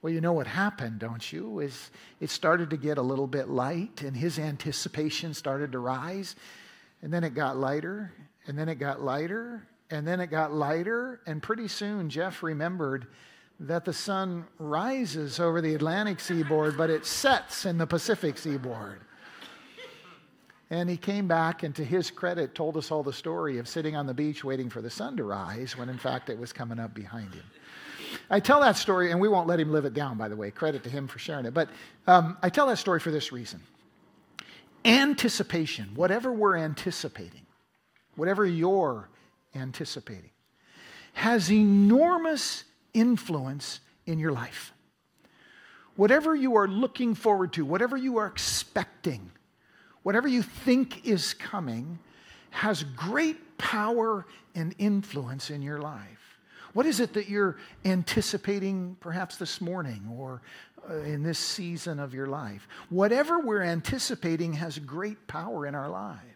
Well, 0.00 0.12
you 0.12 0.20
know 0.20 0.32
what 0.32 0.46
happened, 0.46 1.00
don't 1.00 1.32
you? 1.32 1.58
Is 1.58 1.90
it 2.20 2.30
started 2.30 2.70
to 2.70 2.76
get 2.76 2.98
a 2.98 3.02
little 3.02 3.26
bit 3.26 3.48
light, 3.48 4.02
and 4.02 4.16
his 4.16 4.38
anticipation 4.38 5.34
started 5.34 5.72
to 5.72 5.80
rise, 5.80 6.36
and 7.02 7.12
then 7.12 7.24
it 7.24 7.34
got 7.34 7.56
lighter, 7.56 8.12
and 8.46 8.56
then 8.56 8.68
it 8.68 8.76
got 8.76 9.02
lighter, 9.02 9.66
and 9.90 10.06
then 10.06 10.20
it 10.20 10.28
got 10.28 10.52
lighter, 10.52 11.20
and 11.26 11.42
pretty 11.42 11.66
soon 11.66 12.10
Jeff 12.10 12.44
remembered 12.44 13.08
that 13.60 13.84
the 13.84 13.92
sun 13.92 14.46
rises 14.58 15.40
over 15.40 15.60
the 15.60 15.74
Atlantic 15.74 16.20
seaboard, 16.20 16.76
but 16.76 16.90
it 16.90 17.04
sets 17.04 17.66
in 17.66 17.78
the 17.78 17.86
Pacific 17.86 18.38
seaboard. 18.38 19.00
And 20.70 20.88
he 20.88 20.96
came 20.96 21.26
back 21.26 21.62
and, 21.62 21.74
to 21.76 21.84
his 21.84 22.10
credit, 22.10 22.54
told 22.54 22.76
us 22.76 22.90
all 22.90 23.02
the 23.02 23.12
story 23.12 23.58
of 23.58 23.66
sitting 23.66 23.96
on 23.96 24.06
the 24.06 24.14
beach 24.14 24.44
waiting 24.44 24.68
for 24.68 24.82
the 24.82 24.90
sun 24.90 25.16
to 25.16 25.24
rise 25.24 25.76
when, 25.76 25.88
in 25.88 25.96
fact, 25.96 26.28
it 26.28 26.38
was 26.38 26.52
coming 26.52 26.78
up 26.78 26.92
behind 26.94 27.34
him. 27.34 27.44
I 28.30 28.40
tell 28.40 28.60
that 28.60 28.76
story, 28.76 29.10
and 29.10 29.20
we 29.20 29.28
won't 29.28 29.48
let 29.48 29.58
him 29.58 29.72
live 29.72 29.86
it 29.86 29.94
down, 29.94 30.18
by 30.18 30.28
the 30.28 30.36
way. 30.36 30.50
Credit 30.50 30.82
to 30.84 30.90
him 30.90 31.08
for 31.08 31.18
sharing 31.18 31.46
it. 31.46 31.54
But 31.54 31.70
um, 32.06 32.36
I 32.42 32.50
tell 32.50 32.66
that 32.66 32.78
story 32.78 33.00
for 33.00 33.10
this 33.10 33.32
reason 33.32 33.60
anticipation, 34.84 35.90
whatever 35.94 36.32
we're 36.32 36.56
anticipating, 36.56 37.46
whatever 38.14 38.46
you're 38.46 39.08
anticipating, 39.54 40.30
has 41.14 41.50
enormous 41.50 42.64
influence 42.98 43.80
in 44.06 44.18
your 44.18 44.32
life. 44.32 44.72
Whatever 45.96 46.34
you 46.34 46.56
are 46.56 46.68
looking 46.68 47.14
forward 47.14 47.52
to, 47.54 47.64
whatever 47.64 47.96
you 47.96 48.18
are 48.18 48.26
expecting, 48.26 49.30
whatever 50.02 50.28
you 50.28 50.42
think 50.42 51.06
is 51.06 51.34
coming, 51.34 51.98
has 52.50 52.84
great 52.84 53.58
power 53.58 54.26
and 54.54 54.74
influence 54.78 55.50
in 55.50 55.62
your 55.62 55.80
life. 55.80 56.38
What 56.72 56.86
is 56.86 57.00
it 57.00 57.12
that 57.14 57.28
you're 57.28 57.56
anticipating 57.84 58.96
perhaps 59.00 59.36
this 59.36 59.60
morning 59.60 60.08
or 60.16 60.42
uh, 60.88 60.98
in 60.98 61.22
this 61.22 61.38
season 61.38 61.98
of 61.98 62.14
your 62.14 62.26
life? 62.26 62.68
Whatever 62.90 63.40
we're 63.40 63.62
anticipating 63.62 64.52
has 64.54 64.78
great 64.78 65.26
power 65.26 65.66
in 65.66 65.74
our 65.74 65.88
lives. 65.88 66.27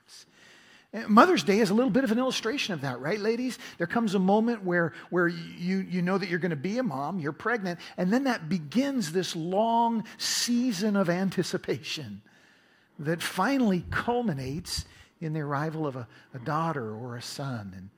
Mother's 1.09 1.43
Day 1.43 1.61
is 1.61 1.71
a 1.71 1.75
little 1.75 1.91
bit 1.91 2.05
of 2.05 2.13
an 2.13 2.19
illustration 2.19 2.75
of 2.75 2.83
that, 2.83 3.01
right, 3.01 3.19
ladies? 3.19 3.59
There 3.79 3.87
comes 3.87 4.15
a 4.15 4.19
moment 4.19 4.63
where, 4.63 4.93
where 5.09 5.27
you, 5.27 5.79
you 5.79 6.03
know 6.03 6.19
that 6.19 6.29
you're 6.29 6.39
going 6.39 6.51
to 6.51 6.57
be 6.57 6.77
a 6.77 6.83
mom, 6.83 7.19
you're 7.19 7.33
pregnant, 7.33 7.81
and 7.97 8.13
then 8.13 8.25
that 8.25 8.51
begins 8.51 9.11
this 9.11 9.35
long 9.35 10.05
season 10.19 10.97
of 10.97 11.09
anticipation 11.09 12.21
that 12.99 13.23
finally 13.23 13.87
culminates 13.91 14.85
in 15.21 15.33
the 15.33 15.41
arrival 15.41 15.87
of 15.87 15.97
a, 15.97 16.07
a 16.35 16.39
daughter 16.41 16.95
or 16.95 17.17
a 17.17 17.23
son. 17.23 17.73
And 17.75 17.89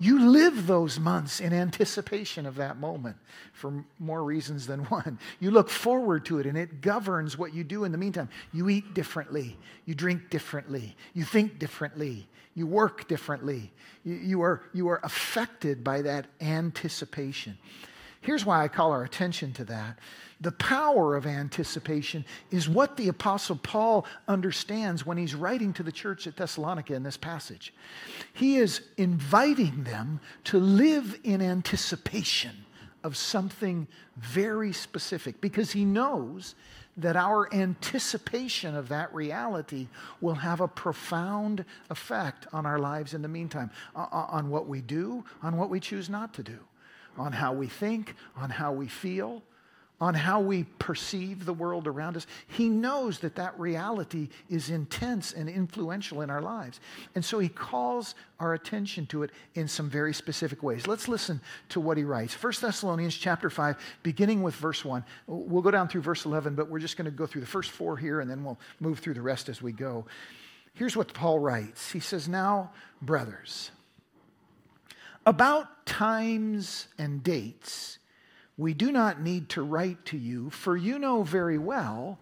you 0.00 0.30
live 0.30 0.66
those 0.66 0.98
months 0.98 1.40
in 1.40 1.52
anticipation 1.52 2.46
of 2.46 2.56
that 2.56 2.78
moment 2.78 3.16
for 3.52 3.84
more 3.98 4.24
reasons 4.24 4.66
than 4.66 4.80
one. 4.86 5.18
You 5.38 5.52
look 5.52 5.68
forward 5.68 6.24
to 6.24 6.40
it 6.40 6.46
and 6.46 6.58
it 6.58 6.80
governs 6.80 7.38
what 7.38 7.54
you 7.54 7.62
do 7.62 7.84
in 7.84 7.92
the 7.92 7.98
meantime. 7.98 8.30
You 8.52 8.70
eat 8.70 8.94
differently, 8.94 9.56
you 9.84 9.94
drink 9.94 10.30
differently, 10.30 10.96
you 11.14 11.22
think 11.22 11.58
differently, 11.58 12.26
you 12.60 12.66
work 12.66 13.08
differently. 13.08 13.72
You, 14.04 14.14
you, 14.16 14.42
are, 14.42 14.62
you 14.74 14.88
are 14.88 15.00
affected 15.02 15.82
by 15.82 16.02
that 16.02 16.26
anticipation. 16.42 17.56
Here's 18.20 18.44
why 18.44 18.62
I 18.62 18.68
call 18.68 18.92
our 18.92 19.02
attention 19.02 19.54
to 19.54 19.64
that. 19.64 19.98
The 20.42 20.52
power 20.52 21.16
of 21.16 21.24
anticipation 21.24 22.26
is 22.50 22.68
what 22.68 22.98
the 22.98 23.08
Apostle 23.08 23.56
Paul 23.56 24.04
understands 24.28 25.06
when 25.06 25.16
he's 25.16 25.34
writing 25.34 25.72
to 25.72 25.82
the 25.82 25.90
church 25.90 26.26
at 26.26 26.36
Thessalonica 26.36 26.92
in 26.92 27.02
this 27.02 27.16
passage. 27.16 27.72
He 28.34 28.56
is 28.56 28.82
inviting 28.98 29.84
them 29.84 30.20
to 30.44 30.60
live 30.60 31.18
in 31.24 31.40
anticipation 31.40 32.66
of 33.02 33.16
something 33.16 33.88
very 34.18 34.74
specific 34.74 35.40
because 35.40 35.72
he 35.72 35.86
knows 35.86 36.54
that 36.96 37.16
our 37.16 37.52
anticipation 37.54 38.74
of 38.74 38.88
that 38.88 39.14
reality 39.14 39.88
will 40.20 40.34
have 40.34 40.60
a 40.60 40.68
profound 40.68 41.64
effect 41.88 42.46
on 42.52 42.66
our 42.66 42.78
lives 42.78 43.14
in 43.14 43.22
the 43.22 43.28
meantime, 43.28 43.70
on 43.94 44.50
what 44.50 44.66
we 44.66 44.80
do, 44.80 45.24
on 45.42 45.56
what 45.56 45.70
we 45.70 45.80
choose 45.80 46.10
not 46.10 46.34
to 46.34 46.42
do 46.42 46.58
on 47.18 47.32
how 47.32 47.52
we 47.52 47.66
think, 47.66 48.14
on 48.36 48.50
how 48.50 48.72
we 48.72 48.88
feel, 48.88 49.42
on 50.00 50.14
how 50.14 50.40
we 50.40 50.64
perceive 50.78 51.44
the 51.44 51.52
world 51.52 51.86
around 51.86 52.16
us. 52.16 52.26
He 52.48 52.68
knows 52.68 53.18
that 53.18 53.34
that 53.34 53.58
reality 53.60 54.28
is 54.48 54.70
intense 54.70 55.32
and 55.32 55.48
influential 55.48 56.22
in 56.22 56.30
our 56.30 56.40
lives. 56.40 56.80
And 57.14 57.24
so 57.24 57.38
he 57.38 57.50
calls 57.50 58.14
our 58.38 58.54
attention 58.54 59.06
to 59.08 59.22
it 59.22 59.30
in 59.54 59.68
some 59.68 59.90
very 59.90 60.14
specific 60.14 60.62
ways. 60.62 60.86
Let's 60.86 61.06
listen 61.06 61.40
to 61.70 61.80
what 61.80 61.98
he 61.98 62.04
writes. 62.04 62.40
1 62.42 62.52
Thessalonians 62.62 63.14
chapter 63.14 63.50
5, 63.50 63.76
beginning 64.02 64.42
with 64.42 64.54
verse 64.54 64.84
1. 64.84 65.04
We'll 65.26 65.62
go 65.62 65.70
down 65.70 65.88
through 65.88 66.02
verse 66.02 66.24
11, 66.24 66.54
but 66.54 66.70
we're 66.70 66.78
just 66.78 66.96
going 66.96 67.04
to 67.04 67.10
go 67.10 67.26
through 67.26 67.42
the 67.42 67.46
first 67.46 67.70
four 67.70 67.98
here 67.98 68.20
and 68.20 68.30
then 68.30 68.42
we'll 68.42 68.58
move 68.80 69.00
through 69.00 69.14
the 69.14 69.22
rest 69.22 69.50
as 69.50 69.60
we 69.60 69.72
go. 69.72 70.06
Here's 70.72 70.96
what 70.96 71.12
Paul 71.12 71.40
writes. 71.40 71.90
He 71.90 72.00
says, 72.00 72.28
"Now, 72.28 72.72
brothers, 73.02 73.70
about 75.26 75.84
times 75.84 76.88
and 76.96 77.22
dates, 77.22 77.98
we 78.60 78.74
do 78.74 78.92
not 78.92 79.22
need 79.22 79.48
to 79.48 79.62
write 79.62 80.04
to 80.04 80.18
you, 80.18 80.50
for 80.50 80.76
you 80.76 80.98
know 80.98 81.22
very 81.22 81.56
well 81.56 82.18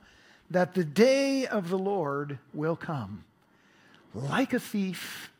that 0.48 0.74
the 0.74 0.84
day 0.84 1.46
of 1.46 1.68
the 1.68 1.76
Lord 1.76 2.38
will 2.54 2.76
come 2.76 3.24
like 4.14 4.52
a 4.52 4.60
thief 4.60 5.32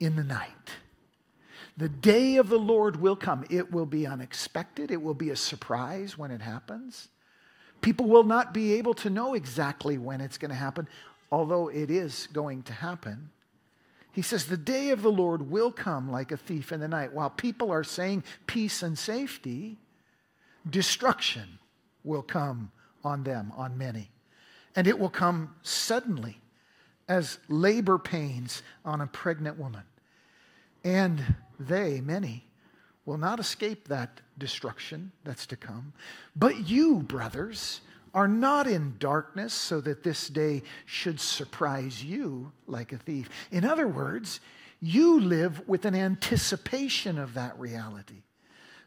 in 0.00 0.16
the 0.16 0.24
night. 0.24 0.50
The 1.76 1.90
day 1.90 2.36
of 2.36 2.48
the 2.48 2.58
Lord 2.58 2.96
will 2.96 3.14
come. 3.14 3.44
It 3.50 3.70
will 3.70 3.84
be 3.84 4.06
unexpected, 4.06 4.90
it 4.90 5.02
will 5.02 5.14
be 5.14 5.28
a 5.28 5.36
surprise 5.36 6.16
when 6.16 6.30
it 6.30 6.40
happens. 6.40 7.08
People 7.82 8.06
will 8.06 8.24
not 8.24 8.54
be 8.54 8.72
able 8.72 8.94
to 8.94 9.10
know 9.10 9.34
exactly 9.34 9.98
when 9.98 10.22
it's 10.22 10.38
going 10.38 10.48
to 10.50 10.56
happen, 10.56 10.88
although 11.30 11.68
it 11.68 11.90
is 11.90 12.26
going 12.32 12.62
to 12.64 12.72
happen. 12.72 13.30
He 14.12 14.22
says, 14.22 14.46
The 14.46 14.56
day 14.56 14.90
of 14.90 15.02
the 15.02 15.12
Lord 15.12 15.50
will 15.50 15.70
come 15.70 16.10
like 16.10 16.32
a 16.32 16.38
thief 16.38 16.72
in 16.72 16.80
the 16.80 16.88
night. 16.88 17.12
While 17.12 17.30
people 17.30 17.70
are 17.70 17.84
saying 17.84 18.24
peace 18.46 18.82
and 18.82 18.98
safety, 18.98 19.76
destruction 20.68 21.58
will 22.04 22.22
come 22.22 22.70
on 23.04 23.22
them, 23.24 23.52
on 23.56 23.76
many. 23.78 24.10
And 24.76 24.86
it 24.86 24.98
will 24.98 25.10
come 25.10 25.54
suddenly 25.62 26.40
as 27.08 27.38
labor 27.48 27.98
pains 27.98 28.62
on 28.84 29.00
a 29.00 29.06
pregnant 29.06 29.58
woman. 29.58 29.82
And 30.84 31.22
they, 31.58 32.00
many, 32.00 32.44
will 33.04 33.18
not 33.18 33.40
escape 33.40 33.88
that 33.88 34.20
destruction 34.36 35.10
that's 35.24 35.46
to 35.46 35.56
come. 35.56 35.92
But 36.36 36.68
you, 36.68 37.00
brothers, 37.00 37.80
are 38.14 38.28
not 38.28 38.66
in 38.66 38.94
darkness 38.98 39.52
so 39.52 39.80
that 39.80 40.02
this 40.02 40.28
day 40.28 40.62
should 40.86 41.20
surprise 41.20 42.04
you 42.04 42.52
like 42.66 42.92
a 42.92 42.98
thief. 42.98 43.28
In 43.50 43.64
other 43.64 43.88
words, 43.88 44.40
you 44.80 45.20
live 45.20 45.66
with 45.66 45.84
an 45.84 45.94
anticipation 45.94 47.18
of 47.18 47.34
that 47.34 47.58
reality. 47.58 48.22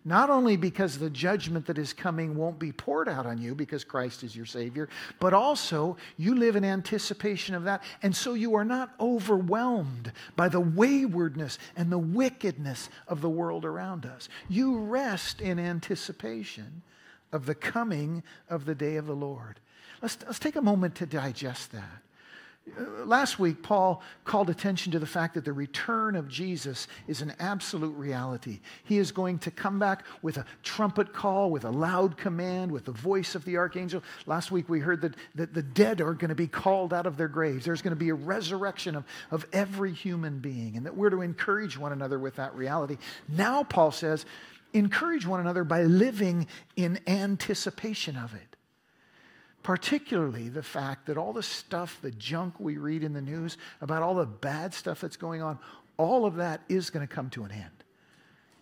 Not 0.04 0.32
only 0.32 0.58
because 0.58 0.98
the 0.98 1.12
judgment 1.12 1.68
that 1.68 1.78
is 1.78 1.94
coming 1.94 2.36
won't 2.36 2.58
be 2.58 2.72
poured 2.72 3.08
out 3.08 3.28
on 3.28 3.40
you 3.40 3.54
because 3.54 3.84
Christ 3.84 4.24
is 4.24 4.36
your 4.36 4.48
Savior, 4.48 4.90
but 5.20 5.32
also 5.32 5.96
you 6.18 6.34
live 6.34 6.56
in 6.56 6.66
anticipation 6.66 7.54
of 7.54 7.66
that. 7.66 7.84
And 8.02 8.16
so 8.16 8.34
you 8.34 8.56
are 8.56 8.66
not 8.66 8.94
overwhelmed 9.00 10.12
by 10.36 10.50
the 10.50 10.60
waywardness 10.60 11.60
and 11.76 11.92
the 11.92 12.00
wickedness 12.00 12.90
of 13.08 13.22
the 13.22 13.30
world 13.30 13.64
around 13.64 14.08
us. 14.08 14.28
You 14.50 14.80
rest 14.80 15.40
in 15.40 15.60
anticipation 15.60 16.82
of 17.32 17.46
the 17.46 17.56
coming 17.56 18.24
of 18.50 18.66
the 18.66 18.76
day 18.76 18.96
of 18.96 19.06
the 19.06 19.16
Lord. 19.16 19.60
Let's, 20.02 20.18
let's 20.26 20.40
take 20.40 20.56
a 20.56 20.62
moment 20.62 20.96
to 20.96 21.06
digest 21.06 21.74
that. 21.74 22.02
Uh, 22.78 23.06
last 23.06 23.40
week, 23.40 23.62
Paul 23.62 24.02
called 24.24 24.50
attention 24.50 24.92
to 24.92 25.00
the 25.00 25.06
fact 25.06 25.34
that 25.34 25.46
the 25.46 25.54
return 25.54 26.16
of 26.16 26.28
Jesus 26.28 26.88
is 27.08 27.22
an 27.22 27.34
absolute 27.40 27.96
reality. 27.96 28.60
He 28.84 28.98
is 28.98 29.12
going 29.12 29.40
to 29.40 29.52
come 29.52 29.80
back 29.80 30.06
with 30.22 30.38
a 30.38 30.46
trumpet 30.64 31.14
call, 31.14 31.52
with 31.52 31.66
a 31.66 31.70
loud 31.70 32.18
command, 32.18 32.72
with 32.72 32.86
the 32.86 32.92
voice 32.92 33.36
of 33.36 33.46
the 33.46 33.58
archangel. 33.58 34.04
Last 34.26 34.52
week, 34.52 34.70
we 34.70 34.80
heard 34.80 35.02
that, 35.02 35.16
that 35.36 35.54
the 35.54 35.64
dead 35.64 36.02
are 36.02 36.14
going 36.14 36.30
to 36.30 36.36
be 36.36 36.48
called 36.48 36.94
out 36.94 37.06
of 37.06 37.18
their 37.18 37.28
graves. 37.28 37.66
There's 37.66 37.82
going 37.82 37.96
to 37.96 38.00
be 38.00 38.10
a 38.10 38.16
resurrection 38.16 38.96
of, 38.96 39.06
of 39.32 39.46
every 39.54 39.94
human 39.94 40.40
being, 40.40 40.78
and 40.78 40.86
that 40.86 40.96
we're 40.96 41.10
to 41.10 41.22
encourage 41.22 41.78
one 41.78 41.92
another 41.92 42.20
with 42.20 42.36
that 42.36 42.56
reality. 42.56 42.98
Now, 43.28 43.64
Paul 43.64 43.92
says, 43.92 44.26
encourage 44.74 45.26
one 45.26 45.40
another 45.40 45.64
by 45.64 45.84
living 45.84 46.48
in 46.76 47.00
anticipation 47.08 48.16
of 48.16 48.34
it. 48.34 48.51
Particularly 49.64 50.50
the 50.50 50.64
fact 50.64 51.06
that 51.06 51.18
all 51.18 51.34
the 51.34 51.44
stuff, 51.44 52.00
the 52.02 52.12
junk 52.12 52.60
we 52.60 52.78
read 52.78 53.04
in 53.04 53.14
the 53.14 53.22
news 53.22 53.58
about 53.80 54.02
all 54.02 54.16
the 54.16 54.26
bad 54.26 54.74
stuff 54.74 55.02
that's 55.02 55.18
going 55.18 55.42
on, 55.42 55.60
all 55.98 56.26
of 56.26 56.36
that 56.36 56.62
is 56.68 56.90
going 56.90 57.08
to 57.08 57.14
come 57.14 57.30
to 57.32 57.44
an 57.44 57.52
end. 57.52 57.84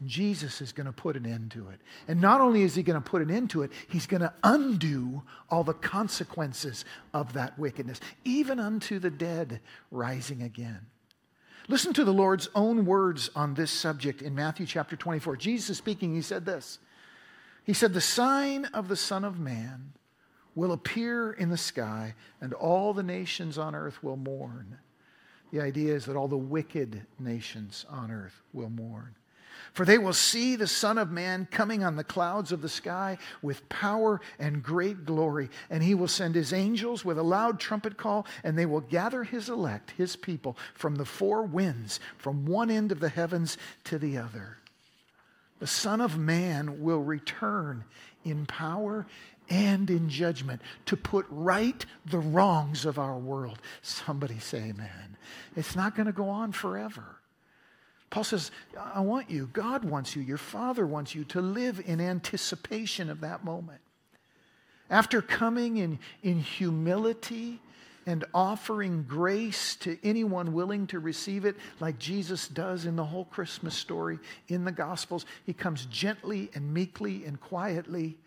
Jesus 0.05 0.61
is 0.61 0.71
going 0.71 0.85
to 0.85 0.93
put 0.93 1.17
an 1.17 1.25
end 1.25 1.51
to 1.51 1.69
it. 1.69 1.81
And 2.07 2.21
not 2.21 2.39
only 2.39 2.63
is 2.63 2.75
he 2.75 2.83
going 2.83 3.01
to 3.01 3.09
put 3.09 3.21
an 3.21 3.29
end 3.29 3.49
to 3.51 3.63
it, 3.63 3.71
he's 3.89 4.07
going 4.07 4.21
to 4.21 4.33
undo 4.43 5.23
all 5.49 5.63
the 5.63 5.73
consequences 5.73 6.85
of 7.13 7.33
that 7.33 7.59
wickedness, 7.59 7.99
even 8.23 8.59
unto 8.59 8.99
the 8.99 9.09
dead 9.09 9.59
rising 9.91 10.41
again. 10.41 10.79
Listen 11.67 11.93
to 11.93 12.03
the 12.03 12.13
Lord's 12.13 12.49
own 12.55 12.85
words 12.85 13.29
on 13.35 13.53
this 13.53 13.71
subject 13.71 14.21
in 14.21 14.33
Matthew 14.33 14.65
chapter 14.65 14.95
24. 14.95 15.35
Jesus 15.35 15.71
is 15.71 15.77
speaking, 15.77 16.15
he 16.15 16.21
said 16.21 16.45
this. 16.45 16.79
He 17.63 17.73
said, 17.73 17.93
The 17.93 18.01
sign 18.01 18.65
of 18.65 18.87
the 18.87 18.95
Son 18.95 19.23
of 19.23 19.39
Man 19.39 19.93
will 20.55 20.71
appear 20.71 21.31
in 21.31 21.49
the 21.49 21.57
sky, 21.57 22.15
and 22.41 22.53
all 22.53 22.93
the 22.93 23.03
nations 23.03 23.57
on 23.57 23.75
earth 23.75 24.03
will 24.03 24.17
mourn. 24.17 24.77
The 25.51 25.61
idea 25.61 25.95
is 25.95 26.05
that 26.05 26.15
all 26.15 26.27
the 26.27 26.37
wicked 26.37 27.05
nations 27.17 27.85
on 27.89 28.11
earth 28.11 28.41
will 28.53 28.69
mourn. 28.69 29.15
For 29.73 29.85
they 29.85 29.97
will 29.97 30.13
see 30.13 30.55
the 30.55 30.67
Son 30.67 30.97
of 30.97 31.11
Man 31.11 31.47
coming 31.51 31.83
on 31.83 31.95
the 31.95 32.03
clouds 32.03 32.51
of 32.51 32.61
the 32.61 32.69
sky 32.69 33.17
with 33.41 33.67
power 33.69 34.19
and 34.39 34.63
great 34.63 35.05
glory. 35.05 35.49
And 35.69 35.83
he 35.83 35.95
will 35.95 36.07
send 36.07 36.35
his 36.35 36.53
angels 36.53 37.05
with 37.05 37.17
a 37.17 37.23
loud 37.23 37.59
trumpet 37.59 37.97
call, 37.97 38.25
and 38.43 38.57
they 38.57 38.65
will 38.65 38.81
gather 38.81 39.23
his 39.23 39.49
elect, 39.49 39.91
his 39.91 40.15
people, 40.15 40.57
from 40.73 40.95
the 40.95 41.05
four 41.05 41.43
winds, 41.43 41.99
from 42.17 42.45
one 42.45 42.71
end 42.71 42.91
of 42.91 42.99
the 42.99 43.09
heavens 43.09 43.57
to 43.85 43.99
the 43.99 44.17
other. 44.17 44.57
The 45.59 45.67
Son 45.67 45.99
of 46.01 46.17
Man 46.17 46.81
will 46.81 47.01
return 47.01 47.83
in 48.23 48.45
power 48.45 49.05
and 49.49 49.89
in 49.89 50.09
judgment 50.09 50.61
to 50.85 50.95
put 50.95 51.25
right 51.29 51.85
the 52.05 52.19
wrongs 52.19 52.85
of 52.85 52.99
our 52.99 53.17
world. 53.17 53.59
Somebody 53.81 54.39
say 54.39 54.59
amen. 54.69 55.17
It's 55.55 55.75
not 55.75 55.95
going 55.95 56.05
to 56.05 56.11
go 56.11 56.29
on 56.29 56.51
forever. 56.51 57.17
Paul 58.09 58.23
says, 58.23 58.51
I 58.77 59.01
want 59.01 59.29
you, 59.29 59.49
God 59.53 59.83
wants 59.83 60.15
you, 60.15 60.21
your 60.21 60.37
Father 60.37 60.85
wants 60.85 61.13
you 61.13 61.23
to 61.25 61.41
live 61.41 61.81
in 61.85 62.01
anticipation 62.01 63.09
of 63.09 63.21
that 63.21 63.43
moment. 63.43 63.81
After 64.89 65.21
coming 65.21 65.77
in, 65.77 65.99
in 66.23 66.39
humility 66.39 67.61
and 68.07 68.25
offering 68.33 69.03
grace 69.03 69.75
to 69.75 69.99
anyone 70.03 70.53
willing 70.53 70.87
to 70.87 70.99
receive 70.99 71.45
it, 71.45 71.55
like 71.79 71.99
Jesus 71.99 72.47
does 72.47 72.85
in 72.85 72.95
the 72.95 73.05
whole 73.05 73.25
Christmas 73.25 73.75
story 73.75 74.17
in 74.47 74.65
the 74.65 74.71
Gospels. 74.71 75.27
He 75.45 75.53
comes 75.53 75.85
gently 75.85 76.49
and 76.55 76.73
meekly 76.73 77.23
and 77.25 77.39
quietly. 77.39 78.17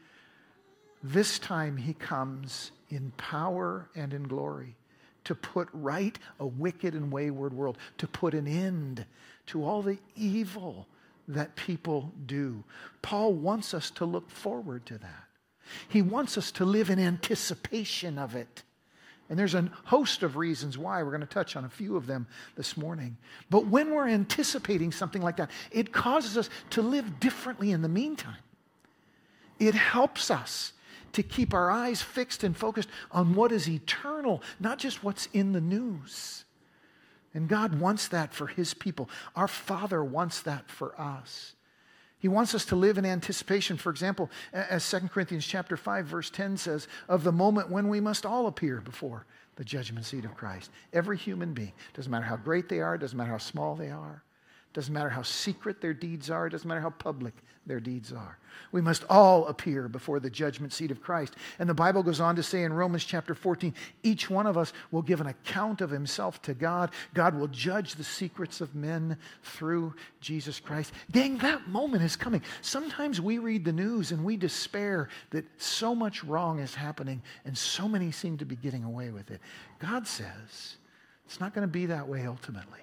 This 1.03 1.39
time 1.39 1.77
he 1.77 1.95
comes 1.95 2.71
in 2.89 3.13
power 3.17 3.89
and 3.95 4.13
in 4.13 4.25
glory 4.25 4.77
to 5.25 5.35
put 5.35 5.69
right 5.73 6.19
a 6.41 6.47
wicked 6.47 6.95
and 6.95 7.11
wayward 7.11 7.55
world, 7.55 7.79
to 7.99 8.07
put 8.07 8.35
an 8.35 8.47
end 8.47 9.05
to 9.47 9.65
all 9.65 9.83
the 9.83 9.99
evil 10.17 10.87
that 11.29 11.55
people 11.57 12.13
do. 12.27 12.63
Paul 13.03 13.33
wants 13.33 13.75
us 13.75 13.91
to 13.93 14.05
look 14.05 14.31
forward 14.31 14.85
to 14.87 14.99
that. 14.99 15.25
He 15.89 16.03
wants 16.03 16.37
us 16.37 16.51
to 16.53 16.65
live 16.65 16.91
in 16.91 16.99
anticipation 16.99 18.19
of 18.19 18.35
it. 18.35 18.63
And 19.31 19.39
there's 19.39 19.55
a 19.55 19.71
host 19.85 20.23
of 20.23 20.37
reasons 20.37 20.77
why. 20.77 21.03
We're 21.03 21.11
going 21.11 21.21
to 21.21 21.27
touch 21.27 21.57
on 21.57 21.65
a 21.65 21.71
few 21.71 21.97
of 21.97 22.07
them 22.07 22.27
this 22.57 22.77
morning. 22.77 23.17
But 23.49 23.67
when 23.67 23.93
we're 23.93 24.09
anticipating 24.09 24.93
something 24.93 25.23
like 25.23 25.37
that, 25.37 25.51
it 25.71 25.93
causes 25.93 26.37
us 26.37 26.51
to 26.71 26.83
live 26.83 27.21
differently 27.21 27.71
in 27.71 27.81
the 27.83 27.89
meantime. 27.89 28.37
It 29.59 29.75
helps 29.75 30.31
us 30.31 30.73
to 31.13 31.23
keep 31.23 31.53
our 31.55 31.71
eyes 31.71 32.03
fixed 32.03 32.45
and 32.45 32.57
focused 32.57 32.89
on 33.11 33.35
what 33.35 33.53
is 33.53 33.69
eternal, 33.69 34.43
not 34.59 34.79
just 34.79 35.05
what's 35.05 35.27
in 35.33 35.53
the 35.53 35.61
news. 35.61 36.45
And 37.35 37.49
God 37.49 37.81
wants 37.81 38.09
that 38.09 38.35
for 38.35 38.47
His 38.47 38.75
people. 38.75 39.09
Our 39.35 39.49
Father 39.49 40.05
wants 40.05 40.41
that 40.43 40.71
for 40.71 40.99
us. 41.01 41.55
He 42.19 42.29
wants 42.29 42.55
us 42.55 42.65
to 42.67 42.77
live 42.77 42.99
in 42.99 43.05
anticipation. 43.05 43.77
For 43.77 43.91
example, 43.91 44.31
as 44.53 44.89
2 44.89 45.09
Corinthians 45.09 45.47
chapter 45.47 45.77
5 45.77 46.07
verse 46.07 46.31
10 46.31 46.57
says, 46.57 46.87
of 47.09 47.25
the 47.25 47.33
moment 47.33 47.71
when 47.71 47.89
we 47.89 48.01
must 48.01 48.25
all 48.25 48.47
appear 48.47 48.81
before 48.81 49.27
the 49.57 49.65
judgment 49.65 50.07
seat 50.07 50.25
of 50.25 50.37
Christ. 50.37 50.71
Every 50.93 51.17
human 51.17 51.53
being, 51.53 51.73
doesn't 51.95 52.11
matter 52.11 52.25
how 52.25 52.37
great 52.37 52.69
they 52.69 52.81
are, 52.81 52.97
doesn't 52.97 53.17
matter 53.17 53.33
how 53.33 53.39
small 53.39 53.75
they 53.75 53.91
are, 53.91 54.23
doesn't 54.73 54.93
matter 54.93 55.11
how 55.11 55.23
secret 55.23 55.81
their 55.81 55.95
deeds 55.95 56.31
are, 56.31 56.49
doesn't 56.49 56.67
matter 56.67 56.81
how 56.81 56.91
public 56.91 57.35
their 57.67 57.81
deeds 57.81 58.13
are. 58.13 58.39
We 58.73 58.81
must 58.81 59.05
all 59.09 59.47
appear 59.47 59.87
before 59.87 60.19
the 60.19 60.31
judgment 60.31 60.73
seat 60.73 60.91
of 60.91 61.01
Christ. 61.01 61.37
And 61.59 61.69
the 61.69 61.75
Bible 61.75 62.03
goes 62.03 62.21
on 62.21 62.37
to 62.37 62.43
say 62.43 62.65
in 62.65 62.73
Romans 62.73 63.05
chapter 63.05 63.35
14, 63.35 63.75
each 64.03 64.29
one 64.29 64.47
of 64.47 64.59
us 64.59 64.73
will 64.91 65.03
give 65.03 65.21
an 65.21 65.29
account 65.29 65.81
of 65.81 65.91
himself 65.91 66.43
to 66.43 66.55
God. 66.55 66.91
God 67.15 67.39
will 67.39 67.49
judge 67.49 67.95
the 67.95 68.05
secrets 68.05 68.61
of 68.61 68.75
men 68.75 69.17
through 69.43 69.95
Jesus 70.21 70.59
Christ. 70.59 70.93
Gang, 71.13 71.39
that 71.39 71.69
moment 71.69 72.03
is 72.03 72.17
coming. 72.17 72.43
Sometimes 72.63 73.21
we 73.21 73.39
read 73.39 73.65
the 73.65 73.73
news 73.73 74.11
and 74.11 74.25
we 74.25 74.37
despair 74.37 75.09
that 75.31 75.45
so 75.61 75.95
much 75.95 76.25
wrong 76.25 76.59
is 76.59 76.75
happening 76.75 77.23
and 77.45 77.57
so 77.57 77.87
many 77.87 78.11
seem 78.11 78.39
to 78.39 78.45
be 78.45 78.57
getting 78.57 78.85
away 78.85 79.11
with 79.11 79.31
it. 79.31 79.41
God 79.79 80.07
says 80.07 80.77
it's 81.27 81.41
not 81.41 81.55
going 81.55 81.67
to 81.67 81.73
be 81.73 81.87
that 81.87 82.09
way 82.09 82.27
ultimately. 82.27 82.81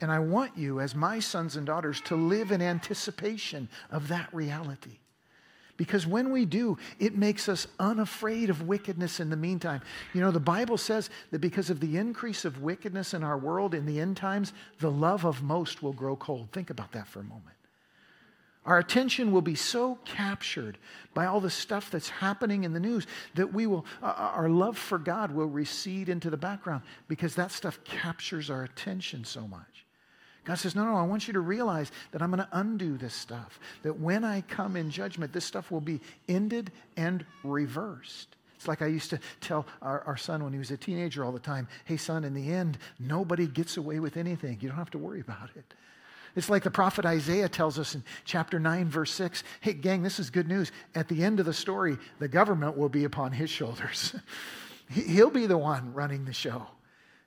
And 0.00 0.10
I 0.10 0.18
want 0.18 0.56
you, 0.56 0.80
as 0.80 0.94
my 0.94 1.20
sons 1.20 1.56
and 1.56 1.66
daughters, 1.66 2.00
to 2.02 2.16
live 2.16 2.52
in 2.52 2.62
anticipation 2.62 3.68
of 3.90 4.08
that 4.08 4.32
reality. 4.32 4.98
Because 5.76 6.06
when 6.06 6.30
we 6.30 6.44
do, 6.44 6.76
it 6.98 7.16
makes 7.16 7.48
us 7.48 7.66
unafraid 7.78 8.50
of 8.50 8.68
wickedness 8.68 9.18
in 9.18 9.30
the 9.30 9.36
meantime. 9.36 9.80
You 10.12 10.20
know, 10.20 10.30
the 10.30 10.38
Bible 10.38 10.76
says 10.76 11.08
that 11.30 11.40
because 11.40 11.70
of 11.70 11.80
the 11.80 11.96
increase 11.96 12.44
of 12.44 12.60
wickedness 12.60 13.14
in 13.14 13.24
our 13.24 13.38
world 13.38 13.74
in 13.74 13.86
the 13.86 13.98
end 13.98 14.18
times, 14.18 14.52
the 14.80 14.90
love 14.90 15.24
of 15.24 15.42
most 15.42 15.82
will 15.82 15.94
grow 15.94 16.16
cold. 16.16 16.48
Think 16.52 16.68
about 16.68 16.92
that 16.92 17.08
for 17.08 17.20
a 17.20 17.24
moment. 17.24 17.56
Our 18.66 18.78
attention 18.78 19.32
will 19.32 19.40
be 19.40 19.54
so 19.54 19.98
captured 20.04 20.76
by 21.14 21.24
all 21.24 21.40
the 21.40 21.48
stuff 21.48 21.90
that's 21.90 22.10
happening 22.10 22.64
in 22.64 22.74
the 22.74 22.80
news 22.80 23.06
that 23.34 23.50
we 23.50 23.66
will, 23.66 23.86
uh, 24.02 24.12
our 24.18 24.50
love 24.50 24.76
for 24.76 24.98
God 24.98 25.32
will 25.32 25.46
recede 25.46 26.10
into 26.10 26.28
the 26.28 26.36
background 26.36 26.82
because 27.08 27.34
that 27.36 27.52
stuff 27.52 27.82
captures 27.84 28.50
our 28.50 28.64
attention 28.64 29.24
so 29.24 29.48
much. 29.48 29.69
God 30.44 30.56
says, 30.56 30.74
No, 30.74 30.84
no, 30.84 30.96
I 30.96 31.02
want 31.02 31.26
you 31.26 31.32
to 31.34 31.40
realize 31.40 31.92
that 32.12 32.22
I'm 32.22 32.30
going 32.30 32.44
to 32.44 32.48
undo 32.52 32.96
this 32.96 33.14
stuff. 33.14 33.60
That 33.82 33.98
when 33.98 34.24
I 34.24 34.42
come 34.42 34.76
in 34.76 34.90
judgment, 34.90 35.32
this 35.32 35.44
stuff 35.44 35.70
will 35.70 35.80
be 35.80 36.00
ended 36.28 36.72
and 36.96 37.24
reversed. 37.44 38.36
It's 38.56 38.68
like 38.68 38.82
I 38.82 38.86
used 38.86 39.10
to 39.10 39.18
tell 39.40 39.66
our, 39.80 40.02
our 40.02 40.16
son 40.18 40.44
when 40.44 40.52
he 40.52 40.58
was 40.58 40.70
a 40.70 40.76
teenager 40.76 41.24
all 41.24 41.32
the 41.32 41.38
time 41.38 41.66
hey, 41.84 41.96
son, 41.96 42.24
in 42.24 42.34
the 42.34 42.52
end, 42.52 42.78
nobody 42.98 43.46
gets 43.46 43.76
away 43.76 44.00
with 44.00 44.16
anything. 44.16 44.58
You 44.60 44.68
don't 44.68 44.78
have 44.78 44.90
to 44.90 44.98
worry 44.98 45.20
about 45.20 45.50
it. 45.56 45.64
It's 46.36 46.48
like 46.48 46.62
the 46.62 46.70
prophet 46.70 47.04
Isaiah 47.04 47.48
tells 47.48 47.78
us 47.78 47.94
in 47.94 48.04
chapter 48.24 48.60
9, 48.60 48.88
verse 48.88 49.12
6 49.12 49.42
hey, 49.60 49.72
gang, 49.72 50.02
this 50.02 50.18
is 50.18 50.30
good 50.30 50.48
news. 50.48 50.72
At 50.94 51.08
the 51.08 51.24
end 51.24 51.40
of 51.40 51.46
the 51.46 51.54
story, 51.54 51.98
the 52.18 52.28
government 52.28 52.76
will 52.76 52.88
be 52.88 53.04
upon 53.04 53.32
his 53.32 53.50
shoulders. 53.50 54.14
He'll 54.90 55.30
be 55.30 55.46
the 55.46 55.58
one 55.58 55.94
running 55.94 56.24
the 56.24 56.32
show. 56.32 56.66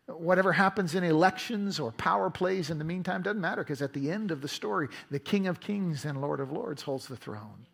Whatever 0.08 0.52
happens 0.52 0.96
in 0.96 1.04
elections 1.04 1.80
or 1.80 1.92
power 1.94 2.30
plays 2.30 2.70
in 2.70 2.78
the 2.78 2.84
meantime 2.84 3.22
doesn't 3.22 3.40
matter 3.40 3.64
because 3.64 3.82
at 3.82 3.94
the 3.94 4.12
end 4.12 4.32
of 4.32 4.42
the 4.42 4.48
story, 4.48 4.90
the 5.10 5.20
King 5.20 5.48
of 5.48 5.62
Kings 5.62 6.04
and 6.04 6.20
Lord 6.20 6.42
of 6.42 6.52
Lords 6.52 6.82
holds 6.82 7.08
the 7.08 7.16
throne. 7.16 7.68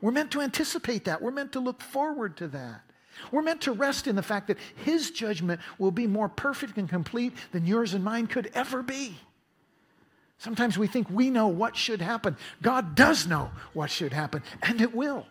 We're 0.00 0.12
meant 0.12 0.30
to 0.32 0.40
anticipate 0.40 1.04
that. 1.04 1.20
We're 1.20 1.32
meant 1.32 1.52
to 1.52 1.60
look 1.60 1.80
forward 1.80 2.36
to 2.36 2.48
that. 2.48 2.82
We're 3.30 3.42
meant 3.42 3.60
to 3.62 3.72
rest 3.72 4.06
in 4.06 4.16
the 4.16 4.22
fact 4.22 4.46
that 4.46 4.58
His 4.84 5.10
judgment 5.10 5.60
will 5.78 5.90
be 5.90 6.06
more 6.06 6.28
perfect 6.28 6.78
and 6.78 6.88
complete 6.88 7.34
than 7.50 7.66
yours 7.66 7.94
and 7.94 8.04
mine 8.04 8.26
could 8.26 8.50
ever 8.54 8.82
be. 8.82 9.18
Sometimes 10.38 10.78
we 10.78 10.86
think 10.86 11.08
we 11.10 11.30
know 11.30 11.46
what 11.46 11.76
should 11.76 12.00
happen. 12.00 12.36
God 12.62 12.94
does 12.94 13.26
know 13.26 13.50
what 13.74 13.90
should 13.90 14.12
happen, 14.12 14.42
and 14.62 14.80
it 14.80 14.94
will. 14.94 15.26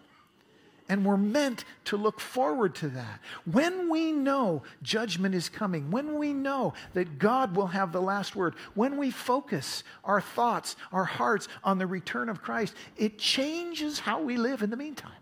And 0.92 1.06
we're 1.06 1.16
meant 1.16 1.64
to 1.86 1.96
look 1.96 2.20
forward 2.20 2.76
to 2.76 2.90
that. 2.90 3.22
When 3.46 3.90
we 3.90 4.12
know 4.12 4.64
judgment 4.84 5.34
is 5.34 5.48
coming, 5.48 5.90
when 5.90 6.18
we 6.18 6.34
know 6.34 6.74
that 6.96 7.18
God 7.18 7.56
will 7.56 7.68
have 7.68 7.94
the 7.94 8.02
last 8.02 8.36
word, 8.36 8.56
when 8.74 8.98
we 8.98 9.10
focus 9.10 9.86
our 10.04 10.20
thoughts, 10.20 10.76
our 10.92 11.06
hearts 11.06 11.48
on 11.64 11.78
the 11.78 11.88
return 11.88 12.28
of 12.28 12.42
Christ, 12.42 12.76
it 12.98 13.18
changes 13.18 14.00
how 14.00 14.22
we 14.22 14.36
live 14.36 14.64
in 14.64 14.70
the 14.70 14.76
meantime. 14.76 15.14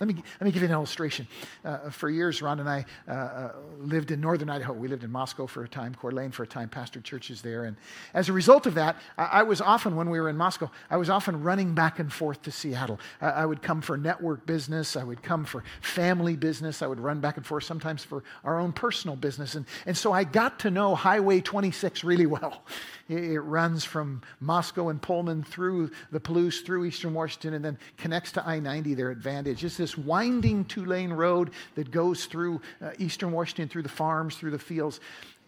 Let 0.00 0.06
me, 0.06 0.14
let 0.40 0.46
me 0.46 0.52
give 0.52 0.62
you 0.62 0.68
an 0.68 0.72
illustration. 0.72 1.26
Uh, 1.64 1.90
for 1.90 2.08
years, 2.08 2.40
Ron 2.40 2.60
and 2.60 2.68
I 2.68 2.84
uh, 3.08 3.12
uh, 3.12 3.52
lived 3.80 4.10
in 4.12 4.20
northern 4.20 4.48
Idaho. 4.48 4.72
We 4.72 4.86
lived 4.86 5.02
in 5.02 5.10
Moscow 5.10 5.46
for 5.46 5.64
a 5.64 5.68
time, 5.68 5.94
Coeur 5.94 6.10
d'Alene 6.10 6.30
for 6.30 6.44
a 6.44 6.46
time, 6.46 6.68
pastored 6.68 7.02
churches 7.02 7.42
there. 7.42 7.64
And 7.64 7.76
as 8.14 8.28
a 8.28 8.32
result 8.32 8.66
of 8.66 8.74
that, 8.74 8.96
I, 9.16 9.24
I, 9.24 9.42
was 9.42 9.60
often, 9.60 9.96
when 9.96 10.08
we 10.08 10.20
were 10.20 10.28
in 10.28 10.36
Moscow, 10.36 10.70
I 10.88 10.96
was 10.96 11.10
often 11.10 11.42
running 11.42 11.74
back 11.74 11.98
and 11.98 12.12
forth 12.12 12.42
to 12.42 12.52
Seattle. 12.52 13.00
I, 13.20 13.30
I 13.30 13.46
would 13.46 13.60
come 13.60 13.80
for 13.80 13.96
network 13.96 14.46
business, 14.46 14.94
I 14.94 15.02
would 15.02 15.22
come 15.22 15.44
for 15.44 15.64
family 15.80 16.36
business, 16.36 16.80
I 16.80 16.86
would 16.86 17.00
run 17.00 17.20
back 17.20 17.36
and 17.36 17.44
forth 17.44 17.64
sometimes 17.64 18.04
for 18.04 18.22
our 18.44 18.60
own 18.60 18.72
personal 18.72 19.16
business. 19.16 19.56
And, 19.56 19.66
and 19.84 19.96
so 19.96 20.12
I 20.12 20.22
got 20.22 20.60
to 20.60 20.70
know 20.70 20.94
Highway 20.94 21.40
26 21.40 22.04
really 22.04 22.26
well. 22.26 22.62
It 23.08 23.38
runs 23.38 23.86
from 23.86 24.20
Moscow 24.38 24.90
and 24.90 25.00
Pullman 25.00 25.42
through 25.42 25.92
the 26.10 26.20
Palouse, 26.20 26.62
through 26.62 26.84
Eastern 26.84 27.14
Washington, 27.14 27.54
and 27.54 27.64
then 27.64 27.78
connects 27.96 28.32
to 28.32 28.46
I 28.46 28.60
90 28.60 28.92
there 28.92 29.10
at 29.10 29.16
Vantage. 29.16 29.64
It's 29.64 29.78
this 29.78 29.87
winding 29.96 30.64
two 30.64 30.84
lane 30.84 31.12
road 31.12 31.50
that 31.74 31.90
goes 31.90 32.26
through 32.26 32.60
uh, 32.82 32.90
Eastern 32.98 33.32
Washington, 33.32 33.68
through 33.68 33.82
the 33.82 33.88
farms, 33.88 34.36
through 34.36 34.50
the 34.50 34.58
fields. 34.58 35.00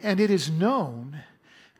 And 0.02 0.20
it 0.20 0.30
is 0.30 0.50
known 0.50 1.18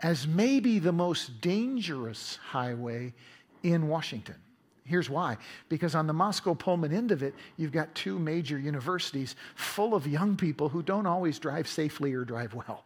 as 0.02 0.26
maybe 0.26 0.78
the 0.78 0.92
most 0.92 1.40
dangerous 1.40 2.38
highway 2.50 3.14
in 3.62 3.88
Washington. 3.88 4.36
Here's 4.84 5.08
why. 5.08 5.36
Because 5.68 5.94
on 5.94 6.06
the 6.06 6.12
Moscow 6.12 6.54
Pullman 6.54 6.92
end 6.92 7.12
of 7.12 7.22
it, 7.22 7.34
you've 7.56 7.72
got 7.72 7.94
two 7.94 8.18
major 8.18 8.58
universities 8.58 9.36
full 9.54 9.94
of 9.94 10.06
young 10.06 10.36
people 10.36 10.68
who 10.68 10.82
don't 10.82 11.06
always 11.06 11.38
drive 11.38 11.68
safely 11.68 12.12
or 12.12 12.24
drive 12.24 12.54
well. 12.54 12.84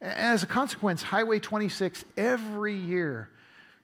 As 0.00 0.42
a 0.42 0.46
consequence, 0.46 1.02
Highway 1.02 1.38
26 1.38 2.04
every 2.16 2.74
year 2.74 3.30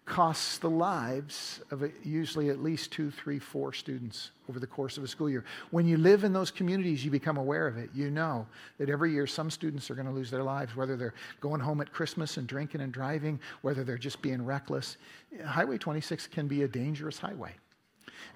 costs 0.07 0.59
the 0.59 0.69
lives 0.69 1.61
of 1.71 1.83
usually 2.03 2.51
at 2.51 2.63
least 2.63 2.93
two, 2.93 3.11
three, 3.11 3.39
four 3.39 3.73
students 3.73 4.33
over 4.51 4.61
the 4.61 4.67
course 4.67 4.99
of 4.99 5.05
a 5.05 5.09
school 5.09 5.31
year. 5.31 5.45
When 5.71 5.87
you 5.87 5.97
live 5.97 6.25
in 6.25 6.33
those 6.33 6.51
communities, 6.51 7.05
you 7.05 7.11
become 7.11 7.39
aware 7.39 7.67
of 7.67 7.79
it. 7.79 7.89
You 7.95 8.11
know 8.11 8.47
that 8.79 8.91
every 8.91 9.13
year 9.13 9.27
some 9.27 9.51
students 9.51 9.91
are 9.91 9.95
going 9.95 10.07
to 10.07 10.13
lose 10.13 10.31
their 10.31 10.43
lives, 10.43 10.77
whether 10.77 10.97
they're 10.97 11.15
going 11.41 11.61
home 11.61 11.81
at 11.81 11.93
Christmas 11.93 12.37
and 12.37 12.47
drinking 12.47 12.83
and 12.83 12.93
driving, 12.93 13.41
whether 13.63 13.83
they're 13.83 13.97
just 13.97 14.21
being 14.21 14.45
reckless. 14.45 14.99
Highway 15.47 15.79
26 15.79 16.27
can 16.27 16.49
be 16.49 16.65
a 16.65 16.69
dangerous 16.69 17.19
highway. 17.19 17.53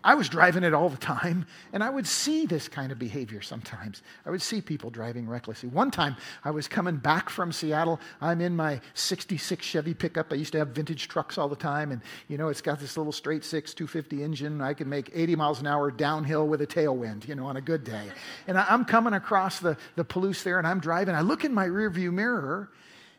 I 0.04 0.14
was 0.14 0.28
driving 0.28 0.62
it 0.62 0.72
all 0.72 0.88
the 0.88 0.96
time, 0.96 1.46
and 1.72 1.82
I 1.82 1.90
would 1.90 2.06
see 2.06 2.46
this 2.46 2.68
kind 2.68 2.92
of 2.92 2.98
behavior 2.98 3.42
sometimes. 3.42 4.02
I 4.24 4.30
would 4.30 4.40
see 4.40 4.60
people 4.60 4.90
driving 4.90 5.28
recklessly. 5.28 5.68
One 5.68 5.90
time, 5.90 6.16
I 6.44 6.50
was 6.50 6.68
coming 6.68 6.96
back 6.96 7.28
from 7.28 7.50
Seattle. 7.50 8.00
I'm 8.20 8.40
in 8.40 8.54
my 8.54 8.80
66 8.94 9.64
Chevy 9.64 9.94
pickup. 9.94 10.32
I 10.32 10.36
used 10.36 10.52
to 10.52 10.58
have 10.58 10.68
vintage 10.68 11.08
trucks 11.08 11.36
all 11.36 11.48
the 11.48 11.56
time, 11.56 11.90
and 11.90 12.00
you 12.28 12.38
know, 12.38 12.48
it's 12.48 12.60
got 12.60 12.78
this 12.78 12.96
little 12.96 13.12
straight 13.12 13.44
six 13.44 13.74
250 13.74 14.22
engine. 14.22 14.60
I 14.60 14.72
can 14.72 14.88
make 14.88 15.10
80 15.12 15.36
miles 15.36 15.60
an 15.60 15.66
hour 15.66 15.90
downhill 15.90 16.46
with 16.46 16.62
a 16.62 16.66
tailwind, 16.66 17.26
you 17.26 17.34
know, 17.34 17.46
on 17.46 17.56
a 17.56 17.62
good 17.62 17.82
day. 17.82 18.08
And 18.46 18.56
I'm 18.56 18.84
coming 18.84 19.14
across 19.14 19.58
the, 19.58 19.76
the 19.96 20.04
Palouse 20.04 20.42
there, 20.42 20.58
and 20.58 20.66
I'm 20.66 20.80
driving. 20.80 21.14
I 21.14 21.22
look 21.22 21.44
in 21.44 21.52
my 21.52 21.66
rearview 21.66 22.12
mirror, 22.12 22.70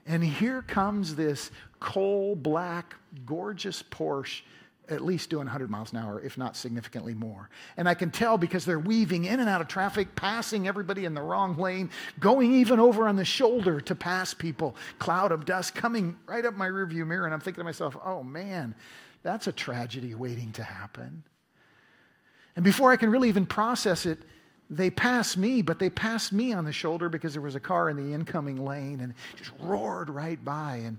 and 0.08 0.24
here 0.24 0.62
comes 0.62 1.16
this 1.16 1.52
coal 1.80 2.36
black, 2.36 2.96
gorgeous 3.26 3.84
Porsche 3.84 4.42
at 4.90 5.02
least 5.02 5.30
doing 5.30 5.46
100 5.46 5.70
miles 5.70 5.92
an 5.92 6.00
hour, 6.00 6.20
if 6.22 6.38
not 6.38 6.56
significantly 6.56 7.14
more. 7.14 7.50
And 7.78 7.88
I 7.88 7.94
can 7.94 8.12
tell 8.12 8.38
because 8.38 8.66
they're 8.66 8.80
weaving 8.80 9.26
in 9.26 9.40
and 9.40 9.48
out 9.48 9.62
of 9.62 9.68
traffic, 9.68 10.16
passing 10.16 10.68
everybody 10.68 11.06
in 11.06 11.14
the 11.14 11.22
wrong 11.22 11.58
lane, 11.58 11.90
going 12.20 12.54
even 12.54 12.80
over 12.80 13.08
on 13.08 13.16
the 13.16 13.26
shoulder 13.26 13.80
to 13.82 13.96
pass 13.96 14.34
people, 14.34 14.76
cloud 14.98 15.32
of 15.32 15.46
dust 15.46 15.76
coming 15.76 16.18
right 16.26 16.46
up 16.46 16.56
my 16.56 16.68
rearview 16.68 17.06
mirror. 17.06 17.26
And 17.26 17.34
I'm 17.34 17.40
thinking 17.40 17.62
to 17.62 17.66
myself, 17.66 17.96
oh 18.04 18.24
man, 18.24 18.76
that's 19.24 19.48
a 19.48 19.52
tragedy 19.52 20.16
waiting 20.16 20.52
to 20.54 20.64
happen. 20.64 21.24
And 22.56 22.64
before 22.64 22.92
I 22.92 22.96
can 22.96 23.12
really 23.12 23.30
even 23.30 23.46
process 23.46 24.06
it, 24.06 24.20
they 24.70 24.90
pass 24.90 25.36
me, 25.36 25.62
but 25.62 25.80
they 25.80 25.90
passed 25.90 26.32
me 26.32 26.54
on 26.54 26.64
the 26.64 26.72
shoulder 26.72 27.10
because 27.10 27.34
there 27.34 27.42
was 27.42 27.56
a 27.56 27.60
car 27.60 27.90
in 27.90 27.98
the 27.98 28.14
incoming 28.14 28.64
lane 28.64 29.00
and 29.00 29.14
just 29.36 29.52
roared 29.60 30.10
right 30.10 30.44
by. 30.44 30.82
And 30.86 30.98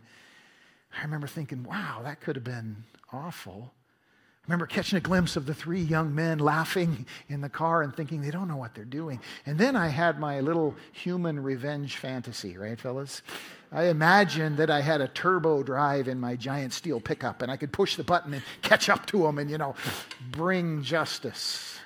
I 0.97 1.03
remember 1.03 1.28
thinking, 1.28 1.62
wow, 1.62 2.01
that 2.03 2.20
could 2.20 2.34
have 2.34 2.45
been 2.45 2.84
awful. 3.12 3.72
I 4.43 4.53
remember 4.53 4.66
catching 4.66 4.97
a 4.97 5.01
glimpse 5.01 5.36
of 5.36 5.45
the 5.47 5.55
three 5.55 5.82
young 5.82 6.14
men 6.14 6.38
laughing 6.38 7.07
in 7.28 7.41
the 7.41 7.49
car 7.49 7.82
and 7.82 7.95
thinking 7.95 8.22
they 8.22 8.30
don't 8.30 8.49
know 8.49 8.57
what 8.57 8.74
they're 8.74 8.84
doing. 8.84 9.20
And 9.45 9.59
then 9.59 9.76
I 9.76 9.88
had 9.88 10.18
my 10.18 10.41
little 10.41 10.74
human 10.93 11.41
revenge 11.41 11.99
fantasy, 11.99 12.57
right, 12.57 12.80
fellas? 12.80 13.22
I 13.70 13.84
imagined 13.84 14.57
that 14.57 14.70
I 14.70 14.80
had 14.80 15.03
a 15.03 15.09
turbo 15.09 15.62
drive 15.62 16.09
in 16.09 16.18
my 16.18 16.36
giant 16.36 16.72
steel 16.72 17.01
pickup 17.01 17.43
and 17.43 17.53
I 17.53 17.57
could 17.57 17.70
push 17.70 17.97
the 17.97 18.03
button 18.03 18.32
and 18.32 18.43
catch 18.62 18.88
up 18.88 19.07
to 19.07 19.18
them 19.22 19.38
and, 19.38 19.51
you 19.51 19.59
know, 19.59 19.74
bring 20.32 20.82
justice. 20.82 21.78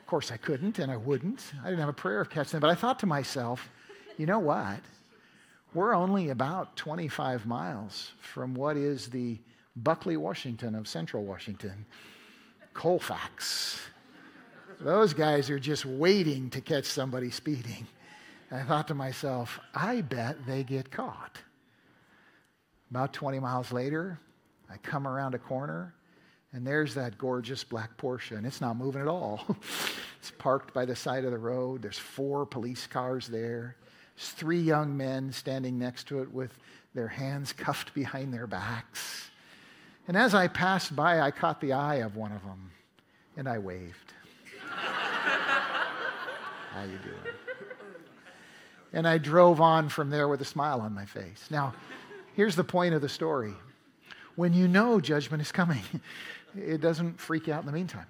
Of 0.00 0.06
course, 0.06 0.30
I 0.30 0.36
couldn't 0.36 0.78
and 0.78 0.90
I 0.90 0.96
wouldn't. 0.96 1.42
I 1.62 1.64
didn't 1.64 1.80
have 1.80 1.88
a 1.88 1.92
prayer 1.92 2.20
of 2.20 2.30
catching 2.30 2.52
them, 2.52 2.60
but 2.60 2.70
I 2.70 2.76
thought 2.76 3.00
to 3.00 3.06
myself, 3.06 3.68
you 4.16 4.26
know 4.26 4.38
what? 4.38 4.78
We're 5.74 5.92
only 5.92 6.30
about 6.30 6.76
25 6.76 7.44
miles 7.44 8.12
from 8.20 8.54
what 8.54 8.76
is 8.76 9.08
the 9.08 9.38
Buckley, 9.76 10.16
Washington 10.16 10.74
of 10.74 10.88
central 10.88 11.24
Washington, 11.24 11.84
Colfax. 12.72 13.80
Those 14.80 15.14
guys 15.14 15.50
are 15.50 15.58
just 15.58 15.84
waiting 15.84 16.50
to 16.50 16.60
catch 16.60 16.86
somebody 16.86 17.30
speeding. 17.30 17.86
And 18.50 18.60
I 18.60 18.64
thought 18.64 18.88
to 18.88 18.94
myself, 18.94 19.60
I 19.74 20.00
bet 20.02 20.46
they 20.46 20.64
get 20.64 20.90
caught. 20.90 21.38
About 22.90 23.12
20 23.12 23.40
miles 23.40 23.72
later, 23.72 24.20
I 24.70 24.76
come 24.78 25.06
around 25.06 25.34
a 25.34 25.38
corner, 25.38 25.94
and 26.52 26.66
there's 26.66 26.94
that 26.94 27.18
gorgeous 27.18 27.64
black 27.64 27.96
Porsche, 27.96 28.36
and 28.36 28.46
it's 28.46 28.60
not 28.60 28.76
moving 28.76 29.02
at 29.02 29.08
all. 29.08 29.40
it's 30.20 30.30
parked 30.38 30.72
by 30.72 30.84
the 30.84 30.96
side 30.96 31.24
of 31.24 31.32
the 31.32 31.38
road. 31.38 31.82
There's 31.82 31.98
four 31.98 32.46
police 32.46 32.86
cars 32.86 33.26
there. 33.26 33.76
There's 34.16 34.30
three 34.30 34.60
young 34.60 34.96
men 34.96 35.32
standing 35.32 35.78
next 35.78 36.06
to 36.08 36.22
it 36.22 36.32
with 36.32 36.56
their 36.94 37.08
hands 37.08 37.52
cuffed 37.52 37.92
behind 37.94 38.32
their 38.32 38.46
backs. 38.46 39.30
And 40.08 40.16
as 40.16 40.34
I 40.34 40.48
passed 40.48 40.94
by, 40.94 41.20
I 41.20 41.30
caught 41.30 41.60
the 41.60 41.72
eye 41.72 41.96
of 41.96 42.16
one 42.16 42.32
of 42.32 42.42
them, 42.42 42.70
and 43.36 43.48
I 43.48 43.58
waved. 43.58 44.12
How 44.70 46.82
you 46.82 46.98
doing? 46.98 47.34
And 48.92 49.06
I 49.06 49.18
drove 49.18 49.60
on 49.60 49.88
from 49.88 50.10
there 50.10 50.28
with 50.28 50.40
a 50.40 50.44
smile 50.44 50.80
on 50.80 50.94
my 50.94 51.04
face. 51.04 51.46
Now, 51.50 51.74
here's 52.34 52.54
the 52.54 52.64
point 52.64 52.94
of 52.94 53.02
the 53.02 53.08
story. 53.08 53.54
When 54.36 54.52
you 54.52 54.68
know 54.68 55.00
judgment 55.00 55.42
is 55.42 55.50
coming, 55.50 55.82
it 56.56 56.80
doesn't 56.80 57.20
freak 57.20 57.48
you 57.48 57.52
out 57.52 57.60
in 57.60 57.66
the 57.66 57.72
meantime. 57.72 58.06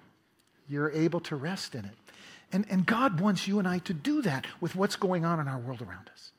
You're 0.69 0.91
able 0.91 1.19
to 1.21 1.35
rest 1.35 1.73
in 1.73 1.85
it. 1.85 1.95
And, 2.51 2.65
and 2.69 2.85
God 2.85 3.19
wants 3.19 3.47
you 3.47 3.59
and 3.59 3.67
I 3.67 3.79
to 3.79 3.93
do 3.93 4.21
that 4.21 4.45
with 4.61 4.75
what's 4.75 4.95
going 4.95 5.25
on 5.25 5.39
in 5.39 5.47
our 5.47 5.57
world 5.57 5.81
around 5.81 6.09
us. 6.13 6.31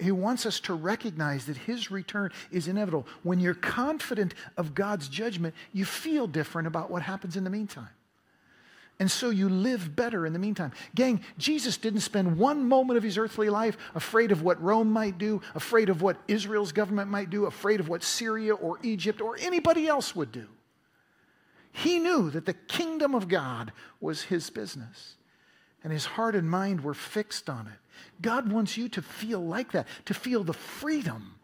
He 0.00 0.12
wants 0.12 0.46
us 0.46 0.60
to 0.60 0.74
recognize 0.74 1.46
that 1.46 1.56
His 1.56 1.90
return 1.90 2.30
is 2.50 2.68
inevitable. 2.68 3.06
When 3.22 3.40
you're 3.40 3.54
confident 3.54 4.34
of 4.56 4.74
God's 4.74 5.08
judgment, 5.08 5.54
you 5.72 5.84
feel 5.84 6.26
different 6.26 6.66
about 6.66 6.90
what 6.90 7.02
happens 7.02 7.36
in 7.36 7.44
the 7.44 7.50
meantime. 7.50 7.90
And 9.00 9.10
so 9.10 9.30
you 9.30 9.48
live 9.48 9.96
better 9.96 10.24
in 10.24 10.32
the 10.32 10.38
meantime. 10.38 10.72
Gang, 10.94 11.20
Jesus 11.36 11.76
didn't 11.76 12.00
spend 12.00 12.38
one 12.38 12.68
moment 12.68 12.96
of 12.96 13.02
his 13.02 13.18
earthly 13.18 13.50
life 13.50 13.76
afraid 13.94 14.30
of 14.30 14.42
what 14.42 14.62
Rome 14.62 14.90
might 14.90 15.18
do, 15.18 15.42
afraid 15.54 15.88
of 15.88 16.00
what 16.00 16.16
Israel's 16.28 16.70
government 16.70 17.10
might 17.10 17.28
do, 17.28 17.46
afraid 17.46 17.80
of 17.80 17.88
what 17.88 18.04
Syria 18.04 18.54
or 18.54 18.78
Egypt 18.82 19.20
or 19.20 19.36
anybody 19.40 19.88
else 19.88 20.14
would 20.14 20.30
do. 20.30 20.46
He 21.72 21.98
knew 21.98 22.30
that 22.30 22.46
the 22.46 22.54
kingdom 22.54 23.16
of 23.16 23.26
God 23.26 23.72
was 24.00 24.22
his 24.22 24.48
business, 24.48 25.16
and 25.84 25.92
his 25.92 26.06
heart 26.06 26.34
and 26.34 26.50
mind 26.50 26.82
were 26.82 26.94
fixed 26.94 27.48
on 27.48 27.68
it. 27.68 27.78
God 28.20 28.50
wants 28.50 28.76
you 28.76 28.88
to 28.88 29.02
feel 29.02 29.40
like 29.40 29.72
that, 29.72 29.86
to 30.06 30.14
feel 30.14 30.42
the 30.42 30.52
freedom 30.52 31.34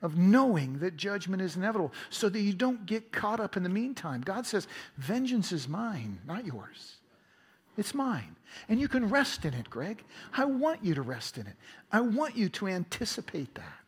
of 0.00 0.16
knowing 0.16 0.78
that 0.78 0.96
judgment 0.96 1.42
is 1.42 1.56
inevitable 1.56 1.92
so 2.08 2.28
that 2.28 2.40
you 2.40 2.52
don't 2.52 2.86
get 2.86 3.12
caught 3.12 3.40
up 3.40 3.56
in 3.56 3.62
the 3.62 3.68
meantime. 3.68 4.22
God 4.22 4.46
says, 4.46 4.66
Vengeance 4.96 5.52
is 5.52 5.68
mine, 5.68 6.18
not 6.26 6.46
yours. 6.46 6.96
It's 7.76 7.94
mine. 7.94 8.36
And 8.68 8.80
you 8.80 8.88
can 8.88 9.08
rest 9.08 9.44
in 9.44 9.54
it, 9.54 9.68
Greg. 9.68 10.04
I 10.36 10.46
want 10.46 10.84
you 10.84 10.94
to 10.94 11.02
rest 11.02 11.36
in 11.36 11.46
it. 11.46 11.54
I 11.92 12.00
want 12.00 12.36
you 12.36 12.48
to 12.48 12.68
anticipate 12.68 13.54
that. 13.54 13.78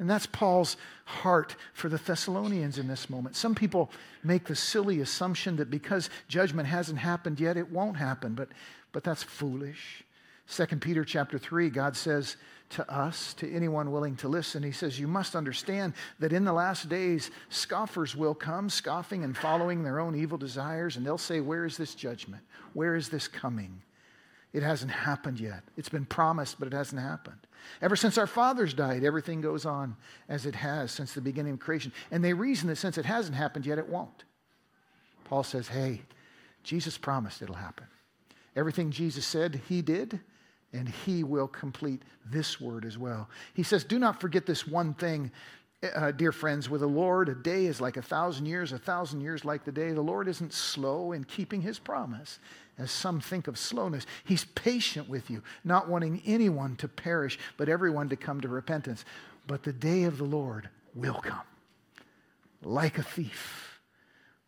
And 0.00 0.08
that's 0.08 0.26
Paul's 0.26 0.76
heart 1.04 1.56
for 1.74 1.88
the 1.88 1.98
Thessalonians 1.98 2.78
in 2.78 2.86
this 2.86 3.10
moment. 3.10 3.34
Some 3.34 3.54
people 3.54 3.90
make 4.22 4.44
the 4.44 4.54
silly 4.54 5.00
assumption 5.00 5.56
that 5.56 5.70
because 5.70 6.08
judgment 6.28 6.68
hasn't 6.68 6.98
happened 6.98 7.40
yet, 7.40 7.56
it 7.56 7.70
won't 7.70 7.96
happen, 7.96 8.34
but, 8.34 8.48
but 8.92 9.04
that's 9.04 9.22
foolish. 9.22 10.04
2 10.50 10.66
Peter 10.78 11.04
chapter 11.04 11.38
3, 11.38 11.68
God 11.70 11.94
says 11.94 12.36
to 12.70 12.90
us, 12.92 13.34
to 13.34 13.50
anyone 13.50 13.92
willing 13.92 14.16
to 14.16 14.28
listen, 14.28 14.62
He 14.62 14.72
says, 14.72 14.98
You 14.98 15.06
must 15.06 15.36
understand 15.36 15.94
that 16.18 16.32
in 16.32 16.44
the 16.44 16.52
last 16.52 16.88
days, 16.88 17.30
scoffers 17.50 18.16
will 18.16 18.34
come, 18.34 18.70
scoffing 18.70 19.24
and 19.24 19.36
following 19.36 19.82
their 19.82 20.00
own 20.00 20.14
evil 20.14 20.38
desires, 20.38 20.96
and 20.96 21.04
they'll 21.04 21.18
say, 21.18 21.40
Where 21.40 21.64
is 21.64 21.76
this 21.76 21.94
judgment? 21.94 22.42
Where 22.72 22.94
is 22.94 23.08
this 23.08 23.28
coming? 23.28 23.82
It 24.52 24.62
hasn't 24.62 24.90
happened 24.90 25.38
yet. 25.40 25.62
It's 25.76 25.90
been 25.90 26.06
promised, 26.06 26.58
but 26.58 26.68
it 26.68 26.74
hasn't 26.74 27.02
happened. 27.02 27.46
Ever 27.82 27.96
since 27.96 28.16
our 28.16 28.26
fathers 28.26 28.72
died, 28.72 29.04
everything 29.04 29.42
goes 29.42 29.66
on 29.66 29.96
as 30.28 30.46
it 30.46 30.54
has 30.54 30.90
since 30.90 31.12
the 31.12 31.20
beginning 31.20 31.54
of 31.54 31.60
creation. 31.60 31.92
And 32.10 32.24
they 32.24 32.32
reason 32.32 32.68
that 32.68 32.76
since 32.76 32.96
it 32.96 33.04
hasn't 33.04 33.36
happened 33.36 33.66
yet, 33.66 33.78
it 33.78 33.88
won't. 33.88 34.24
Paul 35.24 35.42
says, 35.42 35.68
Hey, 35.68 36.02
Jesus 36.62 36.96
promised 36.96 37.42
it'll 37.42 37.54
happen. 37.54 37.86
Everything 38.56 38.90
Jesus 38.90 39.26
said, 39.26 39.60
he 39.68 39.82
did 39.82 40.20
and 40.72 40.88
he 40.88 41.24
will 41.24 41.48
complete 41.48 42.02
this 42.26 42.60
word 42.60 42.84
as 42.84 42.98
well. 42.98 43.28
He 43.54 43.62
says, 43.62 43.84
Do 43.84 43.98
not 43.98 44.20
forget 44.20 44.46
this 44.46 44.66
one 44.66 44.94
thing, 44.94 45.30
uh, 45.94 46.10
dear 46.10 46.32
friends. 46.32 46.68
With 46.68 46.82
the 46.82 46.86
Lord, 46.86 47.28
a 47.28 47.34
day 47.34 47.66
is 47.66 47.80
like 47.80 47.96
a 47.96 48.02
thousand 48.02 48.46
years, 48.46 48.72
a 48.72 48.78
thousand 48.78 49.22
years 49.22 49.44
like 49.44 49.64
the 49.64 49.72
day. 49.72 49.92
The 49.92 50.00
Lord 50.00 50.28
isn't 50.28 50.52
slow 50.52 51.12
in 51.12 51.24
keeping 51.24 51.62
his 51.62 51.78
promise, 51.78 52.38
as 52.76 52.90
some 52.90 53.20
think 53.20 53.48
of 53.48 53.58
slowness. 53.58 54.06
He's 54.24 54.44
patient 54.44 55.08
with 55.08 55.30
you, 55.30 55.42
not 55.64 55.88
wanting 55.88 56.22
anyone 56.26 56.76
to 56.76 56.88
perish, 56.88 57.38
but 57.56 57.68
everyone 57.68 58.10
to 58.10 58.16
come 58.16 58.40
to 58.42 58.48
repentance. 58.48 59.04
But 59.46 59.62
the 59.62 59.72
day 59.72 60.04
of 60.04 60.18
the 60.18 60.24
Lord 60.24 60.68
will 60.94 61.20
come 61.22 61.40
like 62.62 62.98
a 62.98 63.02
thief, 63.02 63.80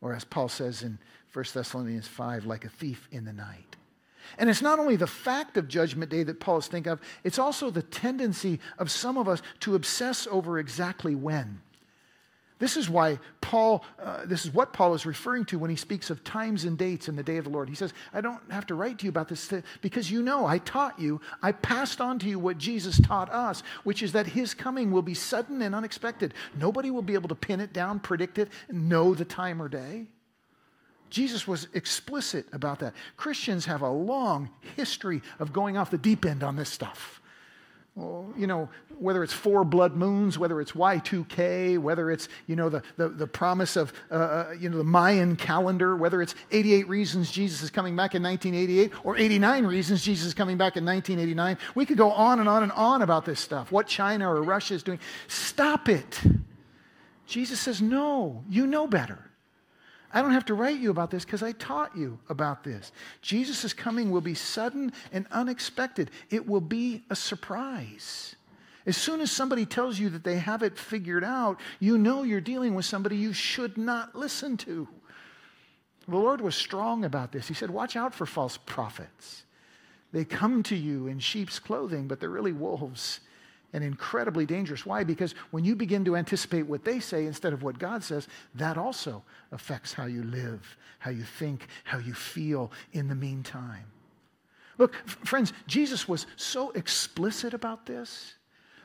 or 0.01 0.15
as 0.15 0.25
Paul 0.25 0.49
says 0.49 0.83
in 0.83 0.99
1 1.33 1.45
Thessalonians 1.55 2.09
5, 2.09 2.45
like 2.45 2.65
a 2.65 2.69
thief 2.69 3.09
in 3.13 3.25
the 3.25 3.33
night. 3.33 3.77
And 4.39 4.49
it's 4.49 4.62
not 4.62 4.78
only 4.78 4.97
the 4.97 5.07
fact 5.07 5.57
of 5.57 5.68
Judgment 5.68 6.11
Day 6.11 6.22
that 6.22 6.41
Paul 6.41 6.59
is 6.59 6.66
thinking 6.66 6.93
of, 6.93 7.01
it's 7.24 7.39
also 7.39 7.70
the 7.70 7.83
tendency 7.83 8.61
of 8.78 8.91
some 8.91 9.16
of 9.18 9.28
us 9.28 9.43
to 9.61 9.74
obsess 9.74 10.26
over 10.31 10.59
exactly 10.59 11.14
when. 11.14 11.61
This 12.61 12.76
is 12.76 12.91
why 12.91 13.18
Paul, 13.41 13.83
uh, 13.99 14.26
this 14.26 14.45
is 14.45 14.53
what 14.53 14.74
Paul 14.74 14.93
is 14.93 15.07
referring 15.07 15.47
to 15.47 15.59
when 15.59 15.70
he 15.70 15.76
speaks 15.76 16.11
of 16.11 16.22
times 16.22 16.64
and 16.64 16.76
dates 16.76 17.09
in 17.09 17.16
the 17.16 17.22
day 17.22 17.39
of 17.39 17.45
the 17.45 17.51
Lord. 17.51 17.70
He 17.70 17.74
says, 17.74 17.95
I 18.12 18.20
don't 18.20 18.41
have 18.51 18.66
to 18.66 18.74
write 18.74 18.99
to 18.99 19.07
you 19.07 19.09
about 19.09 19.28
this 19.28 19.51
because 19.81 20.11
you 20.11 20.22
know, 20.22 20.45
I 20.45 20.59
taught 20.59 21.01
you, 21.01 21.22
I 21.43 21.53
passed 21.53 22.03
on 22.03 22.18
to 22.18 22.28
you 22.28 22.39
what 22.39 22.59
Jesus 22.59 23.01
taught 23.01 23.33
us, 23.33 23.62
which 23.85 24.03
is 24.03 24.12
that 24.12 24.26
his 24.26 24.53
coming 24.53 24.91
will 24.91 25.01
be 25.01 25.14
sudden 25.14 25.62
and 25.62 25.74
unexpected. 25.74 26.35
Nobody 26.55 26.91
will 26.91 27.01
be 27.01 27.14
able 27.14 27.31
to 27.31 27.35
pin 27.35 27.61
it 27.61 27.72
down, 27.72 27.99
predict 27.99 28.37
it, 28.37 28.51
know 28.70 29.14
the 29.14 29.24
time 29.24 29.62
or 29.62 29.68
day. 29.68 30.07
Jesus 31.11 31.47
was 31.47 31.69
explicit 31.75 32.47
about 32.53 32.79
that. 32.79 32.95
Christians 33.17 33.67
have 33.67 33.83
a 33.83 33.91
long 33.91 34.51
history 34.77 35.23
of 35.39 35.53
going 35.53 35.77
off 35.77 35.91
the 35.91 35.99
deep 35.99 36.25
end 36.25 36.43
on 36.43 36.57
this 36.57 36.71
stuff. 36.71 37.21
Well, 37.97 38.33
you 38.37 38.47
know, 38.47 38.69
whether 38.99 39.25
it's 39.25 39.33
four 39.33 39.65
blood 39.65 39.97
moons, 39.97 40.39
whether 40.39 40.61
it's 40.61 40.73
Y2K, 40.73 41.79
whether 41.79 42.11
it's, 42.11 42.29
you 42.47 42.55
know, 42.55 42.69
the, 42.69 42.83
the, 42.97 43.09
the 43.09 43.27
promise 43.27 43.75
of, 43.75 43.93
uh, 44.11 44.15
uh 44.15 44.55
you 44.59 44.71
know, 44.71 44.79
the 44.79 44.85
Mayan 44.85 45.35
calendar, 45.35 45.97
whether 45.97 46.23
it's 46.23 46.37
88 46.53 46.89
reasons 46.89 47.33
Jesus 47.33 47.63
is 47.63 47.71
coming 47.71 47.97
back 47.97 48.15
in 48.15 48.23
1988 48.23 48.93
or 49.05 49.17
89 49.17 49.67
reasons 49.67 50.05
Jesus 50.05 50.29
is 50.29 50.35
coming 50.35 50.57
back 50.57 50.77
in 50.77 50.85
1989. 50.85 51.59
We 51.75 51.85
could 51.85 51.99
go 51.99 52.13
on 52.13 52.39
and 52.39 52.49
on 52.49 52.63
and 52.63 52.73
on 52.73 53.03
about 53.03 53.25
this 53.25 53.41
stuff, 53.41 53.73
what 53.73 53.89
China 53.89 54.33
or 54.33 54.43
Russia 54.43 54.75
is 54.75 54.85
doing. 54.85 55.01
Stop 55.27 55.89
it. 55.89 56.21
Jesus 57.27 57.59
says, 57.59 57.83
no, 57.83 58.45
you 58.49 58.67
know 58.67 58.87
better. 58.87 59.30
I 60.13 60.23
don't 60.23 60.33
have 60.33 60.47
to 60.47 60.55
write 60.55 60.81
you 60.81 60.91
about 60.91 61.11
this 61.11 61.25
because 61.25 61.43
I 61.43 61.53
taught 61.53 61.97
you 61.97 62.19
about 62.29 62.65
this. 62.65 62.91
Jesus' 63.23 63.73
coming 63.73 64.11
will 64.11 64.21
be 64.21 64.35
sudden 64.35 64.93
and 65.13 65.27
unexpected, 65.31 66.11
it 66.31 66.47
will 66.47 66.61
be 66.61 67.03
a 67.11 67.17
surprise. 67.17 68.35
As 68.87 68.97
soon 68.97 69.21
as 69.21 69.31
somebody 69.31 69.67
tells 69.67 69.99
you 69.99 70.09
that 70.11 70.25
they 70.25 70.39
have 70.39 70.63
it 70.63 70.79
figured 70.79 71.23
out, 71.23 71.61
you 71.79 71.99
know 71.99 72.23
you're 72.23 72.41
dealing 72.41 72.75
with 72.75 72.87
somebody 72.87 73.17
you 73.17 73.33
should 73.33 73.77
not 73.77 74.17
listen 74.17 74.57
to. 74.59 74.89
The 76.09 76.17
Lord 76.17 76.41
was 76.41 76.57
strong 76.57 77.05
about 77.05 77.31
this. 77.31 77.47
He 77.47 77.55
said, 77.55 77.71
Watch 77.71 77.95
out 77.95 78.15
for 78.15 78.27
false 78.27 78.57
prophets. 78.57 79.45
They 80.13 80.25
come 80.25 80.63
to 80.65 80.75
you 80.75 81.07
in 81.07 81.21
sheep's 81.21 81.61
clothing, 81.61 82.09
but 82.09 82.19
they're 82.19 82.31
really 82.31 82.53
wolves 82.53 83.21
and 83.73 83.85
incredibly 83.85 84.47
dangerous. 84.47 84.85
Why? 84.85 85.05
Because 85.05 85.35
when 85.51 85.64
you 85.64 85.77
begin 85.77 86.05
to 86.07 86.16
anticipate 86.16 86.62
what 86.62 86.85
they 86.85 87.01
say 87.01 87.27
instead 87.27 87.53
of 87.53 87.62
what 87.62 87.79
God 87.79 88.03
says, 88.03 88.29
that 88.55 88.77
also 88.77 89.23
affects 89.53 89.93
how 89.93 90.07
you 90.07 90.23
live, 90.23 90.77
how 90.99 91.11
you 91.11 91.23
think, 91.23 91.66
how 91.85 91.99
you 91.99 92.14
feel 92.14 92.73
in 92.93 93.09
the 93.09 93.14
meantime. 93.14 93.85
Look, 94.79 94.95
f- 95.07 95.18
friends, 95.25 95.53
Jesus 95.66 96.09
was 96.09 96.27
so 96.37 96.71
explicit 96.71 97.55
about 97.55 97.87
this. 97.87 98.35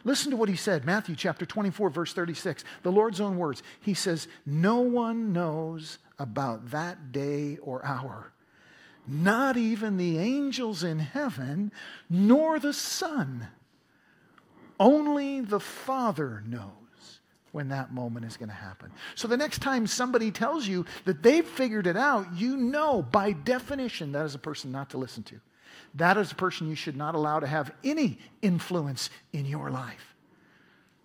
Listen 0.03 0.29
to 0.29 0.37
what 0.37 0.49
he 0.49 0.55
said, 0.55 0.85
Matthew 0.85 1.15
chapter 1.15 1.45
24, 1.47 1.89
verse 1.89 2.13
36, 2.13 2.63
the 2.83 2.91
Lord's 2.91 3.19
own 3.19 3.37
words. 3.37 3.63
He 3.79 3.95
says, 3.95 4.27
No 4.45 4.79
one 4.81 5.33
knows 5.33 5.97
about 6.19 6.69
that 6.69 7.11
day 7.11 7.57
or 7.61 7.83
hour, 7.83 8.31
not 9.07 9.57
even 9.57 9.97
the 9.97 10.19
angels 10.19 10.83
in 10.83 10.99
heaven, 10.99 11.71
nor 12.07 12.59
the 12.59 12.73
Son. 12.73 13.47
Only 14.79 15.41
the 15.41 15.59
Father 15.59 16.43
knows 16.45 16.71
when 17.51 17.69
that 17.69 17.93
moment 17.93 18.25
is 18.25 18.35
going 18.35 18.49
to 18.49 18.55
happen. 18.55 18.91
So 19.15 19.27
the 19.27 19.37
next 19.37 19.61
time 19.61 19.87
somebody 19.87 20.29
tells 20.31 20.67
you 20.67 20.85
that 21.05 21.23
they've 21.23 21.45
figured 21.45 21.87
it 21.87 21.95
out, 21.95 22.27
you 22.35 22.57
know 22.57 23.01
by 23.01 23.31
definition 23.31 24.11
that 24.11 24.25
is 24.25 24.35
a 24.35 24.39
person 24.39 24.71
not 24.71 24.89
to 24.89 24.97
listen 24.97 25.23
to. 25.23 25.39
That 25.93 26.17
is 26.17 26.31
a 26.31 26.35
person 26.35 26.67
you 26.67 26.75
should 26.75 26.97
not 26.97 27.15
allow 27.15 27.39
to 27.39 27.47
have 27.47 27.71
any 27.83 28.19
influence 28.41 29.09
in 29.31 29.45
your 29.45 29.69
life. 29.69 30.14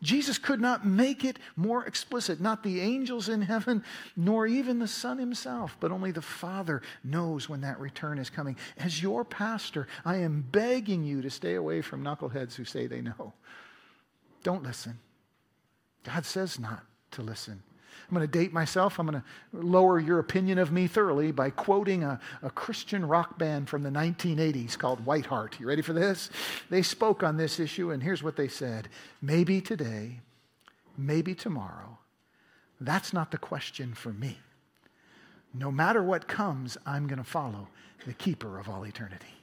Jesus 0.03 0.39
could 0.39 0.61
not 0.61 0.87
make 0.87 1.25
it 1.25 1.39
more 1.57 1.85
explicit. 1.85 2.41
Not 2.41 2.63
the 2.63 2.81
angels 2.81 3.29
in 3.29 3.43
heaven, 3.43 3.85
nor 4.17 4.47
even 4.47 4.79
the 4.79 4.89
Son 4.89 5.19
himself, 5.19 5.77
but 5.81 5.93
only 5.93 6.11
the 6.11 6.23
Father 6.23 6.83
knows 7.05 7.49
when 7.49 7.61
that 7.63 7.79
return 7.79 8.19
is 8.19 8.31
coming. 8.31 8.57
As 8.79 9.03
your 9.03 9.25
pastor, 9.25 9.87
I 10.05 10.17
am 10.17 10.47
begging 10.51 11.05
you 11.05 11.23
to 11.23 11.31
stay 11.31 11.55
away 11.55 11.83
from 11.83 12.03
knuckleheads 12.03 12.55
who 12.55 12.65
say 12.65 12.87
they 12.87 13.03
know. 13.03 13.35
Don't 14.43 14.63
listen. 14.63 14.99
God 16.05 16.25
says 16.25 16.59
not 16.59 16.85
to 17.13 17.23
listen. 17.23 17.63
I'm 18.11 18.17
going 18.17 18.29
to 18.29 18.39
date 18.39 18.53
myself. 18.53 18.99
I'm 18.99 19.07
going 19.07 19.23
to 19.23 19.25
lower 19.53 20.01
your 20.01 20.19
opinion 20.19 20.59
of 20.59 20.73
me 20.73 20.89
thoroughly 20.89 21.31
by 21.31 21.51
quoting 21.51 22.03
a, 22.03 22.19
a 22.43 22.51
Christian 22.51 23.07
rock 23.07 23.39
band 23.39 23.69
from 23.69 23.85
the 23.85 23.91
1980s 23.91 24.77
called 24.77 25.05
Whiteheart. 25.07 25.61
You 25.61 25.69
ready 25.69 25.83
for 25.83 25.93
this? 25.93 26.29
They 26.71 26.83
spoke 26.83 27.23
on 27.23 27.37
this 27.37 27.61
issue, 27.61 27.93
and 27.93 28.03
here's 28.03 28.23
what 28.23 28.37
they 28.37 28.49
said 28.49 28.89
Maybe 29.23 29.61
today, 29.61 30.21
maybe 30.99 31.35
tomorrow. 31.37 31.99
That's 32.81 33.13
not 33.13 33.31
the 33.31 33.39
question 33.39 33.95
for 33.95 34.13
me. 34.13 34.39
No 35.55 35.71
matter 35.71 36.03
what 36.03 36.27
comes, 36.27 36.77
I'm 36.87 37.07
going 37.07 37.19
to 37.19 37.25
follow 37.25 37.69
the 38.07 38.15
keeper 38.15 38.59
of 38.59 38.69
all 38.69 38.85
eternity. 38.85 39.40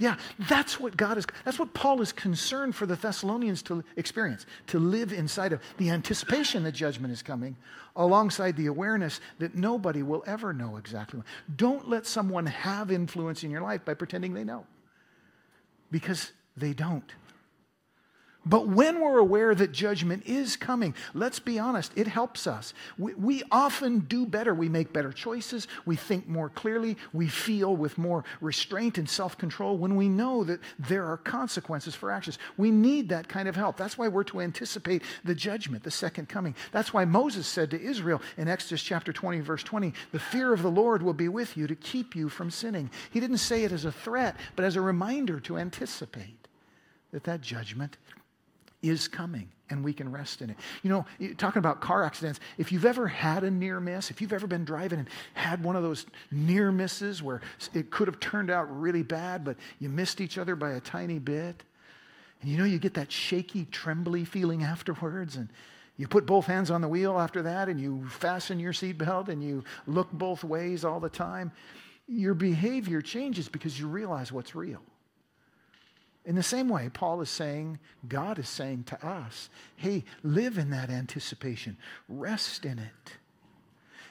Yeah, 0.00 0.16
that's 0.48 0.80
what 0.80 0.96
God 0.96 1.18
is, 1.18 1.26
that's 1.44 1.58
what 1.58 1.74
Paul 1.74 2.00
is 2.00 2.10
concerned 2.10 2.74
for 2.74 2.86
the 2.86 2.96
Thessalonians 2.96 3.62
to 3.64 3.84
experience, 3.96 4.46
to 4.68 4.78
live 4.78 5.12
inside 5.12 5.52
of 5.52 5.60
the 5.76 5.90
anticipation 5.90 6.62
that 6.62 6.72
judgment 6.72 7.12
is 7.12 7.22
coming, 7.22 7.54
alongside 7.94 8.56
the 8.56 8.64
awareness 8.66 9.20
that 9.40 9.54
nobody 9.54 10.02
will 10.02 10.24
ever 10.26 10.54
know 10.54 10.78
exactly. 10.78 11.18
When. 11.18 11.26
Don't 11.54 11.86
let 11.86 12.06
someone 12.06 12.46
have 12.46 12.90
influence 12.90 13.44
in 13.44 13.50
your 13.50 13.60
life 13.60 13.84
by 13.84 13.92
pretending 13.92 14.32
they 14.32 14.42
know, 14.42 14.64
because 15.90 16.32
they 16.56 16.72
don't. 16.72 17.12
But 18.46 18.68
when 18.68 19.00
we're 19.00 19.18
aware 19.18 19.54
that 19.54 19.70
judgment 19.70 20.22
is 20.24 20.56
coming, 20.56 20.94
let's 21.12 21.38
be 21.38 21.58
honest, 21.58 21.92
it 21.94 22.06
helps 22.06 22.46
us. 22.46 22.72
We, 22.96 23.12
we, 23.14 23.42
often 23.50 24.00
do 24.00 24.24
better. 24.24 24.54
We 24.54 24.68
make 24.70 24.94
better 24.94 25.12
choices. 25.12 25.68
We 25.84 25.96
think 25.96 26.26
more 26.26 26.48
clearly. 26.48 26.96
We 27.12 27.28
feel 27.28 27.76
with 27.76 27.98
more 27.98 28.24
restraint 28.40 28.96
and 28.96 29.08
self 29.08 29.36
control 29.36 29.76
when 29.76 29.94
we 29.94 30.08
know 30.08 30.42
that 30.44 30.60
there 30.78 31.04
are 31.04 31.18
consequences 31.18 31.94
for 31.94 32.10
actions. 32.10 32.38
We 32.56 32.70
need 32.70 33.10
that 33.10 33.28
kind 33.28 33.46
of 33.46 33.56
help. 33.56 33.76
That's 33.76 33.98
why 33.98 34.08
we're 34.08 34.24
to 34.24 34.40
anticipate 34.40 35.02
the 35.22 35.34
judgment, 35.34 35.82
the 35.82 35.90
second 35.90 36.30
coming. 36.30 36.54
That's 36.72 36.94
why 36.94 37.04
Moses 37.04 37.46
said 37.46 37.70
to 37.72 37.80
Israel 37.80 38.22
in 38.38 38.48
Exodus 38.48 38.82
chapter 38.82 39.12
20, 39.12 39.40
verse 39.40 39.62
20, 39.62 39.92
the 40.12 40.18
fear 40.18 40.54
of 40.54 40.62
the 40.62 40.70
Lord 40.70 41.02
will 41.02 41.12
be 41.12 41.28
with 41.28 41.58
you 41.58 41.66
to 41.66 41.74
keep 41.74 42.16
you 42.16 42.30
from 42.30 42.50
sinning. 42.50 42.90
He 43.10 43.20
didn't 43.20 43.38
say 43.38 43.64
it 43.64 43.72
as 43.72 43.84
a 43.84 43.92
threat, 43.92 44.36
but 44.56 44.64
as 44.64 44.76
a 44.76 44.80
reminder 44.80 45.40
to 45.40 45.58
anticipate 45.58 46.48
that 47.12 47.24
that 47.24 47.42
judgment 47.42 47.98
is 48.82 49.08
coming 49.08 49.48
and 49.70 49.84
we 49.84 49.92
can 49.92 50.10
rest 50.10 50.42
in 50.42 50.50
it. 50.50 50.56
You 50.82 50.90
know, 50.90 51.34
talking 51.36 51.60
about 51.60 51.80
car 51.80 52.02
accidents, 52.02 52.40
if 52.58 52.72
you've 52.72 52.84
ever 52.84 53.06
had 53.06 53.44
a 53.44 53.50
near 53.50 53.80
miss, 53.80 54.10
if 54.10 54.20
you've 54.20 54.32
ever 54.32 54.46
been 54.46 54.64
driving 54.64 54.98
and 54.98 55.08
had 55.34 55.62
one 55.62 55.76
of 55.76 55.82
those 55.82 56.06
near 56.30 56.72
misses 56.72 57.22
where 57.22 57.40
it 57.72 57.90
could 57.90 58.08
have 58.08 58.18
turned 58.20 58.50
out 58.50 58.66
really 58.80 59.02
bad, 59.02 59.44
but 59.44 59.56
you 59.78 59.88
missed 59.88 60.20
each 60.20 60.38
other 60.38 60.56
by 60.56 60.72
a 60.72 60.80
tiny 60.80 61.18
bit, 61.18 61.62
and 62.40 62.50
you 62.50 62.58
know, 62.58 62.64
you 62.64 62.78
get 62.78 62.94
that 62.94 63.12
shaky, 63.12 63.66
trembly 63.66 64.24
feeling 64.24 64.64
afterwards, 64.64 65.36
and 65.36 65.48
you 65.96 66.08
put 66.08 66.26
both 66.26 66.46
hands 66.46 66.70
on 66.70 66.80
the 66.80 66.88
wheel 66.88 67.20
after 67.20 67.42
that, 67.42 67.68
and 67.68 67.78
you 67.78 68.08
fasten 68.08 68.58
your 68.58 68.72
seatbelt, 68.72 69.28
and 69.28 69.44
you 69.44 69.62
look 69.86 70.10
both 70.10 70.42
ways 70.42 70.84
all 70.84 70.98
the 70.98 71.10
time. 71.10 71.52
Your 72.08 72.34
behavior 72.34 73.02
changes 73.02 73.48
because 73.48 73.78
you 73.78 73.86
realize 73.86 74.32
what's 74.32 74.54
real. 74.54 74.80
In 76.26 76.34
the 76.34 76.42
same 76.42 76.68
way, 76.68 76.90
Paul 76.92 77.20
is 77.22 77.30
saying, 77.30 77.78
God 78.06 78.38
is 78.38 78.48
saying 78.48 78.84
to 78.84 79.06
us, 79.06 79.48
hey, 79.76 80.04
live 80.22 80.58
in 80.58 80.70
that 80.70 80.90
anticipation, 80.90 81.76
rest 82.08 82.64
in 82.64 82.78
it. 82.78 83.16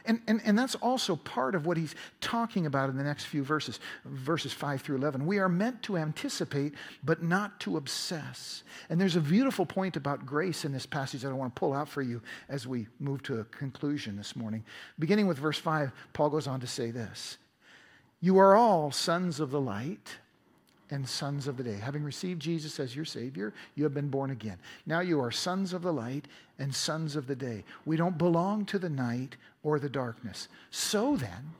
And, 0.05 0.21
and, 0.27 0.41
and 0.43 0.57
that's 0.57 0.73
also 0.75 1.15
part 1.15 1.53
of 1.53 1.67
what 1.67 1.77
he's 1.77 1.93
talking 2.19 2.65
about 2.65 2.89
in 2.89 2.97
the 2.97 3.03
next 3.03 3.25
few 3.25 3.43
verses, 3.43 3.79
verses 4.05 4.51
5 4.51 4.81
through 4.81 4.95
11. 4.97 5.23
We 5.25 5.37
are 5.37 5.49
meant 5.49 5.83
to 5.83 5.97
anticipate, 5.97 6.73
but 7.03 7.21
not 7.21 7.59
to 7.61 7.77
obsess. 7.77 8.63
And 8.89 8.99
there's 8.99 9.17
a 9.17 9.21
beautiful 9.21 9.67
point 9.67 9.97
about 9.97 10.25
grace 10.25 10.65
in 10.65 10.71
this 10.71 10.87
passage 10.87 11.21
that 11.21 11.29
I 11.29 11.33
want 11.33 11.53
to 11.53 11.59
pull 11.59 11.73
out 11.73 11.89
for 11.89 12.01
you 12.01 12.21
as 12.47 12.65
we 12.65 12.87
move 12.99 13.21
to 13.23 13.39
a 13.39 13.43
conclusion 13.43 14.15
this 14.15 14.35
morning. 14.35 14.63
Beginning 14.97 15.27
with 15.27 15.37
verse 15.37 15.59
5, 15.59 15.91
Paul 16.13 16.31
goes 16.31 16.47
on 16.47 16.59
to 16.61 16.67
say 16.67 16.89
this 16.89 17.37
You 18.19 18.39
are 18.39 18.55
all 18.55 18.91
sons 18.91 19.39
of 19.39 19.51
the 19.51 19.61
light 19.61 20.17
and 20.91 21.07
sons 21.07 21.47
of 21.47 21.57
the 21.57 21.63
day. 21.63 21.75
Having 21.75 22.03
received 22.03 22.41
Jesus 22.41 22.79
as 22.79 22.95
your 22.95 23.05
Savior, 23.05 23.53
you 23.75 23.83
have 23.83 23.93
been 23.93 24.09
born 24.09 24.31
again. 24.31 24.57
Now 24.85 24.99
you 24.99 25.19
are 25.21 25.31
sons 25.31 25.73
of 25.73 25.81
the 25.81 25.93
light 25.93 26.27
and 26.57 26.73
sons 26.73 27.15
of 27.15 27.27
the 27.27 27.35
day. 27.35 27.63
We 27.85 27.97
don't 27.97 28.17
belong 28.17 28.65
to 28.65 28.79
the 28.79 28.89
night 28.89 29.37
or 29.63 29.79
the 29.79 29.89
darkness. 29.89 30.47
So 30.71 31.15
then, 31.15 31.53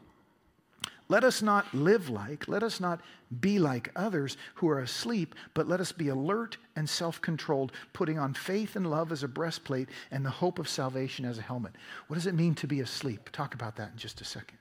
let 1.10 1.24
us 1.24 1.42
not 1.42 1.74
live 1.74 2.08
like, 2.10 2.48
let 2.48 2.62
us 2.62 2.80
not 2.80 3.02
be 3.42 3.58
like 3.58 3.92
others 3.96 4.38
who 4.56 4.70
are 4.70 4.80
asleep, 4.80 5.34
but 5.56 5.68
let 5.68 5.80
us 5.80 5.92
be 5.92 6.10
alert 6.10 6.58
and 6.76 6.88
self 6.88 7.20
controlled, 7.20 7.72
putting 7.94 8.20
on 8.20 8.36
faith 8.36 8.76
and 8.76 8.90
love 8.90 9.12
as 9.12 9.24
a 9.24 9.28
breastplate 9.28 9.90
and 10.12 10.24
the 10.24 10.30
hope 10.30 10.60
of 10.60 10.70
salvation 10.70 11.26
as 11.26 11.40
a 11.40 11.42
helmet. 11.44 11.74
What 12.08 12.16
does 12.16 12.28
it 12.28 12.36
mean 12.36 12.54
to 12.56 12.68
be 12.68 12.82
asleep? 12.82 13.30
Talk 13.32 13.56
about 13.56 13.76
that 13.78 13.92
in 13.94 13.98
just 13.98 14.22
a 14.22 14.24
second. 14.24 14.60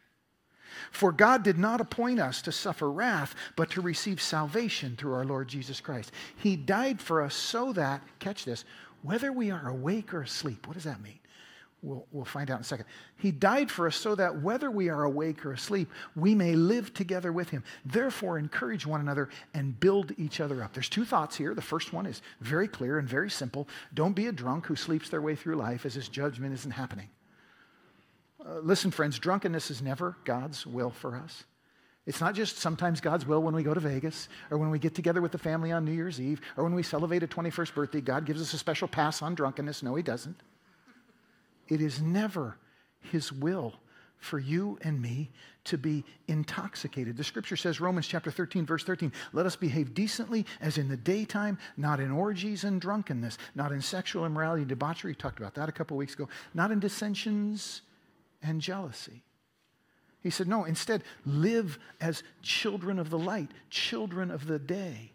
For 0.91 1.12
God 1.12 1.43
did 1.43 1.59
not 1.59 1.81
appoint 1.81 2.20
us 2.20 2.43
to 2.43 2.53
suffer 2.53 2.91
wrath, 2.91 3.35
but 3.57 3.70
to 3.70 3.81
receive 3.81 4.20
salvation 4.20 4.97
through 4.97 5.14
our 5.14 5.24
Lord 5.24 5.49
Jesus 5.49 5.81
Christ. 5.81 6.12
He 6.37 6.57
died 6.57 7.01
for 7.01 7.22
us 7.22 7.35
so 7.35 7.72
that, 7.74 8.03
catch 8.18 8.45
this, 8.45 8.64
whether 9.03 9.33
we 9.33 9.51
are 9.51 9.68
awake 9.68 10.12
or 10.12 10.22
asleep, 10.22 10.66
what 10.66 10.74
does 10.74 10.85
that 10.85 11.03
mean? 11.03 11.18
We'll, 11.81 12.05
we'll 12.11 12.24
find 12.24 12.51
out 12.51 12.57
in 12.57 12.62
a 12.62 12.64
second. 12.64 12.87
He 13.18 13.31
died 13.31 13.70
for 13.70 13.87
us 13.87 13.95
so 13.95 14.16
that 14.16 14.43
whether 14.43 14.68
we 14.68 14.89
are 14.89 15.05
awake 15.05 15.47
or 15.47 15.53
asleep, 15.53 15.89
we 16.16 16.35
may 16.35 16.57
live 16.57 16.93
together 16.93 17.33
with 17.33 17.51
him. 17.51 17.62
Therefore, 17.85 18.37
encourage 18.37 18.85
one 18.85 19.01
another 19.01 19.29
and 19.55 19.79
build 19.79 20.12
each 20.18 20.41
other 20.41 20.64
up. 20.64 20.72
There's 20.72 20.89
two 20.89 21.05
thoughts 21.05 21.37
here. 21.37 21.55
The 21.55 21.62
first 21.62 21.93
one 21.93 22.07
is 22.07 22.20
very 22.41 22.66
clear 22.66 22.99
and 22.99 23.09
very 23.09 23.31
simple. 23.31 23.68
Don't 23.95 24.14
be 24.14 24.26
a 24.26 24.33
drunk 24.33 24.66
who 24.66 24.74
sleeps 24.74 25.09
their 25.09 25.22
way 25.22 25.37
through 25.37 25.55
life 25.55 25.87
as 25.87 25.95
his 25.95 26.09
judgment 26.09 26.53
isn't 26.53 26.72
happening. 26.72 27.11
Uh, 28.49 28.61
listen, 28.61 28.90
friends, 28.90 29.18
drunkenness 29.18 29.70
is 29.70 29.82
never 29.82 30.16
God's 30.24 30.66
will 30.66 30.90
for 30.90 31.16
us. 31.16 31.44
It's 32.07 32.20
not 32.20 32.34
just 32.34 32.57
sometimes 32.57 33.03
God's 33.03 33.26
will 33.26 33.42
when 33.42 33.55
we 33.55 33.62
go 33.62 33.74
to 33.74 33.80
Vegas 33.80 34.30
or 34.51 34.57
when 34.57 34.70
we 34.70 34.78
get 34.78 34.94
together 34.94 35.20
with 35.20 35.32
the 35.32 35.38
family 35.38 35.72
on 35.72 35.84
New 35.84 35.92
Year's 35.92 36.18
Eve 36.18 36.40
or 36.57 36.64
when 36.64 36.74
we 36.74 36.82
celebrate 36.82 37.22
a 37.22 37.26
21st 37.26 37.74
birthday. 37.74 38.01
God 38.01 38.24
gives 38.24 38.40
us 38.40 38.55
a 38.55 38.59
special 38.59 38.88
pass 38.88 39.20
on 39.20 39.34
drunkenness. 39.34 39.82
No, 39.82 39.94
He 39.94 40.03
doesn't. 40.03 40.40
It 41.68 41.82
is 41.82 42.01
never 42.01 42.57
His 43.01 43.30
will 43.30 43.74
for 44.16 44.38
you 44.38 44.78
and 44.80 45.03
me 45.03 45.30
to 45.64 45.76
be 45.76 46.03
intoxicated. 46.26 47.18
The 47.18 47.24
scripture 47.24 47.57
says, 47.57 47.78
Romans 47.78 48.09
chapter 48.09 48.30
13, 48.30 48.64
verse 48.64 48.84
13, 48.84 49.12
let 49.34 49.44
us 49.44 49.55
behave 49.55 49.92
decently 49.92 50.46
as 50.62 50.78
in 50.78 50.88
the 50.88 50.96
daytime, 50.96 51.59
not 51.76 52.01
in 52.01 52.11
orgies 52.11 52.64
and 52.64 52.80
drunkenness, 52.80 53.36
not 53.55 53.70
in 53.70 53.82
sexual 53.82 54.24
immorality 54.24 54.64
debauchery. 54.64 55.11
We 55.11 55.16
talked 55.16 55.38
about 55.38 55.55
that 55.57 55.68
a 55.68 55.72
couple 55.72 55.99
weeks 55.99 56.14
ago, 56.14 56.28
not 56.55 56.70
in 56.70 56.80
dissensions 56.80 57.82
and 58.43 58.61
jealousy. 58.61 59.22
He 60.22 60.30
said, 60.30 60.49
No, 60.49 60.64
instead, 60.64 61.05
live 61.24 61.78
as 62.01 62.22
children 62.43 62.99
of 62.99 63.11
the 63.11 63.18
light, 63.18 63.51
children 63.70 64.30
of 64.30 64.47
the 64.47 64.59
day. 64.59 65.12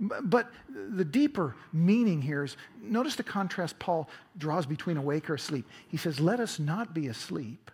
But 0.00 0.50
the 0.68 1.04
deeper 1.04 1.54
meaning 1.72 2.22
here 2.22 2.42
is 2.42 2.56
notice 2.80 3.14
the 3.14 3.22
contrast 3.22 3.78
Paul 3.78 4.08
draws 4.36 4.66
between 4.66 4.96
awake 4.96 5.30
or 5.30 5.34
asleep. 5.34 5.66
He 5.88 5.96
says, 5.96 6.18
Let 6.18 6.40
us 6.40 6.58
not 6.58 6.92
be 6.92 7.06
asleep. 7.08 7.70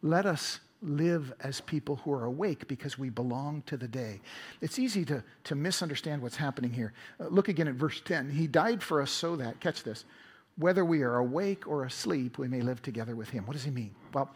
Let 0.00 0.26
us 0.26 0.60
live 0.80 1.32
as 1.40 1.60
people 1.60 1.96
who 1.96 2.12
are 2.12 2.24
awake 2.24 2.68
because 2.68 2.98
we 2.98 3.10
belong 3.10 3.62
to 3.66 3.76
the 3.76 3.88
day. 3.88 4.20
It's 4.60 4.78
easy 4.78 5.04
to, 5.06 5.24
to 5.44 5.54
misunderstand 5.54 6.22
what's 6.22 6.36
happening 6.36 6.72
here. 6.72 6.92
Uh, 7.18 7.26
look 7.26 7.48
again 7.48 7.66
at 7.66 7.74
verse 7.74 8.00
10. 8.04 8.30
He 8.30 8.46
died 8.46 8.82
for 8.82 9.02
us 9.02 9.10
so 9.10 9.34
that, 9.36 9.60
catch 9.60 9.82
this, 9.82 10.04
whether 10.58 10.84
we 10.84 11.02
are 11.02 11.16
awake 11.16 11.66
or 11.66 11.84
asleep, 11.84 12.38
we 12.38 12.48
may 12.48 12.60
live 12.60 12.82
together 12.82 13.14
with 13.14 13.30
him. 13.30 13.46
What 13.46 13.54
does 13.54 13.64
he 13.64 13.70
mean? 13.70 13.94
Well, 14.12 14.30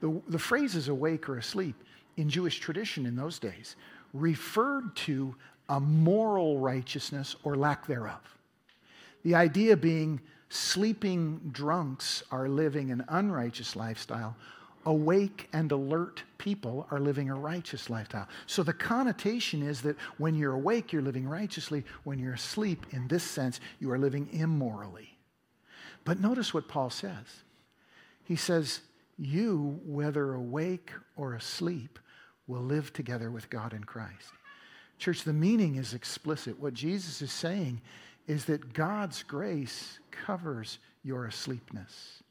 the, 0.00 0.20
the 0.28 0.38
phrases 0.38 0.88
awake 0.88 1.28
or 1.28 1.38
asleep 1.38 1.76
in 2.16 2.28
Jewish 2.28 2.58
tradition 2.58 3.06
in 3.06 3.16
those 3.16 3.38
days 3.38 3.76
referred 4.12 4.94
to 4.96 5.34
a 5.68 5.80
moral 5.80 6.58
righteousness 6.58 7.36
or 7.42 7.56
lack 7.56 7.86
thereof. 7.86 8.20
The 9.22 9.34
idea 9.34 9.76
being 9.76 10.20
sleeping 10.50 11.40
drunks 11.52 12.22
are 12.30 12.48
living 12.48 12.90
an 12.90 13.04
unrighteous 13.08 13.74
lifestyle, 13.74 14.36
awake 14.86 15.48
and 15.52 15.72
alert 15.72 16.22
people 16.36 16.86
are 16.90 17.00
living 17.00 17.30
a 17.30 17.34
righteous 17.34 17.88
lifestyle. 17.88 18.28
So 18.46 18.62
the 18.62 18.74
connotation 18.74 19.62
is 19.62 19.80
that 19.82 19.96
when 20.18 20.34
you're 20.34 20.52
awake, 20.52 20.92
you're 20.92 21.00
living 21.00 21.26
righteously. 21.26 21.84
When 22.04 22.18
you're 22.18 22.34
asleep, 22.34 22.86
in 22.90 23.08
this 23.08 23.24
sense, 23.24 23.60
you 23.80 23.90
are 23.90 23.98
living 23.98 24.28
immorally. 24.32 25.13
But 26.04 26.20
notice 26.20 26.52
what 26.52 26.68
Paul 26.68 26.90
says. 26.90 27.44
He 28.24 28.36
says, 28.36 28.80
You, 29.18 29.80
whether 29.84 30.34
awake 30.34 30.92
or 31.16 31.34
asleep, 31.34 31.98
will 32.46 32.62
live 32.62 32.92
together 32.92 33.30
with 33.30 33.50
God 33.50 33.72
in 33.72 33.84
Christ. 33.84 34.32
Church, 34.98 35.24
the 35.24 35.32
meaning 35.32 35.76
is 35.76 35.94
explicit. 35.94 36.60
What 36.60 36.74
Jesus 36.74 37.20
is 37.22 37.32
saying 37.32 37.80
is 38.26 38.44
that 38.46 38.72
God's 38.72 39.22
grace 39.22 39.98
covers 40.10 40.78
your 41.02 41.26
asleepness. 41.26 42.22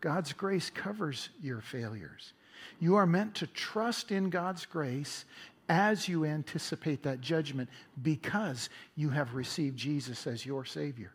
God's 0.00 0.32
grace 0.32 0.70
covers 0.70 1.28
your 1.42 1.60
failures. 1.60 2.32
You 2.80 2.96
are 2.96 3.06
meant 3.06 3.34
to 3.36 3.46
trust 3.48 4.10
in 4.10 4.30
God's 4.30 4.66
grace 4.66 5.24
as 5.68 6.08
you 6.08 6.24
anticipate 6.24 7.02
that 7.02 7.20
judgment 7.20 7.68
because 8.02 8.70
you 8.96 9.10
have 9.10 9.34
received 9.34 9.76
Jesus 9.76 10.26
as 10.26 10.46
your 10.46 10.64
Savior. 10.64 11.12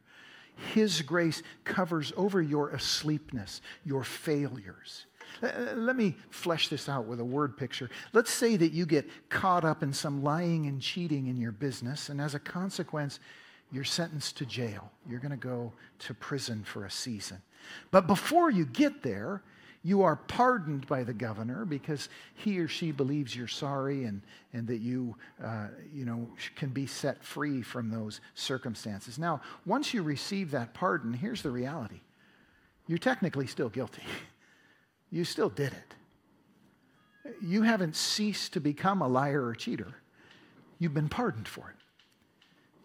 His 0.73 1.01
grace 1.01 1.43
covers 1.63 2.13
over 2.15 2.41
your 2.41 2.69
asleepness, 2.69 3.61
your 3.85 4.03
failures. 4.03 5.05
Uh, 5.41 5.47
uh, 5.47 5.73
let 5.75 5.95
me 5.95 6.15
flesh 6.29 6.67
this 6.67 6.87
out 6.87 7.05
with 7.05 7.19
a 7.19 7.25
word 7.25 7.57
picture. 7.57 7.89
Let's 8.13 8.31
say 8.31 8.55
that 8.57 8.71
you 8.71 8.85
get 8.85 9.09
caught 9.29 9.65
up 9.65 9.83
in 9.83 9.93
some 9.93 10.23
lying 10.23 10.67
and 10.67 10.81
cheating 10.81 11.27
in 11.27 11.37
your 11.37 11.51
business, 11.51 12.09
and 12.09 12.21
as 12.21 12.35
a 12.35 12.39
consequence, 12.39 13.19
you're 13.71 13.83
sentenced 13.83 14.37
to 14.37 14.45
jail. 14.45 14.91
You're 15.09 15.19
going 15.19 15.31
to 15.31 15.37
go 15.37 15.73
to 15.99 16.13
prison 16.13 16.63
for 16.63 16.85
a 16.85 16.91
season. 16.91 17.41
But 17.91 18.07
before 18.07 18.51
you 18.51 18.65
get 18.65 19.01
there, 19.01 19.41
you 19.83 20.01
are 20.03 20.15
pardoned 20.15 20.87
by 20.87 21.03
the 21.03 21.13
governor 21.13 21.65
because 21.65 22.07
he 22.35 22.57
or 22.59 22.69
she 22.69 22.91
believes 22.91 23.35
you're 23.35 23.49
sorry 23.49 24.05
and, 24.05 24.21
and 24.53 24.65
that 24.67 24.77
you, 24.77 25.13
uh, 25.43 25.67
you 25.93 26.05
know, 26.05 26.29
can 26.55 26.69
be 26.69 26.87
set 26.87 27.21
free 27.21 27.61
from 27.61 27.89
those 27.89 28.21
circumstances. 28.33 29.19
Now, 29.19 29.41
once 29.65 29.93
you 29.93 30.01
receive 30.01 30.51
that 30.51 30.73
pardon, 30.73 31.13
here's 31.13 31.41
the 31.41 31.51
reality 31.51 31.99
you're 32.87 32.97
technically 32.97 33.47
still 33.47 33.69
guilty. 33.69 34.03
you 35.11 35.25
still 35.25 35.49
did 35.49 35.73
it. 35.73 37.35
You 37.41 37.61
haven't 37.61 37.95
ceased 37.95 38.53
to 38.53 38.59
become 38.59 39.01
a 39.01 39.07
liar 39.07 39.45
or 39.45 39.55
cheater. 39.55 39.93
You've 40.79 40.93
been 40.93 41.09
pardoned 41.09 41.47
for 41.47 41.69
it. 41.69 41.75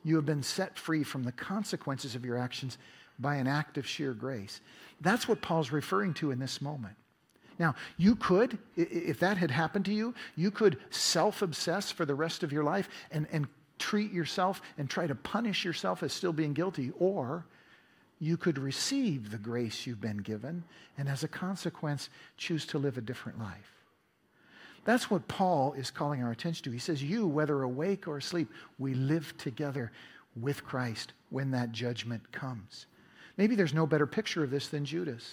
You 0.05 0.17
have 0.17 0.27
been 0.27 0.45
set 0.45 0.79
free 0.79 1.03
from 1.03 1.25
the 1.25 1.33
consequences 1.33 2.15
of 2.15 2.25
your 2.25 2.39
actions 2.39 2.79
by 3.19 3.37
an 3.37 3.47
act 3.47 3.79
of 3.79 3.87
sheer 3.87 4.13
grace. 4.13 4.61
That's 5.01 5.29
what 5.29 5.43
Paul's 5.43 5.73
referring 5.73 6.15
to 6.15 6.31
in 6.31 6.39
this 6.39 6.61
moment. 6.61 6.97
Now, 7.59 7.75
you 7.97 8.15
could, 8.15 8.59
if 8.77 9.19
that 9.21 9.37
had 9.37 9.51
happened 9.51 9.85
to 9.87 9.93
you, 9.93 10.15
you 10.37 10.51
could 10.51 10.79
self 10.91 11.43
obsess 11.43 11.91
for 11.91 12.05
the 12.05 12.15
rest 12.15 12.43
of 12.43 12.53
your 12.53 12.63
life 12.63 12.89
and, 13.11 13.27
and 13.33 13.49
treat 13.79 14.13
yourself 14.13 14.63
and 14.77 14.89
try 14.89 15.07
to 15.07 15.15
punish 15.15 15.65
yourself 15.65 16.03
as 16.03 16.13
still 16.13 16.33
being 16.33 16.53
guilty, 16.53 16.93
or 16.99 17.47
you 18.21 18.37
could 18.37 18.59
receive 18.59 19.31
the 19.31 19.39
grace 19.39 19.87
you've 19.87 20.01
been 20.01 20.19
given 20.19 20.65
and 20.97 21.09
as 21.09 21.23
a 21.23 21.29
consequence 21.29 22.11
choose 22.37 22.67
to 22.67 22.79
live 22.79 22.99
a 22.99 23.01
different 23.01 23.39
life. 23.39 23.73
That's 24.85 25.11
what 25.11 25.29
Paul 25.29 25.75
is 25.75 25.91
calling 25.91 26.23
our 26.23 26.31
attention 26.31 26.65
to. 26.65 26.71
He 26.71 26.79
says, 26.79 27.03
You, 27.03 27.27
whether 27.27 27.63
awake 27.63 28.09
or 28.09 28.19
asleep, 28.19 28.49
we 28.79 28.95
live 28.95 29.37
together 29.37 29.93
with 30.41 30.65
Christ 30.65 31.13
when 31.31 31.51
that 31.51 31.73
judgment 31.73 32.33
comes. 32.33 32.87
Maybe 33.39 33.55
there's 33.55 33.73
no 33.73 33.87
better 33.87 34.07
picture 34.07 34.45
of 34.45 34.51
this 34.51 34.69
than 34.69 34.85
Judas. 34.85 35.25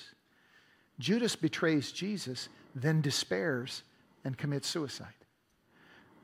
Judas 0.99 1.35
betrays 1.35 1.91
Jesus, 1.91 2.47
then 2.73 3.01
despairs 3.01 3.83
and 4.23 4.37
commits 4.37 4.69
suicide. 4.69 5.07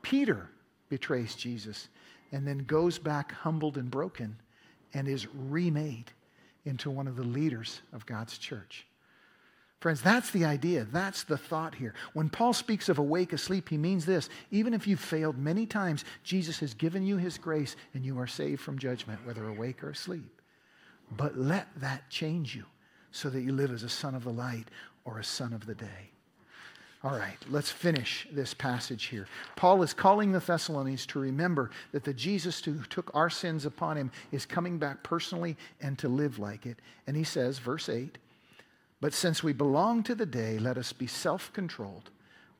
Peter 0.00 0.48
betrays 0.88 1.34
Jesus 1.34 1.88
and 2.30 2.46
then 2.46 2.58
goes 2.58 2.98
back 2.98 3.32
humbled 3.32 3.76
and 3.76 3.90
broken 3.90 4.36
and 4.94 5.08
is 5.08 5.26
remade 5.34 6.12
into 6.64 6.90
one 6.90 7.08
of 7.08 7.16
the 7.16 7.22
leaders 7.22 7.82
of 7.92 8.06
God's 8.06 8.38
church. 8.38 8.86
Friends, 9.80 10.00
that's 10.00 10.30
the 10.30 10.44
idea. 10.44 10.86
That's 10.92 11.24
the 11.24 11.36
thought 11.36 11.74
here. 11.74 11.92
When 12.12 12.28
Paul 12.28 12.52
speaks 12.52 12.88
of 12.88 12.98
awake, 12.98 13.32
asleep, 13.32 13.68
he 13.68 13.76
means 13.76 14.06
this. 14.06 14.28
Even 14.52 14.74
if 14.74 14.86
you've 14.86 15.00
failed 15.00 15.36
many 15.36 15.66
times, 15.66 16.04
Jesus 16.22 16.60
has 16.60 16.72
given 16.72 17.04
you 17.04 17.16
his 17.16 17.36
grace 17.36 17.74
and 17.92 18.04
you 18.04 18.16
are 18.20 18.28
saved 18.28 18.60
from 18.60 18.78
judgment, 18.78 19.18
whether 19.26 19.48
awake 19.48 19.82
or 19.82 19.90
asleep. 19.90 20.41
But 21.16 21.36
let 21.36 21.68
that 21.80 22.08
change 22.10 22.54
you 22.54 22.64
so 23.10 23.28
that 23.30 23.42
you 23.42 23.52
live 23.52 23.72
as 23.72 23.82
a 23.82 23.88
son 23.88 24.14
of 24.14 24.24
the 24.24 24.32
light 24.32 24.68
or 25.04 25.18
a 25.18 25.24
son 25.24 25.52
of 25.52 25.66
the 25.66 25.74
day. 25.74 26.10
All 27.04 27.18
right, 27.18 27.36
let's 27.50 27.70
finish 27.70 28.28
this 28.30 28.54
passage 28.54 29.06
here. 29.06 29.26
Paul 29.56 29.82
is 29.82 29.92
calling 29.92 30.30
the 30.30 30.38
Thessalonians 30.38 31.04
to 31.06 31.18
remember 31.18 31.70
that 31.90 32.04
the 32.04 32.14
Jesus 32.14 32.64
who 32.64 32.80
took 32.84 33.10
our 33.12 33.28
sins 33.28 33.66
upon 33.66 33.96
him 33.96 34.12
is 34.30 34.46
coming 34.46 34.78
back 34.78 35.02
personally 35.02 35.56
and 35.80 35.98
to 35.98 36.08
live 36.08 36.38
like 36.38 36.64
it. 36.64 36.78
And 37.08 37.16
he 37.16 37.24
says, 37.24 37.58
verse 37.58 37.88
8, 37.88 38.18
But 39.00 39.14
since 39.14 39.42
we 39.42 39.52
belong 39.52 40.04
to 40.04 40.14
the 40.14 40.26
day, 40.26 40.60
let 40.60 40.78
us 40.78 40.92
be 40.92 41.08
self 41.08 41.52
controlled, 41.52 42.10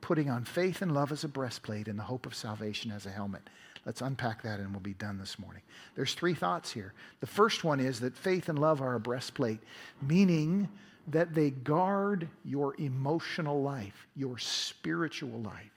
putting 0.01 0.29
on 0.29 0.45
faith 0.45 0.83
and 0.83 0.93
love 0.93 1.13
as 1.13 1.23
a 1.23 1.29
breastplate 1.29 1.87
and 1.87 1.97
the 1.97 2.05
hope 2.05 2.27
of 2.27 2.35
salvation 2.35 2.91
as 2.91 3.07
a 3.07 3.11
helmet. 3.11 3.49
Let's 3.85 4.01
unpack 4.01 4.43
that 4.43 4.61
and 4.61 4.71
we'll 4.71 4.81
be 4.81 4.95
done 4.95 5.19
this 5.19 5.39
morning. 5.39 5.63
There's 5.97 6.15
three 6.15 6.35
thoughts 6.35 6.71
here. 6.71 6.93
The 7.21 7.27
first 7.27 7.65
one 7.65 7.81
is 7.81 8.01
that 8.01 8.17
faith 8.17 8.49
and 8.49 8.59
love 8.59 8.81
are 8.81 8.95
a 8.95 9.01
breastplate, 9.01 9.61
meaning 10.01 10.69
that 11.09 11.35
they 11.35 11.51
guard 11.51 12.29
your 12.45 12.77
emotional 12.79 13.61
life, 13.61 14.07
your 14.15 14.39
spiritual 14.39 15.41
life. 15.41 15.73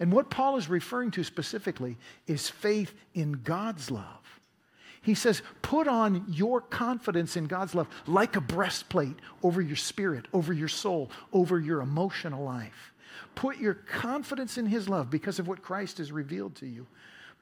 And 0.00 0.12
what 0.12 0.30
Paul 0.30 0.56
is 0.56 0.68
referring 0.68 1.12
to 1.12 1.24
specifically 1.24 1.96
is 2.26 2.48
faith 2.48 2.92
in 3.14 3.40
God's 3.44 3.90
love. 3.90 4.40
He 5.00 5.14
says, 5.14 5.42
put 5.62 5.86
on 5.86 6.24
your 6.28 6.60
confidence 6.60 7.36
in 7.36 7.46
God's 7.46 7.74
love 7.74 7.88
like 8.06 8.36
a 8.36 8.40
breastplate 8.40 9.16
over 9.42 9.62
your 9.62 9.76
spirit, 9.76 10.26
over 10.32 10.52
your 10.52 10.68
soul, 10.68 11.10
over 11.32 11.58
your 11.58 11.80
emotional 11.80 12.44
life. 12.44 12.92
Put 13.34 13.58
your 13.58 13.74
confidence 13.74 14.58
in 14.58 14.66
His 14.66 14.88
love 14.88 15.08
because 15.08 15.38
of 15.38 15.46
what 15.46 15.62
Christ 15.62 15.98
has 15.98 16.10
revealed 16.10 16.56
to 16.56 16.66
you. 16.66 16.86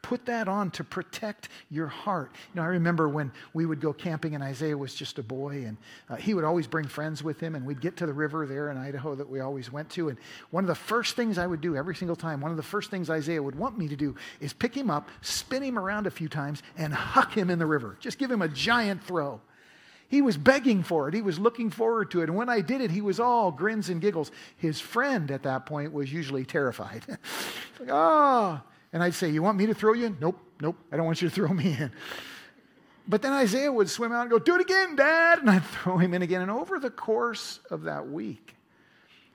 Put 0.06 0.26
that 0.26 0.46
on 0.46 0.70
to 0.70 0.84
protect 0.84 1.48
your 1.68 1.88
heart. 1.88 2.30
You 2.54 2.60
know, 2.60 2.62
I 2.62 2.66
remember 2.66 3.08
when 3.08 3.32
we 3.54 3.66
would 3.66 3.80
go 3.80 3.92
camping 3.92 4.36
and 4.36 4.44
Isaiah 4.44 4.78
was 4.78 4.94
just 4.94 5.18
a 5.18 5.22
boy, 5.24 5.64
and 5.66 5.76
uh, 6.08 6.14
he 6.14 6.32
would 6.32 6.44
always 6.44 6.68
bring 6.68 6.86
friends 6.86 7.24
with 7.24 7.40
him, 7.40 7.56
and 7.56 7.66
we'd 7.66 7.80
get 7.80 7.96
to 7.96 8.06
the 8.06 8.12
river 8.12 8.46
there 8.46 8.70
in 8.70 8.76
Idaho 8.76 9.16
that 9.16 9.28
we 9.28 9.40
always 9.40 9.72
went 9.72 9.90
to. 9.90 10.08
And 10.08 10.16
one 10.52 10.62
of 10.62 10.68
the 10.68 10.76
first 10.76 11.16
things 11.16 11.38
I 11.38 11.46
would 11.48 11.60
do 11.60 11.74
every 11.74 11.96
single 11.96 12.14
time, 12.14 12.40
one 12.40 12.52
of 12.52 12.56
the 12.56 12.62
first 12.62 12.88
things 12.88 13.10
Isaiah 13.10 13.42
would 13.42 13.56
want 13.56 13.78
me 13.78 13.88
to 13.88 13.96
do 13.96 14.14
is 14.38 14.52
pick 14.52 14.76
him 14.76 14.90
up, 14.90 15.08
spin 15.22 15.64
him 15.64 15.76
around 15.76 16.06
a 16.06 16.12
few 16.12 16.28
times, 16.28 16.62
and 16.78 16.94
huck 16.94 17.36
him 17.36 17.50
in 17.50 17.58
the 17.58 17.66
river. 17.66 17.96
Just 17.98 18.18
give 18.18 18.30
him 18.30 18.42
a 18.42 18.48
giant 18.48 19.02
throw. 19.02 19.40
He 20.08 20.22
was 20.22 20.36
begging 20.36 20.84
for 20.84 21.08
it. 21.08 21.14
He 21.14 21.22
was 21.22 21.40
looking 21.40 21.68
forward 21.68 22.12
to 22.12 22.20
it. 22.20 22.28
And 22.28 22.36
when 22.36 22.48
I 22.48 22.60
did 22.60 22.80
it, 22.80 22.92
he 22.92 23.00
was 23.00 23.18
all 23.18 23.50
grins 23.50 23.88
and 23.88 24.00
giggles. 24.00 24.30
His 24.56 24.78
friend 24.78 25.32
at 25.32 25.42
that 25.42 25.66
point 25.66 25.92
was 25.92 26.12
usually 26.12 26.44
terrified. 26.44 27.02
like, 27.80 27.88
oh, 27.90 28.60
and 28.96 29.02
I'd 29.02 29.12
say, 29.12 29.28
You 29.28 29.42
want 29.42 29.58
me 29.58 29.66
to 29.66 29.74
throw 29.74 29.92
you 29.92 30.06
in? 30.06 30.16
Nope, 30.18 30.38
nope, 30.58 30.74
I 30.90 30.96
don't 30.96 31.04
want 31.04 31.20
you 31.20 31.28
to 31.28 31.34
throw 31.34 31.48
me 31.48 31.76
in. 31.78 31.92
But 33.06 33.20
then 33.20 33.34
Isaiah 33.34 33.70
would 33.70 33.90
swim 33.90 34.10
out 34.10 34.22
and 34.22 34.30
go, 34.30 34.38
Do 34.38 34.54
it 34.54 34.62
again, 34.62 34.96
Dad. 34.96 35.38
And 35.40 35.50
I'd 35.50 35.64
throw 35.64 35.98
him 35.98 36.14
in 36.14 36.22
again. 36.22 36.40
And 36.40 36.50
over 36.50 36.78
the 36.78 36.88
course 36.88 37.60
of 37.70 37.82
that 37.82 38.08
week, 38.08 38.56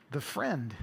the 0.10 0.20
friend 0.20 0.74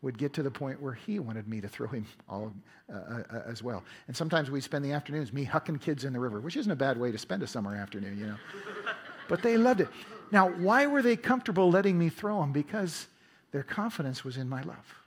would 0.00 0.16
get 0.16 0.32
to 0.32 0.42
the 0.42 0.50
point 0.50 0.80
where 0.80 0.94
he 0.94 1.18
wanted 1.18 1.46
me 1.46 1.60
to 1.60 1.68
throw 1.68 1.88
him 1.88 2.06
all 2.26 2.54
uh, 2.90 2.96
uh, 2.96 3.22
uh 3.34 3.42
as 3.46 3.62
well. 3.62 3.84
And 4.08 4.16
sometimes 4.16 4.50
we'd 4.50 4.64
spend 4.64 4.82
the 4.82 4.92
afternoons 4.92 5.30
me 5.30 5.44
hucking 5.44 5.82
kids 5.82 6.04
in 6.04 6.14
the 6.14 6.18
river, 6.18 6.40
which 6.40 6.56
isn't 6.56 6.72
a 6.72 6.76
bad 6.76 6.96
way 6.96 7.12
to 7.12 7.18
spend 7.18 7.42
a 7.42 7.46
summer 7.46 7.76
afternoon, 7.76 8.18
you 8.18 8.28
know. 8.28 8.36
but 9.28 9.42
they 9.42 9.58
loved 9.58 9.82
it. 9.82 9.88
Now, 10.30 10.48
why 10.48 10.86
were 10.86 11.02
they 11.02 11.16
comfortable 11.16 11.70
letting 11.70 11.98
me 11.98 12.08
throw 12.08 12.40
them? 12.40 12.50
Because 12.50 13.08
their 13.50 13.62
confidence 13.62 14.24
was 14.24 14.38
in 14.38 14.48
my 14.48 14.62
love. 14.62 15.01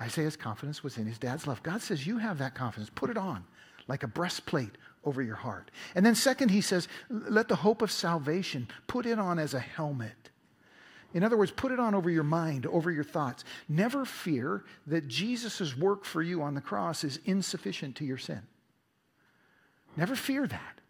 Isaiah's 0.00 0.36
confidence 0.36 0.82
was 0.82 0.98
in 0.98 1.06
his 1.06 1.18
dad's 1.18 1.46
love. 1.46 1.62
God 1.62 1.80
says, 1.80 2.06
You 2.06 2.18
have 2.18 2.38
that 2.38 2.54
confidence. 2.54 2.90
Put 2.94 3.10
it 3.10 3.16
on 3.16 3.44
like 3.88 4.02
a 4.02 4.08
breastplate 4.08 4.76
over 5.04 5.22
your 5.22 5.36
heart. 5.36 5.70
And 5.94 6.04
then, 6.04 6.14
second, 6.14 6.50
he 6.50 6.60
says, 6.60 6.88
let 7.10 7.48
the 7.48 7.56
hope 7.56 7.82
of 7.82 7.90
salvation 7.90 8.68
put 8.86 9.06
it 9.06 9.18
on 9.18 9.38
as 9.38 9.54
a 9.54 9.60
helmet. 9.60 10.30
In 11.14 11.22
other 11.22 11.36
words, 11.36 11.50
put 11.50 11.72
it 11.72 11.80
on 11.80 11.94
over 11.94 12.08
your 12.08 12.22
mind, 12.22 12.64
over 12.66 12.90
your 12.90 13.04
thoughts. 13.04 13.44
Never 13.68 14.04
fear 14.04 14.64
that 14.86 15.08
Jesus' 15.08 15.76
work 15.76 16.04
for 16.04 16.22
you 16.22 16.42
on 16.42 16.54
the 16.54 16.60
cross 16.60 17.04
is 17.04 17.20
insufficient 17.24 17.96
to 17.96 18.04
your 18.04 18.18
sin. 18.18 18.42
Never 19.96 20.16
fear 20.16 20.46
that. 20.46 20.80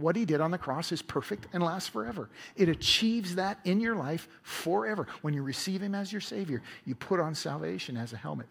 What 0.00 0.16
he 0.16 0.24
did 0.24 0.40
on 0.40 0.50
the 0.50 0.58
cross 0.58 0.92
is 0.92 1.02
perfect 1.02 1.46
and 1.52 1.62
lasts 1.62 1.88
forever. 1.88 2.30
It 2.56 2.68
achieves 2.68 3.34
that 3.34 3.58
in 3.64 3.80
your 3.80 3.94
life 3.94 4.28
forever. 4.42 5.06
When 5.22 5.34
you 5.34 5.42
receive 5.42 5.82
him 5.82 5.94
as 5.94 6.12
your 6.12 6.20
Savior, 6.20 6.62
you 6.84 6.94
put 6.94 7.20
on 7.20 7.34
salvation 7.34 7.96
as 7.96 8.12
a 8.12 8.16
helmet. 8.16 8.46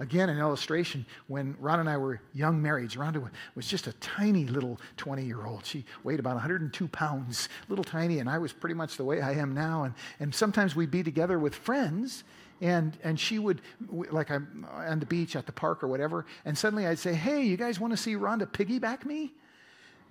Again, 0.00 0.30
an 0.30 0.38
illustration 0.38 1.04
when 1.26 1.54
Ron 1.60 1.80
and 1.80 1.88
I 1.88 1.98
were 1.98 2.22
young 2.32 2.62
marrieds, 2.62 2.96
Rhonda 2.96 3.30
was 3.54 3.66
just 3.68 3.86
a 3.86 3.92
tiny 3.94 4.46
little 4.46 4.80
20 4.96 5.22
year 5.22 5.44
old. 5.44 5.66
She 5.66 5.84
weighed 6.04 6.18
about 6.18 6.36
102 6.36 6.88
pounds, 6.88 7.50
little 7.68 7.84
tiny, 7.84 8.18
and 8.18 8.28
I 8.28 8.38
was 8.38 8.50
pretty 8.50 8.74
much 8.74 8.96
the 8.96 9.04
way 9.04 9.20
I 9.20 9.32
am 9.32 9.52
now. 9.52 9.84
And, 9.84 9.94
and 10.18 10.34
sometimes 10.34 10.74
we'd 10.74 10.90
be 10.90 11.02
together 11.02 11.38
with 11.38 11.54
friends, 11.54 12.24
and, 12.62 12.96
and 13.04 13.20
she 13.20 13.38
would, 13.38 13.60
like 13.90 14.30
I'm 14.30 14.66
on 14.72 15.00
the 15.00 15.06
beach 15.06 15.36
at 15.36 15.44
the 15.44 15.52
park 15.52 15.84
or 15.84 15.88
whatever, 15.88 16.24
and 16.46 16.56
suddenly 16.56 16.86
I'd 16.86 16.98
say, 16.98 17.12
Hey, 17.12 17.42
you 17.42 17.58
guys 17.58 17.78
want 17.78 17.92
to 17.92 17.98
see 17.98 18.14
Rhonda 18.14 18.46
piggyback 18.46 19.04
me? 19.04 19.34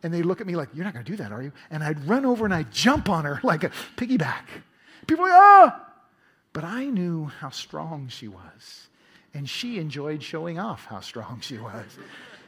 And 0.03 0.13
they 0.13 0.21
look 0.21 0.41
at 0.41 0.47
me 0.47 0.55
like, 0.55 0.69
You're 0.73 0.85
not 0.85 0.93
going 0.93 1.05
to 1.05 1.11
do 1.11 1.17
that, 1.17 1.31
are 1.31 1.41
you? 1.41 1.51
And 1.69 1.83
I'd 1.83 2.07
run 2.07 2.25
over 2.25 2.45
and 2.45 2.53
I'd 2.53 2.71
jump 2.71 3.09
on 3.09 3.25
her 3.25 3.39
like 3.43 3.63
a 3.63 3.71
piggyback. 3.97 4.43
People 5.07 5.23
were 5.23 5.29
like, 5.29 5.39
Ah! 5.39 5.85
But 6.53 6.63
I 6.63 6.85
knew 6.85 7.25
how 7.25 7.49
strong 7.49 8.07
she 8.07 8.27
was. 8.27 8.87
And 9.33 9.47
she 9.47 9.77
enjoyed 9.77 10.23
showing 10.23 10.57
off 10.57 10.85
how 10.85 11.01
strong 11.01 11.41
she 11.41 11.57
was. 11.57 11.85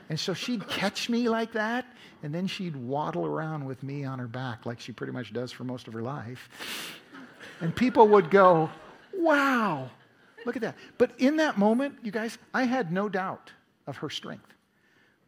And 0.09 0.19
so 0.19 0.33
she'd 0.33 0.67
catch 0.67 1.09
me 1.09 1.29
like 1.29 1.53
that, 1.53 1.85
and 2.23 2.33
then 2.33 2.47
she'd 2.47 2.75
waddle 2.75 3.25
around 3.25 3.65
with 3.65 3.81
me 3.83 4.03
on 4.03 4.19
her 4.19 4.27
back, 4.27 4.65
like 4.65 4.79
she 4.79 4.91
pretty 4.91 5.13
much 5.13 5.31
does 5.31 5.51
for 5.51 5.63
most 5.63 5.87
of 5.87 5.93
her 5.93 6.01
life. 6.01 6.49
And 7.61 7.73
people 7.75 8.07
would 8.09 8.29
go, 8.29 8.69
Wow, 9.13 9.89
look 10.45 10.55
at 10.55 10.61
that. 10.63 10.75
But 10.97 11.11
in 11.17 11.37
that 11.37 11.57
moment, 11.57 11.99
you 12.03 12.11
guys, 12.11 12.37
I 12.53 12.63
had 12.63 12.91
no 12.91 13.07
doubt 13.07 13.51
of 13.87 13.97
her 13.97 14.09
strength. 14.09 14.53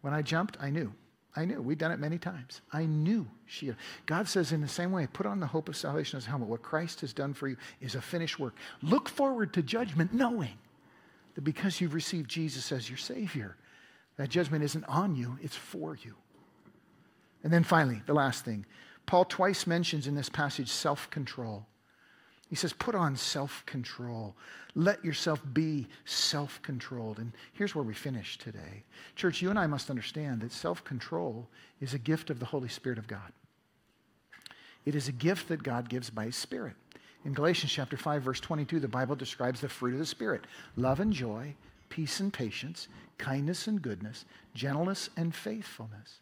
When 0.02 0.14
I 0.14 0.22
jumped, 0.22 0.58
I 0.60 0.70
knew. 0.70 0.94
I 1.36 1.46
knew. 1.46 1.62
We'd 1.62 1.80
done 1.80 1.92
it 1.92 2.00
many 2.00 2.18
times. 2.20 2.62
I 2.72 2.86
knew 2.86 3.28
she. 3.46 3.74
God 4.06 4.28
says 4.28 4.52
in 4.52 4.62
the 4.62 4.68
same 4.68 4.92
way, 4.92 5.08
put 5.12 5.26
on 5.26 5.40
the 5.40 5.48
hope 5.48 5.68
of 5.68 5.76
salvation 5.76 6.18
as 6.18 6.26
a 6.28 6.30
helmet. 6.30 6.48
What 6.48 6.62
Christ 6.62 7.02
has 7.02 7.12
done 7.12 7.34
for 7.34 7.48
you 7.48 7.58
is 7.82 7.96
a 7.96 8.02
finished 8.02 8.38
work. 8.40 8.56
Look 8.82 9.10
forward 9.10 9.54
to 9.54 9.64
judgment, 9.64 10.14
knowing 10.14 10.58
that 11.34 11.42
because 11.42 11.82
you've 11.82 11.96
received 11.96 12.30
Jesus 12.30 12.72
as 12.72 12.88
your 12.90 12.98
Savior, 12.98 13.56
that 14.18 14.30
judgment 14.30 14.64
isn't 14.64 14.86
on 14.86 15.16
you, 15.16 15.38
it's 15.42 15.56
for 15.56 15.96
you. 15.96 16.14
And 17.44 17.52
then 17.52 17.64
finally, 17.64 18.02
the 18.06 18.14
last 18.14 18.46
thing 18.46 18.66
Paul 19.06 19.26
twice 19.26 19.68
mentions 19.68 20.08
in 20.08 20.16
this 20.16 20.30
passage 20.30 20.70
self 20.70 21.10
control. 21.10 21.66
He 22.50 22.56
says, 22.56 22.74
put 22.74 22.96
on 22.96 23.16
self 23.16 23.66
control. 23.66 24.36
Let 24.76 25.04
yourself 25.04 25.42
be 25.54 25.88
self 26.06 26.62
controlled. 26.62 27.20
And 27.20 27.32
here's 27.54 27.76
where 27.76 27.84
we 27.84 27.94
finish 27.94 28.38
today. 28.38 28.84
Church, 29.16 29.42
you 29.42 29.50
and 29.50 29.60
I 29.60 29.68
must 29.68 29.90
understand 29.90 30.42
that 30.42 30.52
self 30.52 30.84
control 30.84 31.48
is 31.80 31.94
a 31.94 32.00
gift 32.00 32.30
of 32.30 32.40
the 32.40 32.46
Holy 32.46 32.70
Spirit 32.70 32.98
of 32.98 33.08
God. 33.08 33.32
It 34.86 34.96
is 34.96 35.08
a 35.08 35.14
gift 35.14 35.48
that 35.48 35.64
God 35.64 35.90
gives 35.90 36.10
by 36.10 36.26
His 36.26 36.36
Spirit. 36.36 36.76
In 37.26 37.34
Galatians 37.34 37.72
chapter 37.72 37.96
5 37.96 38.22
verse 38.22 38.40
22 38.40 38.80
the 38.80 38.88
Bible 38.88 39.16
describes 39.16 39.62
the 39.62 39.70
fruit 39.70 39.94
of 39.94 40.00
the 40.00 40.06
spirit: 40.06 40.46
love 40.76 41.00
and 41.00 41.14
joy, 41.14 41.56
peace 41.90 42.20
and 42.20 42.34
patience, 42.34 42.88
kindness 43.18 43.68
and 43.68 43.82
goodness, 43.82 44.26
gentleness 44.54 45.10
and 45.16 45.34
faithfulness. 45.34 46.20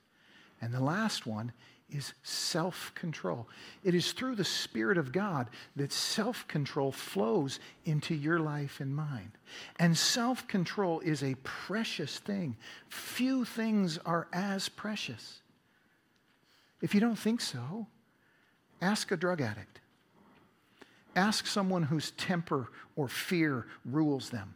And 0.61 0.73
the 0.73 0.83
last 0.83 1.25
one 1.25 1.53
is 1.91 2.13
self-control. 2.23 3.47
It 3.83 3.93
is 3.93 4.13
through 4.13 4.35
the 4.35 4.43
spirit 4.43 4.97
of 4.97 5.11
God 5.11 5.49
that 5.75 5.91
self-control 5.91 6.93
flows 6.93 7.59
into 7.85 8.15
your 8.15 8.39
life 8.39 8.79
and 8.79 8.95
mine. 8.95 9.31
And 9.77 9.97
self-control 9.97 11.01
is 11.01 11.23
a 11.23 11.35
precious 11.43 12.19
thing. 12.19 12.55
Few 12.89 13.45
things 13.45 13.97
are 14.05 14.27
as 14.31 14.69
precious. 14.69 15.41
If 16.81 16.95
you 16.95 16.99
don't 16.99 17.19
think 17.19 17.41
so, 17.41 17.87
ask 18.81 19.11
a 19.11 19.17
drug 19.17 19.41
addict. 19.41 19.79
Ask 21.15 21.45
someone 21.45 21.83
whose 21.83 22.11
temper 22.11 22.69
or 22.95 23.07
fear 23.07 23.67
rules 23.85 24.29
them. 24.29 24.55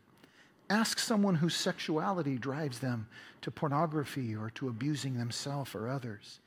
Ask 0.70 0.98
someone 0.98 1.36
whose 1.36 1.56
sexuality 1.56 2.38
drives 2.38 2.80
them 2.80 3.08
to 3.42 3.52
pornography 3.52 4.36
or 4.36 4.50
to 4.52 4.70
abusing 4.70 5.18
themselves 5.18 5.76
or 5.76 5.88
others. 5.88 6.40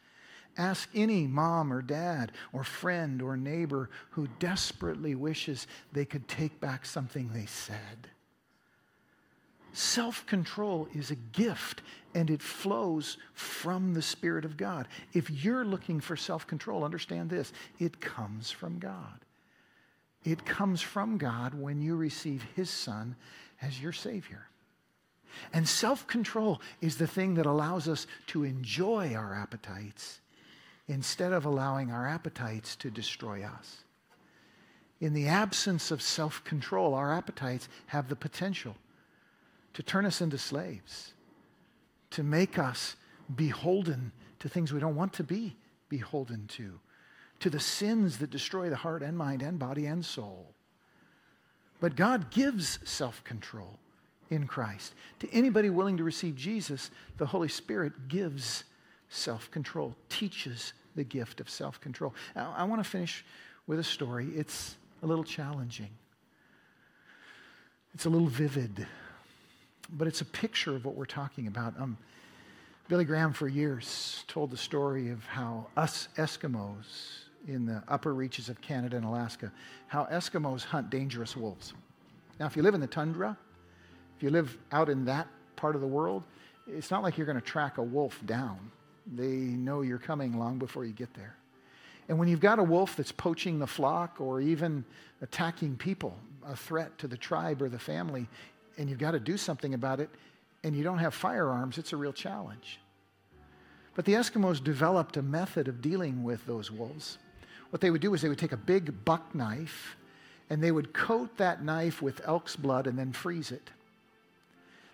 Ask 0.59 0.91
any 0.93 1.29
mom 1.29 1.73
or 1.73 1.83
dad 1.83 2.33
or 2.53 2.65
friend 2.65 3.23
or 3.23 3.37
neighbor 3.37 3.91
who 4.11 4.27
desperately 4.41 5.15
wishes 5.15 5.69
they 5.93 6.05
could 6.05 6.27
take 6.27 6.61
back 6.61 6.85
something 6.85 7.31
they 7.33 7.47
said. 7.47 8.09
Self 9.73 10.27
control 10.27 10.89
is 10.93 11.13
a 11.13 11.15
gift 11.15 11.83
and 12.13 12.29
it 12.29 12.43
flows 12.43 13.19
from 13.35 13.95
the 13.95 14.03
Spirit 14.03 14.45
of 14.45 14.57
God. 14.57 14.89
If 15.13 15.31
you're 15.31 15.65
looking 15.65 16.01
for 16.01 16.17
self 16.17 16.49
control, 16.49 16.85
understand 16.85 17.31
this 17.31 17.53
it 17.79 18.01
comes 18.01 18.51
from 18.51 18.81
God. 18.81 19.25
It 20.25 20.45
comes 20.45 20.81
from 20.81 21.19
God 21.19 21.55
when 21.55 21.81
you 21.81 21.95
receive 21.95 22.45
His 22.57 22.69
Son 22.69 23.15
as 23.63 23.81
your 23.81 23.93
Savior. 23.93 24.49
And 25.53 25.69
self 25.69 26.09
control 26.09 26.61
is 26.81 26.97
the 26.97 27.07
thing 27.07 27.35
that 27.35 27.47
allows 27.47 27.87
us 27.87 28.09
to 28.29 28.43
enjoy 28.43 29.15
our 29.15 29.33
appetites 29.33 30.21
instead 30.89 31.33
of 31.33 31.45
allowing 31.45 31.91
our 31.91 32.07
appetites 32.07 32.75
to 32.77 32.91
destroy 32.91 33.45
us. 33.45 33.85
In 35.01 35.13
the 35.13 35.29
absence 35.29 35.91
of 35.91 36.03
self 36.03 36.43
control, 36.45 36.95
our 36.95 37.13
appetites 37.13 37.69
have 37.87 38.09
the 38.09 38.17
potential 38.17 38.75
to 39.75 39.83
turn 39.83 40.07
us 40.07 40.21
into 40.21 40.39
slaves, 40.39 41.13
to 42.11 42.23
make 42.23 42.59
us 42.59 42.97
beholden 43.37 44.11
to 44.41 44.49
things 44.49 44.73
we 44.73 44.81
don't 44.81 44.97
want 44.97 45.13
to 45.13 45.23
be 45.23 45.57
beholden 45.89 46.47
to, 46.49 46.81
to 47.41 47.51
the 47.51 47.61
sins 47.61 48.19
that 48.19 48.31
destroy 48.31 48.69
the 48.71 48.77
heart 48.77 49.03
and 49.03 49.17
mind 49.17 49.43
and 49.43 49.59
body 49.59 49.87
and 49.87 50.05
soul. 50.05 50.53
But 51.81 51.95
God 51.95 52.31
gives 52.31 52.79
self 52.85 53.23
control 53.23 53.79
in 54.31 54.47
Christ. 54.47 54.95
To 55.21 55.33
anybody 55.33 55.71
willing 55.71 55.97
to 55.99 56.05
receive 56.05 56.35
Jesus, 56.35 56.91
the 57.19 57.27
Holy 57.27 57.49
Spirit 57.49 58.09
gives 58.09 58.65
self 59.09 59.51
control, 59.51 59.95
teaches 60.09 60.73
the 60.95 61.05
gift 61.05 61.41
of 61.41 61.49
self 61.49 61.81
control. 61.81 62.15
I, 62.35 62.65
want 62.65 62.83
to 62.83 62.89
finish 62.89 63.25
with 63.67 63.79
a 63.79 63.85
story. 63.85 64.29
It's 64.35 64.77
a 65.03 65.07
little 65.07 65.25
challenging, 65.25 65.91
it's 67.95 68.05
a 68.05 68.11
little 68.11 68.29
vivid, 68.29 68.87
but 69.91 70.07
it's 70.09 70.21
a 70.21 70.27
picture 70.27 70.75
of 70.77 70.85
what 70.85 70.95
we're 70.95 71.07
talking 71.07 71.47
about. 71.47 71.75
Um, 71.79 71.97
Billy 72.89 73.05
Graham, 73.05 73.35
for 73.35 73.49
years, 73.49 74.25
told 74.29 74.51
the 74.51 74.57
story 74.57 75.11
of 75.11 75.23
how 75.27 75.67
us 75.77 76.09
Eskimos 76.17 77.27
in 77.47 77.67
the 77.67 77.83
upper 77.87 78.15
reaches 78.15 78.49
of 78.49 78.61
Canada 78.63 78.97
and 78.97 79.05
Alaska, 79.05 79.53
how 79.89 80.05
Eskimos 80.07 80.65
hunt 80.65 80.89
dangerous 80.89 81.37
wolves. 81.37 81.75
Now, 82.41 82.47
if 82.47 82.57
you 82.57 82.63
live 82.63 82.75
in 82.75 82.81
the 82.81 82.87
tundra, 82.87 83.37
if 84.17 84.23
you 84.23 84.31
live 84.31 84.57
out 84.73 84.89
in 84.89 85.05
that 85.05 85.29
part 85.55 85.75
of 85.75 85.81
the 85.83 85.87
world, 85.87 86.23
it's 86.67 86.91
not 86.91 87.03
like 87.03 87.19
you're 87.19 87.27
going 87.27 87.41
to 87.41 87.45
track 87.45 87.79
a 87.79 87.83
wolf 87.83 88.19
down. 88.25 88.59
They 89.15 89.27
know 89.27 89.83
you're 89.83 89.99
coming 89.99 90.39
long 90.39 90.59
before 90.59 90.85
you 90.85 90.93
get 90.93 91.13
there. 91.15 91.37
And 92.09 92.19
when 92.19 92.29
you've 92.29 92.41
got 92.41 92.59
a 92.59 92.63
wolf 92.63 92.97
that's 92.97 93.13
poaching 93.13 93.59
the 93.59 93.67
flock 93.67 94.21
or 94.21 94.41
even 94.41 94.85
attacking 95.21 95.77
people, 95.77 96.17
a 96.47 96.57
threat 96.57 96.97
to 96.99 97.09
the 97.09 97.17
tribe 97.17 97.61
or 97.61 97.69
the 97.69 97.79
family, 97.79 98.29
and 98.79 98.89
you've 98.89 98.99
got 98.99 99.11
to 99.11 99.21
do 99.21 99.37
something 99.37 99.75
about 99.75 100.01
it, 100.01 100.09
and 100.65 100.75
you 100.75 100.83
don't 100.83 100.99
have 100.99 101.15
firearms, 101.15 101.79
it's 101.79 101.93
a 101.93 101.97
real 101.97 102.13
challenge. 102.13 102.81
But 103.95 104.05
the 104.05 104.15
Eskimos 104.15 104.63
developed 104.63 105.17
a 105.17 105.23
method 105.23 105.69
of 105.69 105.83
dealing 105.83 106.23
with 106.23 106.47
those 106.47 106.71
wolves. 106.71 107.19
What 107.71 107.81
they 107.81 107.91
would 107.91 108.01
do 108.01 108.15
is 108.15 108.23
they 108.23 108.29
would 108.29 108.39
take 108.39 108.53
a 108.53 108.57
big 108.57 109.05
buck 109.05 109.35
knife 109.35 109.97
and 110.51 110.63
they 110.63 110.71
would 110.71 110.95
coat 110.95 111.37
that 111.37 111.63
knife 111.63 112.01
with 112.01 112.21
elk's 112.25 112.57
blood 112.57 112.87
and 112.87 112.99
then 112.99 113.13
freeze 113.13 113.51
it. 113.51 113.71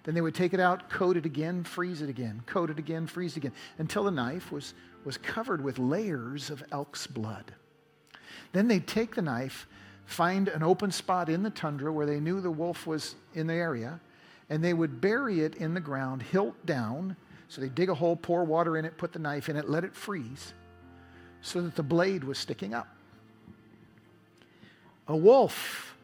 Then 0.05 0.15
they 0.15 0.21
would 0.21 0.35
take 0.35 0.55
it 0.55 0.61
out, 0.61 0.91
coat 0.91 1.17
it 1.17 1.27
again, 1.27 1.65
freeze 1.65 2.03
it 2.03 2.11
again, 2.11 2.43
coat 2.47 2.71
it 2.71 2.79
again, 2.79 3.07
freeze 3.07 3.33
it 3.33 3.39
again, 3.39 3.53
until 3.79 4.05
the 4.05 4.11
knife 4.11 4.53
was, 4.53 4.75
was 5.05 5.17
covered 5.17 5.65
with 5.65 5.79
layers 5.79 6.51
of 6.51 6.63
elk's 6.71 7.07
blood. 7.07 7.53
Then 8.53 8.69
they'd 8.69 8.87
take 8.87 9.15
the 9.15 9.23
knife, 9.23 9.67
find 10.05 10.49
an 10.49 10.63
open 10.63 10.93
spot 10.93 11.29
in 11.29 11.43
the 11.43 11.51
tundra 11.51 11.91
where 11.93 12.07
they 12.07 12.21
knew 12.21 12.41
the 12.41 12.51
wolf 12.51 12.87
was 12.87 13.15
in 13.35 13.47
the 13.47 13.55
area, 13.55 13.99
and 14.51 14.63
they 14.63 14.75
would 14.75 15.01
bury 15.01 15.41
it 15.41 15.57
in 15.57 15.73
the 15.73 15.81
ground, 15.81 16.23
hilt 16.23 16.67
down. 16.67 17.17
So 17.49 17.63
they 17.63 17.71
dig 17.71 17.89
a 17.89 17.95
hole, 17.95 18.15
pour 18.15 18.45
water 18.45 18.77
in 18.77 18.85
it, 18.85 18.99
put 18.99 19.13
the 19.13 19.19
knife 19.19 19.49
in 19.49 19.57
it, 19.57 19.69
let 19.69 19.85
it 19.85 19.95
freeze 19.95 20.53
so 21.45 21.61
that 21.61 21.77
the 21.77 21.83
blade 21.83 22.25
was 22.25 22.39
sticking 22.39 22.73
up. 22.73 22.89
A 25.09 25.17
wolf, 25.17 25.95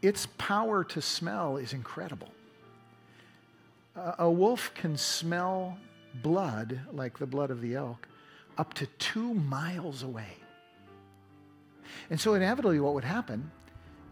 its 0.00 0.26
power 0.38 0.84
to 0.84 1.02
smell 1.02 1.56
is 1.56 1.72
incredible. 1.72 2.28
A 3.94 4.30
wolf 4.30 4.72
can 4.74 4.96
smell 4.96 5.76
blood, 6.22 6.80
like 6.92 7.18
the 7.18 7.26
blood 7.26 7.50
of 7.50 7.60
the 7.60 7.74
elk, 7.74 8.08
up 8.56 8.74
to 8.74 8.86
two 8.98 9.34
miles 9.34 10.02
away. 10.02 10.36
And 12.08 12.20
so, 12.20 12.34
inevitably, 12.34 12.80
what 12.80 12.94
would 12.94 13.04
happen 13.04 13.50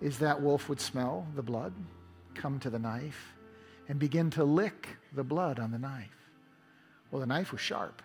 is 0.01 0.19
that 0.19 0.41
wolf 0.41 0.69
would 0.69 0.81
smell 0.81 1.27
the 1.35 1.43
blood, 1.43 1.73
come 2.35 2.59
to 2.61 2.71
the 2.71 2.79
knife, 2.79 3.35
and 3.89 3.99
begin 3.99 4.31
to 4.31 4.45
lick 4.45 4.89
the 5.15 5.25
blood 5.25 5.59
on 5.59 5.71
the 5.71 5.79
knife. 5.79 6.31
Well, 7.11 7.21
the 7.21 7.27
knife 7.27 7.53
was 7.53 7.61
sharp. 7.61 8.03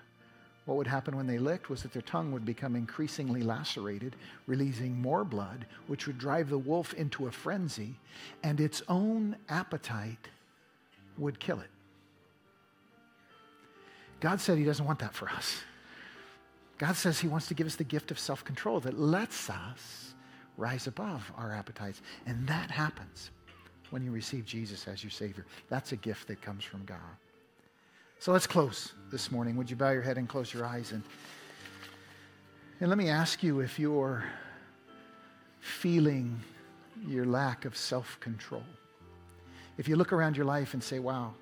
What 0.65 0.77
would 0.77 0.87
happen 0.87 1.15
when 1.15 1.27
they 1.27 1.37
licked 1.37 1.69
was 1.69 1.83
that 1.83 1.93
their 1.93 2.01
tongue 2.01 2.31
would 2.31 2.45
become 2.45 2.75
increasingly 2.75 3.43
lacerated, 3.43 4.15
releasing 4.47 4.99
more 4.99 5.23
blood, 5.23 5.67
which 5.87 6.07
would 6.07 6.17
drive 6.17 6.49
the 6.49 6.57
wolf 6.57 6.93
into 6.95 7.27
a 7.27 7.31
frenzy, 7.31 7.99
and 8.43 8.59
its 8.59 8.81
own 8.87 9.35
appetite 9.47 10.29
would 11.17 11.39
kill 11.39 11.59
it. 11.59 11.69
God 14.19 14.39
said 14.39 14.57
He 14.57 14.63
doesn't 14.63 14.85
want 14.85 14.99
that 14.99 15.13
for 15.13 15.29
us. 15.29 15.61
God 16.77 16.95
says 16.95 17.19
He 17.19 17.27
wants 17.27 17.47
to 17.47 17.53
give 17.53 17.67
us 17.67 17.75
the 17.75 17.83
gift 17.83 18.11
of 18.11 18.19
self 18.19 18.43
control 18.43 18.79
that 18.81 18.99
lets 18.99 19.49
us 19.49 20.13
rise 20.57 20.87
above 20.87 21.31
our 21.37 21.51
appetites. 21.53 22.01
And 22.25 22.47
that 22.47 22.71
happens 22.71 23.31
when 23.89 24.03
you 24.03 24.11
receive 24.11 24.45
Jesus 24.45 24.87
as 24.87 25.03
your 25.03 25.11
Savior. 25.11 25.45
That's 25.69 25.91
a 25.91 25.95
gift 25.95 26.27
that 26.27 26.41
comes 26.41 26.63
from 26.63 26.85
God. 26.85 26.97
So 28.19 28.31
let's 28.31 28.47
close 28.47 28.93
this 29.11 29.31
morning. 29.31 29.55
Would 29.57 29.69
you 29.69 29.75
bow 29.75 29.91
your 29.91 30.01
head 30.01 30.17
and 30.17 30.27
close 30.27 30.53
your 30.53 30.65
eyes? 30.65 30.91
And, 30.91 31.03
and 32.79 32.89
let 32.89 32.97
me 32.97 33.09
ask 33.09 33.43
you 33.43 33.59
if 33.59 33.77
you're 33.77 34.23
feeling 35.59 36.39
your 37.07 37.25
lack 37.25 37.65
of 37.65 37.75
self 37.75 38.19
control. 38.19 38.63
If 39.77 39.87
you 39.87 39.95
look 39.95 40.13
around 40.13 40.37
your 40.37 40.45
life 40.45 40.73
and 40.73 40.83
say, 40.83 40.99
wow, 40.99 41.33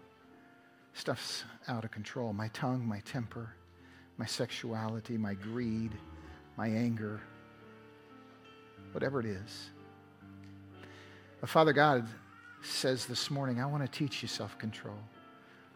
stuff's 0.93 1.43
out 1.67 1.83
of 1.83 1.91
control 1.91 2.33
my 2.33 2.47
tongue, 2.49 2.85
my 2.85 2.99
temper, 3.01 3.53
my 4.17 4.25
sexuality, 4.25 5.17
my 5.17 5.33
greed, 5.33 5.91
my 6.57 6.67
anger, 6.67 7.21
whatever 8.91 9.19
it 9.19 9.25
is. 9.25 9.69
But 11.39 11.49
Father 11.49 11.73
God 11.73 12.07
says 12.61 13.05
this 13.05 13.29
morning, 13.29 13.59
I 13.61 13.65
want 13.65 13.83
to 13.83 13.99
teach 13.99 14.21
you 14.21 14.27
self 14.27 14.57
control. 14.57 14.97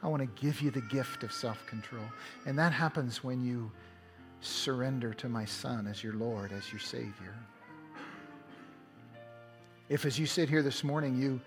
I 0.02 0.08
want 0.08 0.22
to 0.22 0.42
give 0.42 0.62
you 0.62 0.72
the 0.72 0.82
gift 0.82 1.24
of 1.24 1.32
self 1.32 1.66
control. 1.68 2.06
And 2.46 2.58
that 2.58 2.72
happens 2.72 3.24
when 3.24 3.44
you 3.44 3.72
surrender 4.42 5.14
to 5.16 5.30
my 5.30 5.46
Son 5.46 5.88
as 5.88 6.04
your 6.04 6.14
Lord, 6.14 6.52
as 6.52 6.72
your 6.72 6.80
Savior. 6.80 7.36
If, 9.90 10.06
as 10.06 10.20
you 10.20 10.26
sit 10.26 10.50
here 10.50 10.62
this 10.62 10.84
morning, 10.84 11.18
you 11.18 11.42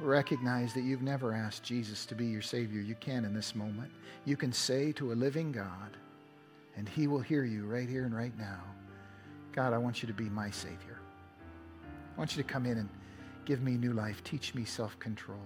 recognize 0.00 0.74
that 0.74 0.82
you've 0.82 1.02
never 1.02 1.32
asked 1.32 1.62
Jesus 1.62 2.06
to 2.06 2.14
be 2.14 2.26
your 2.26 2.42
Savior, 2.42 2.80
you 2.80 2.94
can 2.96 3.24
in 3.24 3.34
this 3.34 3.54
moment. 3.54 3.90
You 4.24 4.36
can 4.36 4.52
say 4.52 4.92
to 4.92 5.12
a 5.12 5.14
living 5.14 5.52
God, 5.52 5.96
and 6.76 6.88
He 6.88 7.06
will 7.06 7.20
hear 7.20 7.44
you 7.44 7.66
right 7.66 7.88
here 7.88 8.04
and 8.04 8.14
right 8.14 8.36
now 8.38 8.62
God, 9.56 9.72
I 9.72 9.78
want 9.78 10.02
you 10.02 10.06
to 10.06 10.12
be 10.12 10.28
my 10.28 10.50
Savior. 10.50 11.00
I 12.14 12.18
want 12.18 12.36
you 12.36 12.42
to 12.42 12.48
come 12.48 12.66
in 12.66 12.76
and 12.76 12.88
give 13.46 13.62
me 13.62 13.72
new 13.72 13.94
life, 13.94 14.22
teach 14.22 14.54
me 14.54 14.66
self 14.66 14.98
control. 14.98 15.40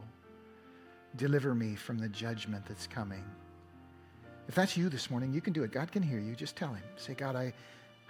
Deliver 1.17 1.55
me 1.55 1.77
from 1.77 1.99
the 1.99 2.09
judgment 2.09 2.65
that's 2.67 2.89
coming. 2.89 3.25
If 4.49 4.57
that's 4.57 4.77
you 4.77 4.89
this 4.89 5.11
morning, 5.11 5.33
you 5.33 5.41
can 5.41 5.53
do 5.53 5.63
it. 5.63 5.71
God 5.71 5.93
can 5.93 6.03
hear 6.03 6.19
you. 6.19 6.35
Just 6.35 6.57
tell 6.57 6.71
him. 6.71 6.83
Say, 6.97 7.15
God, 7.15 7.37
I, 7.37 7.53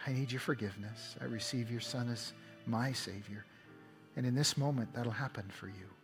I 0.07 0.13
need 0.13 0.33
your 0.33 0.41
forgiveness. 0.41 1.17
I 1.21 1.25
receive 1.25 1.71
your 1.71 1.81
Son 1.81 2.09
as 2.09 2.33
my 2.67 2.93
Savior. 2.93 3.45
And 4.17 4.25
in 4.25 4.35
this 4.35 4.57
moment, 4.57 4.93
that'll 4.95 5.13
happen 5.13 5.45
for 5.51 5.67
you. 5.67 6.00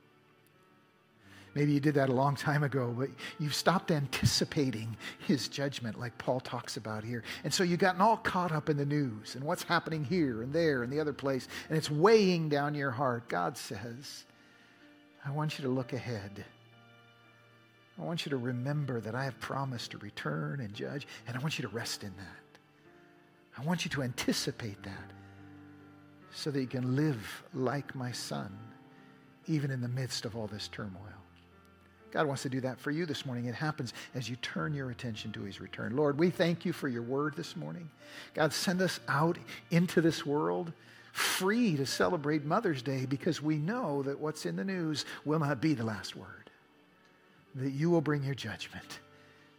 Maybe 1.56 1.72
you 1.72 1.80
did 1.80 1.94
that 1.94 2.10
a 2.10 2.12
long 2.12 2.36
time 2.36 2.64
ago, 2.64 2.94
but 2.96 3.08
you've 3.38 3.54
stopped 3.54 3.90
anticipating 3.90 4.94
his 5.26 5.48
judgment, 5.48 5.98
like 5.98 6.16
Paul 6.18 6.38
talks 6.38 6.76
about 6.76 7.02
here. 7.02 7.24
And 7.44 7.52
so 7.52 7.64
you've 7.64 7.78
gotten 7.80 8.02
all 8.02 8.18
caught 8.18 8.52
up 8.52 8.68
in 8.68 8.76
the 8.76 8.84
news 8.84 9.36
and 9.36 9.42
what's 9.42 9.62
happening 9.62 10.04
here 10.04 10.42
and 10.42 10.52
there 10.52 10.82
and 10.82 10.92
the 10.92 11.00
other 11.00 11.14
place, 11.14 11.48
and 11.70 11.78
it's 11.78 11.90
weighing 11.90 12.50
down 12.50 12.74
your 12.74 12.90
heart. 12.90 13.26
God 13.28 13.56
says, 13.56 14.26
I 15.24 15.30
want 15.30 15.58
you 15.58 15.64
to 15.64 15.70
look 15.70 15.94
ahead. 15.94 16.44
I 17.98 18.04
want 18.04 18.26
you 18.26 18.30
to 18.30 18.36
remember 18.36 19.00
that 19.00 19.14
I 19.14 19.24
have 19.24 19.40
promised 19.40 19.92
to 19.92 19.98
return 19.98 20.60
and 20.60 20.74
judge, 20.74 21.06
and 21.26 21.38
I 21.38 21.40
want 21.40 21.58
you 21.58 21.62
to 21.62 21.74
rest 21.74 22.02
in 22.02 22.12
that. 22.18 22.58
I 23.56 23.64
want 23.64 23.86
you 23.86 23.90
to 23.92 24.02
anticipate 24.02 24.82
that 24.82 25.10
so 26.34 26.50
that 26.50 26.60
you 26.60 26.66
can 26.66 26.96
live 26.96 27.42
like 27.54 27.94
my 27.94 28.12
son, 28.12 28.54
even 29.46 29.70
in 29.70 29.80
the 29.80 29.88
midst 29.88 30.26
of 30.26 30.36
all 30.36 30.48
this 30.48 30.68
turmoil. 30.68 31.15
God 32.10 32.26
wants 32.26 32.42
to 32.42 32.48
do 32.48 32.60
that 32.60 32.78
for 32.78 32.90
you 32.90 33.04
this 33.06 33.26
morning. 33.26 33.46
It 33.46 33.54
happens 33.54 33.92
as 34.14 34.30
you 34.30 34.36
turn 34.36 34.72
your 34.74 34.90
attention 34.90 35.32
to 35.32 35.42
his 35.42 35.60
return. 35.60 35.96
Lord, 35.96 36.18
we 36.18 36.30
thank 36.30 36.64
you 36.64 36.72
for 36.72 36.88
your 36.88 37.02
word 37.02 37.34
this 37.36 37.56
morning. 37.56 37.90
God, 38.34 38.52
send 38.52 38.80
us 38.80 39.00
out 39.08 39.38
into 39.70 40.00
this 40.00 40.24
world 40.24 40.72
free 41.12 41.76
to 41.76 41.86
celebrate 41.86 42.44
Mother's 42.44 42.82
Day 42.82 43.06
because 43.06 43.42
we 43.42 43.56
know 43.56 44.02
that 44.02 44.20
what's 44.20 44.46
in 44.46 44.56
the 44.56 44.64
news 44.64 45.04
will 45.24 45.38
not 45.38 45.60
be 45.60 45.74
the 45.74 45.84
last 45.84 46.14
word 46.16 46.46
that 47.56 47.70
you 47.70 47.90
will 47.90 48.00
bring 48.00 48.22
your 48.22 48.34
judgment 48.34 49.00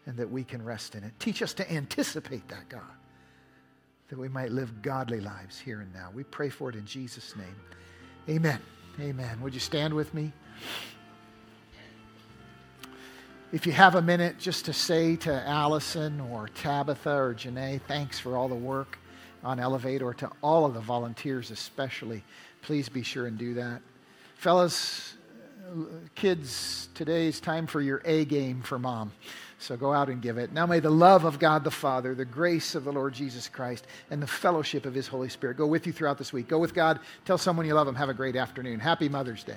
and 0.06 0.16
that 0.18 0.30
we 0.30 0.44
can 0.44 0.64
rest 0.64 0.96
in 0.96 1.04
it. 1.04 1.12
Teach 1.20 1.42
us 1.42 1.54
to 1.56 1.72
anticipate 1.72 2.48
that, 2.48 2.70
God, 2.70 2.82
that 4.10 4.18
we 4.18 4.30
might 4.30 4.52
live 4.52 4.82
godly 4.82 5.20
lives 5.20 5.60
here 5.60 5.82
and 5.82 5.94
now. 5.94 6.10
We 6.14 6.24
pray 6.24 6.50
for 6.50 6.70
it 6.70 6.76
in 6.76 6.86
Jesus' 6.86 7.36
name. 7.36 7.56
Amen. 8.30 8.60
Amen. 9.02 9.42
Would 9.42 9.54
you 9.54 9.60
stand 9.60 9.94
with 9.94 10.14
me? 10.14 10.32
If 13.54 13.66
you 13.66 13.72
have 13.72 13.96
a 13.96 14.02
minute 14.02 14.40
just 14.40 14.66
to 14.66 14.74
say 14.74 15.16
to 15.18 15.48
Allison 15.48 16.20
or 16.20 16.50
Tabitha 16.50 17.16
or 17.16 17.34
Janae, 17.34 17.80
thanks 17.88 18.20
for 18.20 18.36
all 18.36 18.50
the 18.50 18.56
work 18.56 19.00
on 19.42 19.58
Elevate, 19.58 20.02
or 20.02 20.14
to 20.16 20.30
all 20.44 20.66
of 20.66 20.74
the 20.74 20.82
volunteers 20.82 21.50
especially, 21.50 22.26
please 22.62 22.90
be 22.90 23.04
sure 23.04 23.26
and 23.26 23.38
do 23.38 23.54
that. 23.54 23.82
Fellas, 24.36 25.14
kids, 26.16 26.90
today 26.94 27.28
is 27.28 27.40
time 27.40 27.68
for 27.68 27.80
your 27.80 28.02
A 28.04 28.26
game 28.26 28.62
for 28.62 28.78
mom. 28.78 29.14
So 29.60 29.78
go 29.78 29.94
out 29.94 30.10
and 30.10 30.22
give 30.22 30.38
it. 30.38 30.52
Now 30.52 30.66
may 30.66 30.82
the 30.82 30.90
love 30.90 31.24
of 31.24 31.40
God 31.40 31.64
the 31.64 31.72
Father, 31.72 32.14
the 32.14 32.26
grace 32.26 32.76
of 32.76 32.84
the 32.84 32.92
Lord 32.92 33.14
Jesus 33.14 33.48
Christ, 33.48 33.88
and 34.12 34.22
the 34.22 34.28
fellowship 34.28 34.86
of 34.86 34.94
his 34.94 35.08
Holy 35.08 35.30
Spirit 35.30 35.56
go 35.56 35.68
with 35.68 35.88
you 35.88 35.94
throughout 35.94 36.18
this 36.18 36.34
week. 36.34 36.50
Go 36.50 36.60
with 36.60 36.74
God. 36.74 37.00
Tell 37.24 37.38
someone 37.38 37.66
you 37.66 37.76
love 37.76 37.86
them. 37.86 37.96
Have 37.96 38.10
a 38.10 38.14
great 38.14 38.36
afternoon. 38.36 38.82
Happy 38.82 39.08
Mother's 39.08 39.46
Day. 39.46 39.56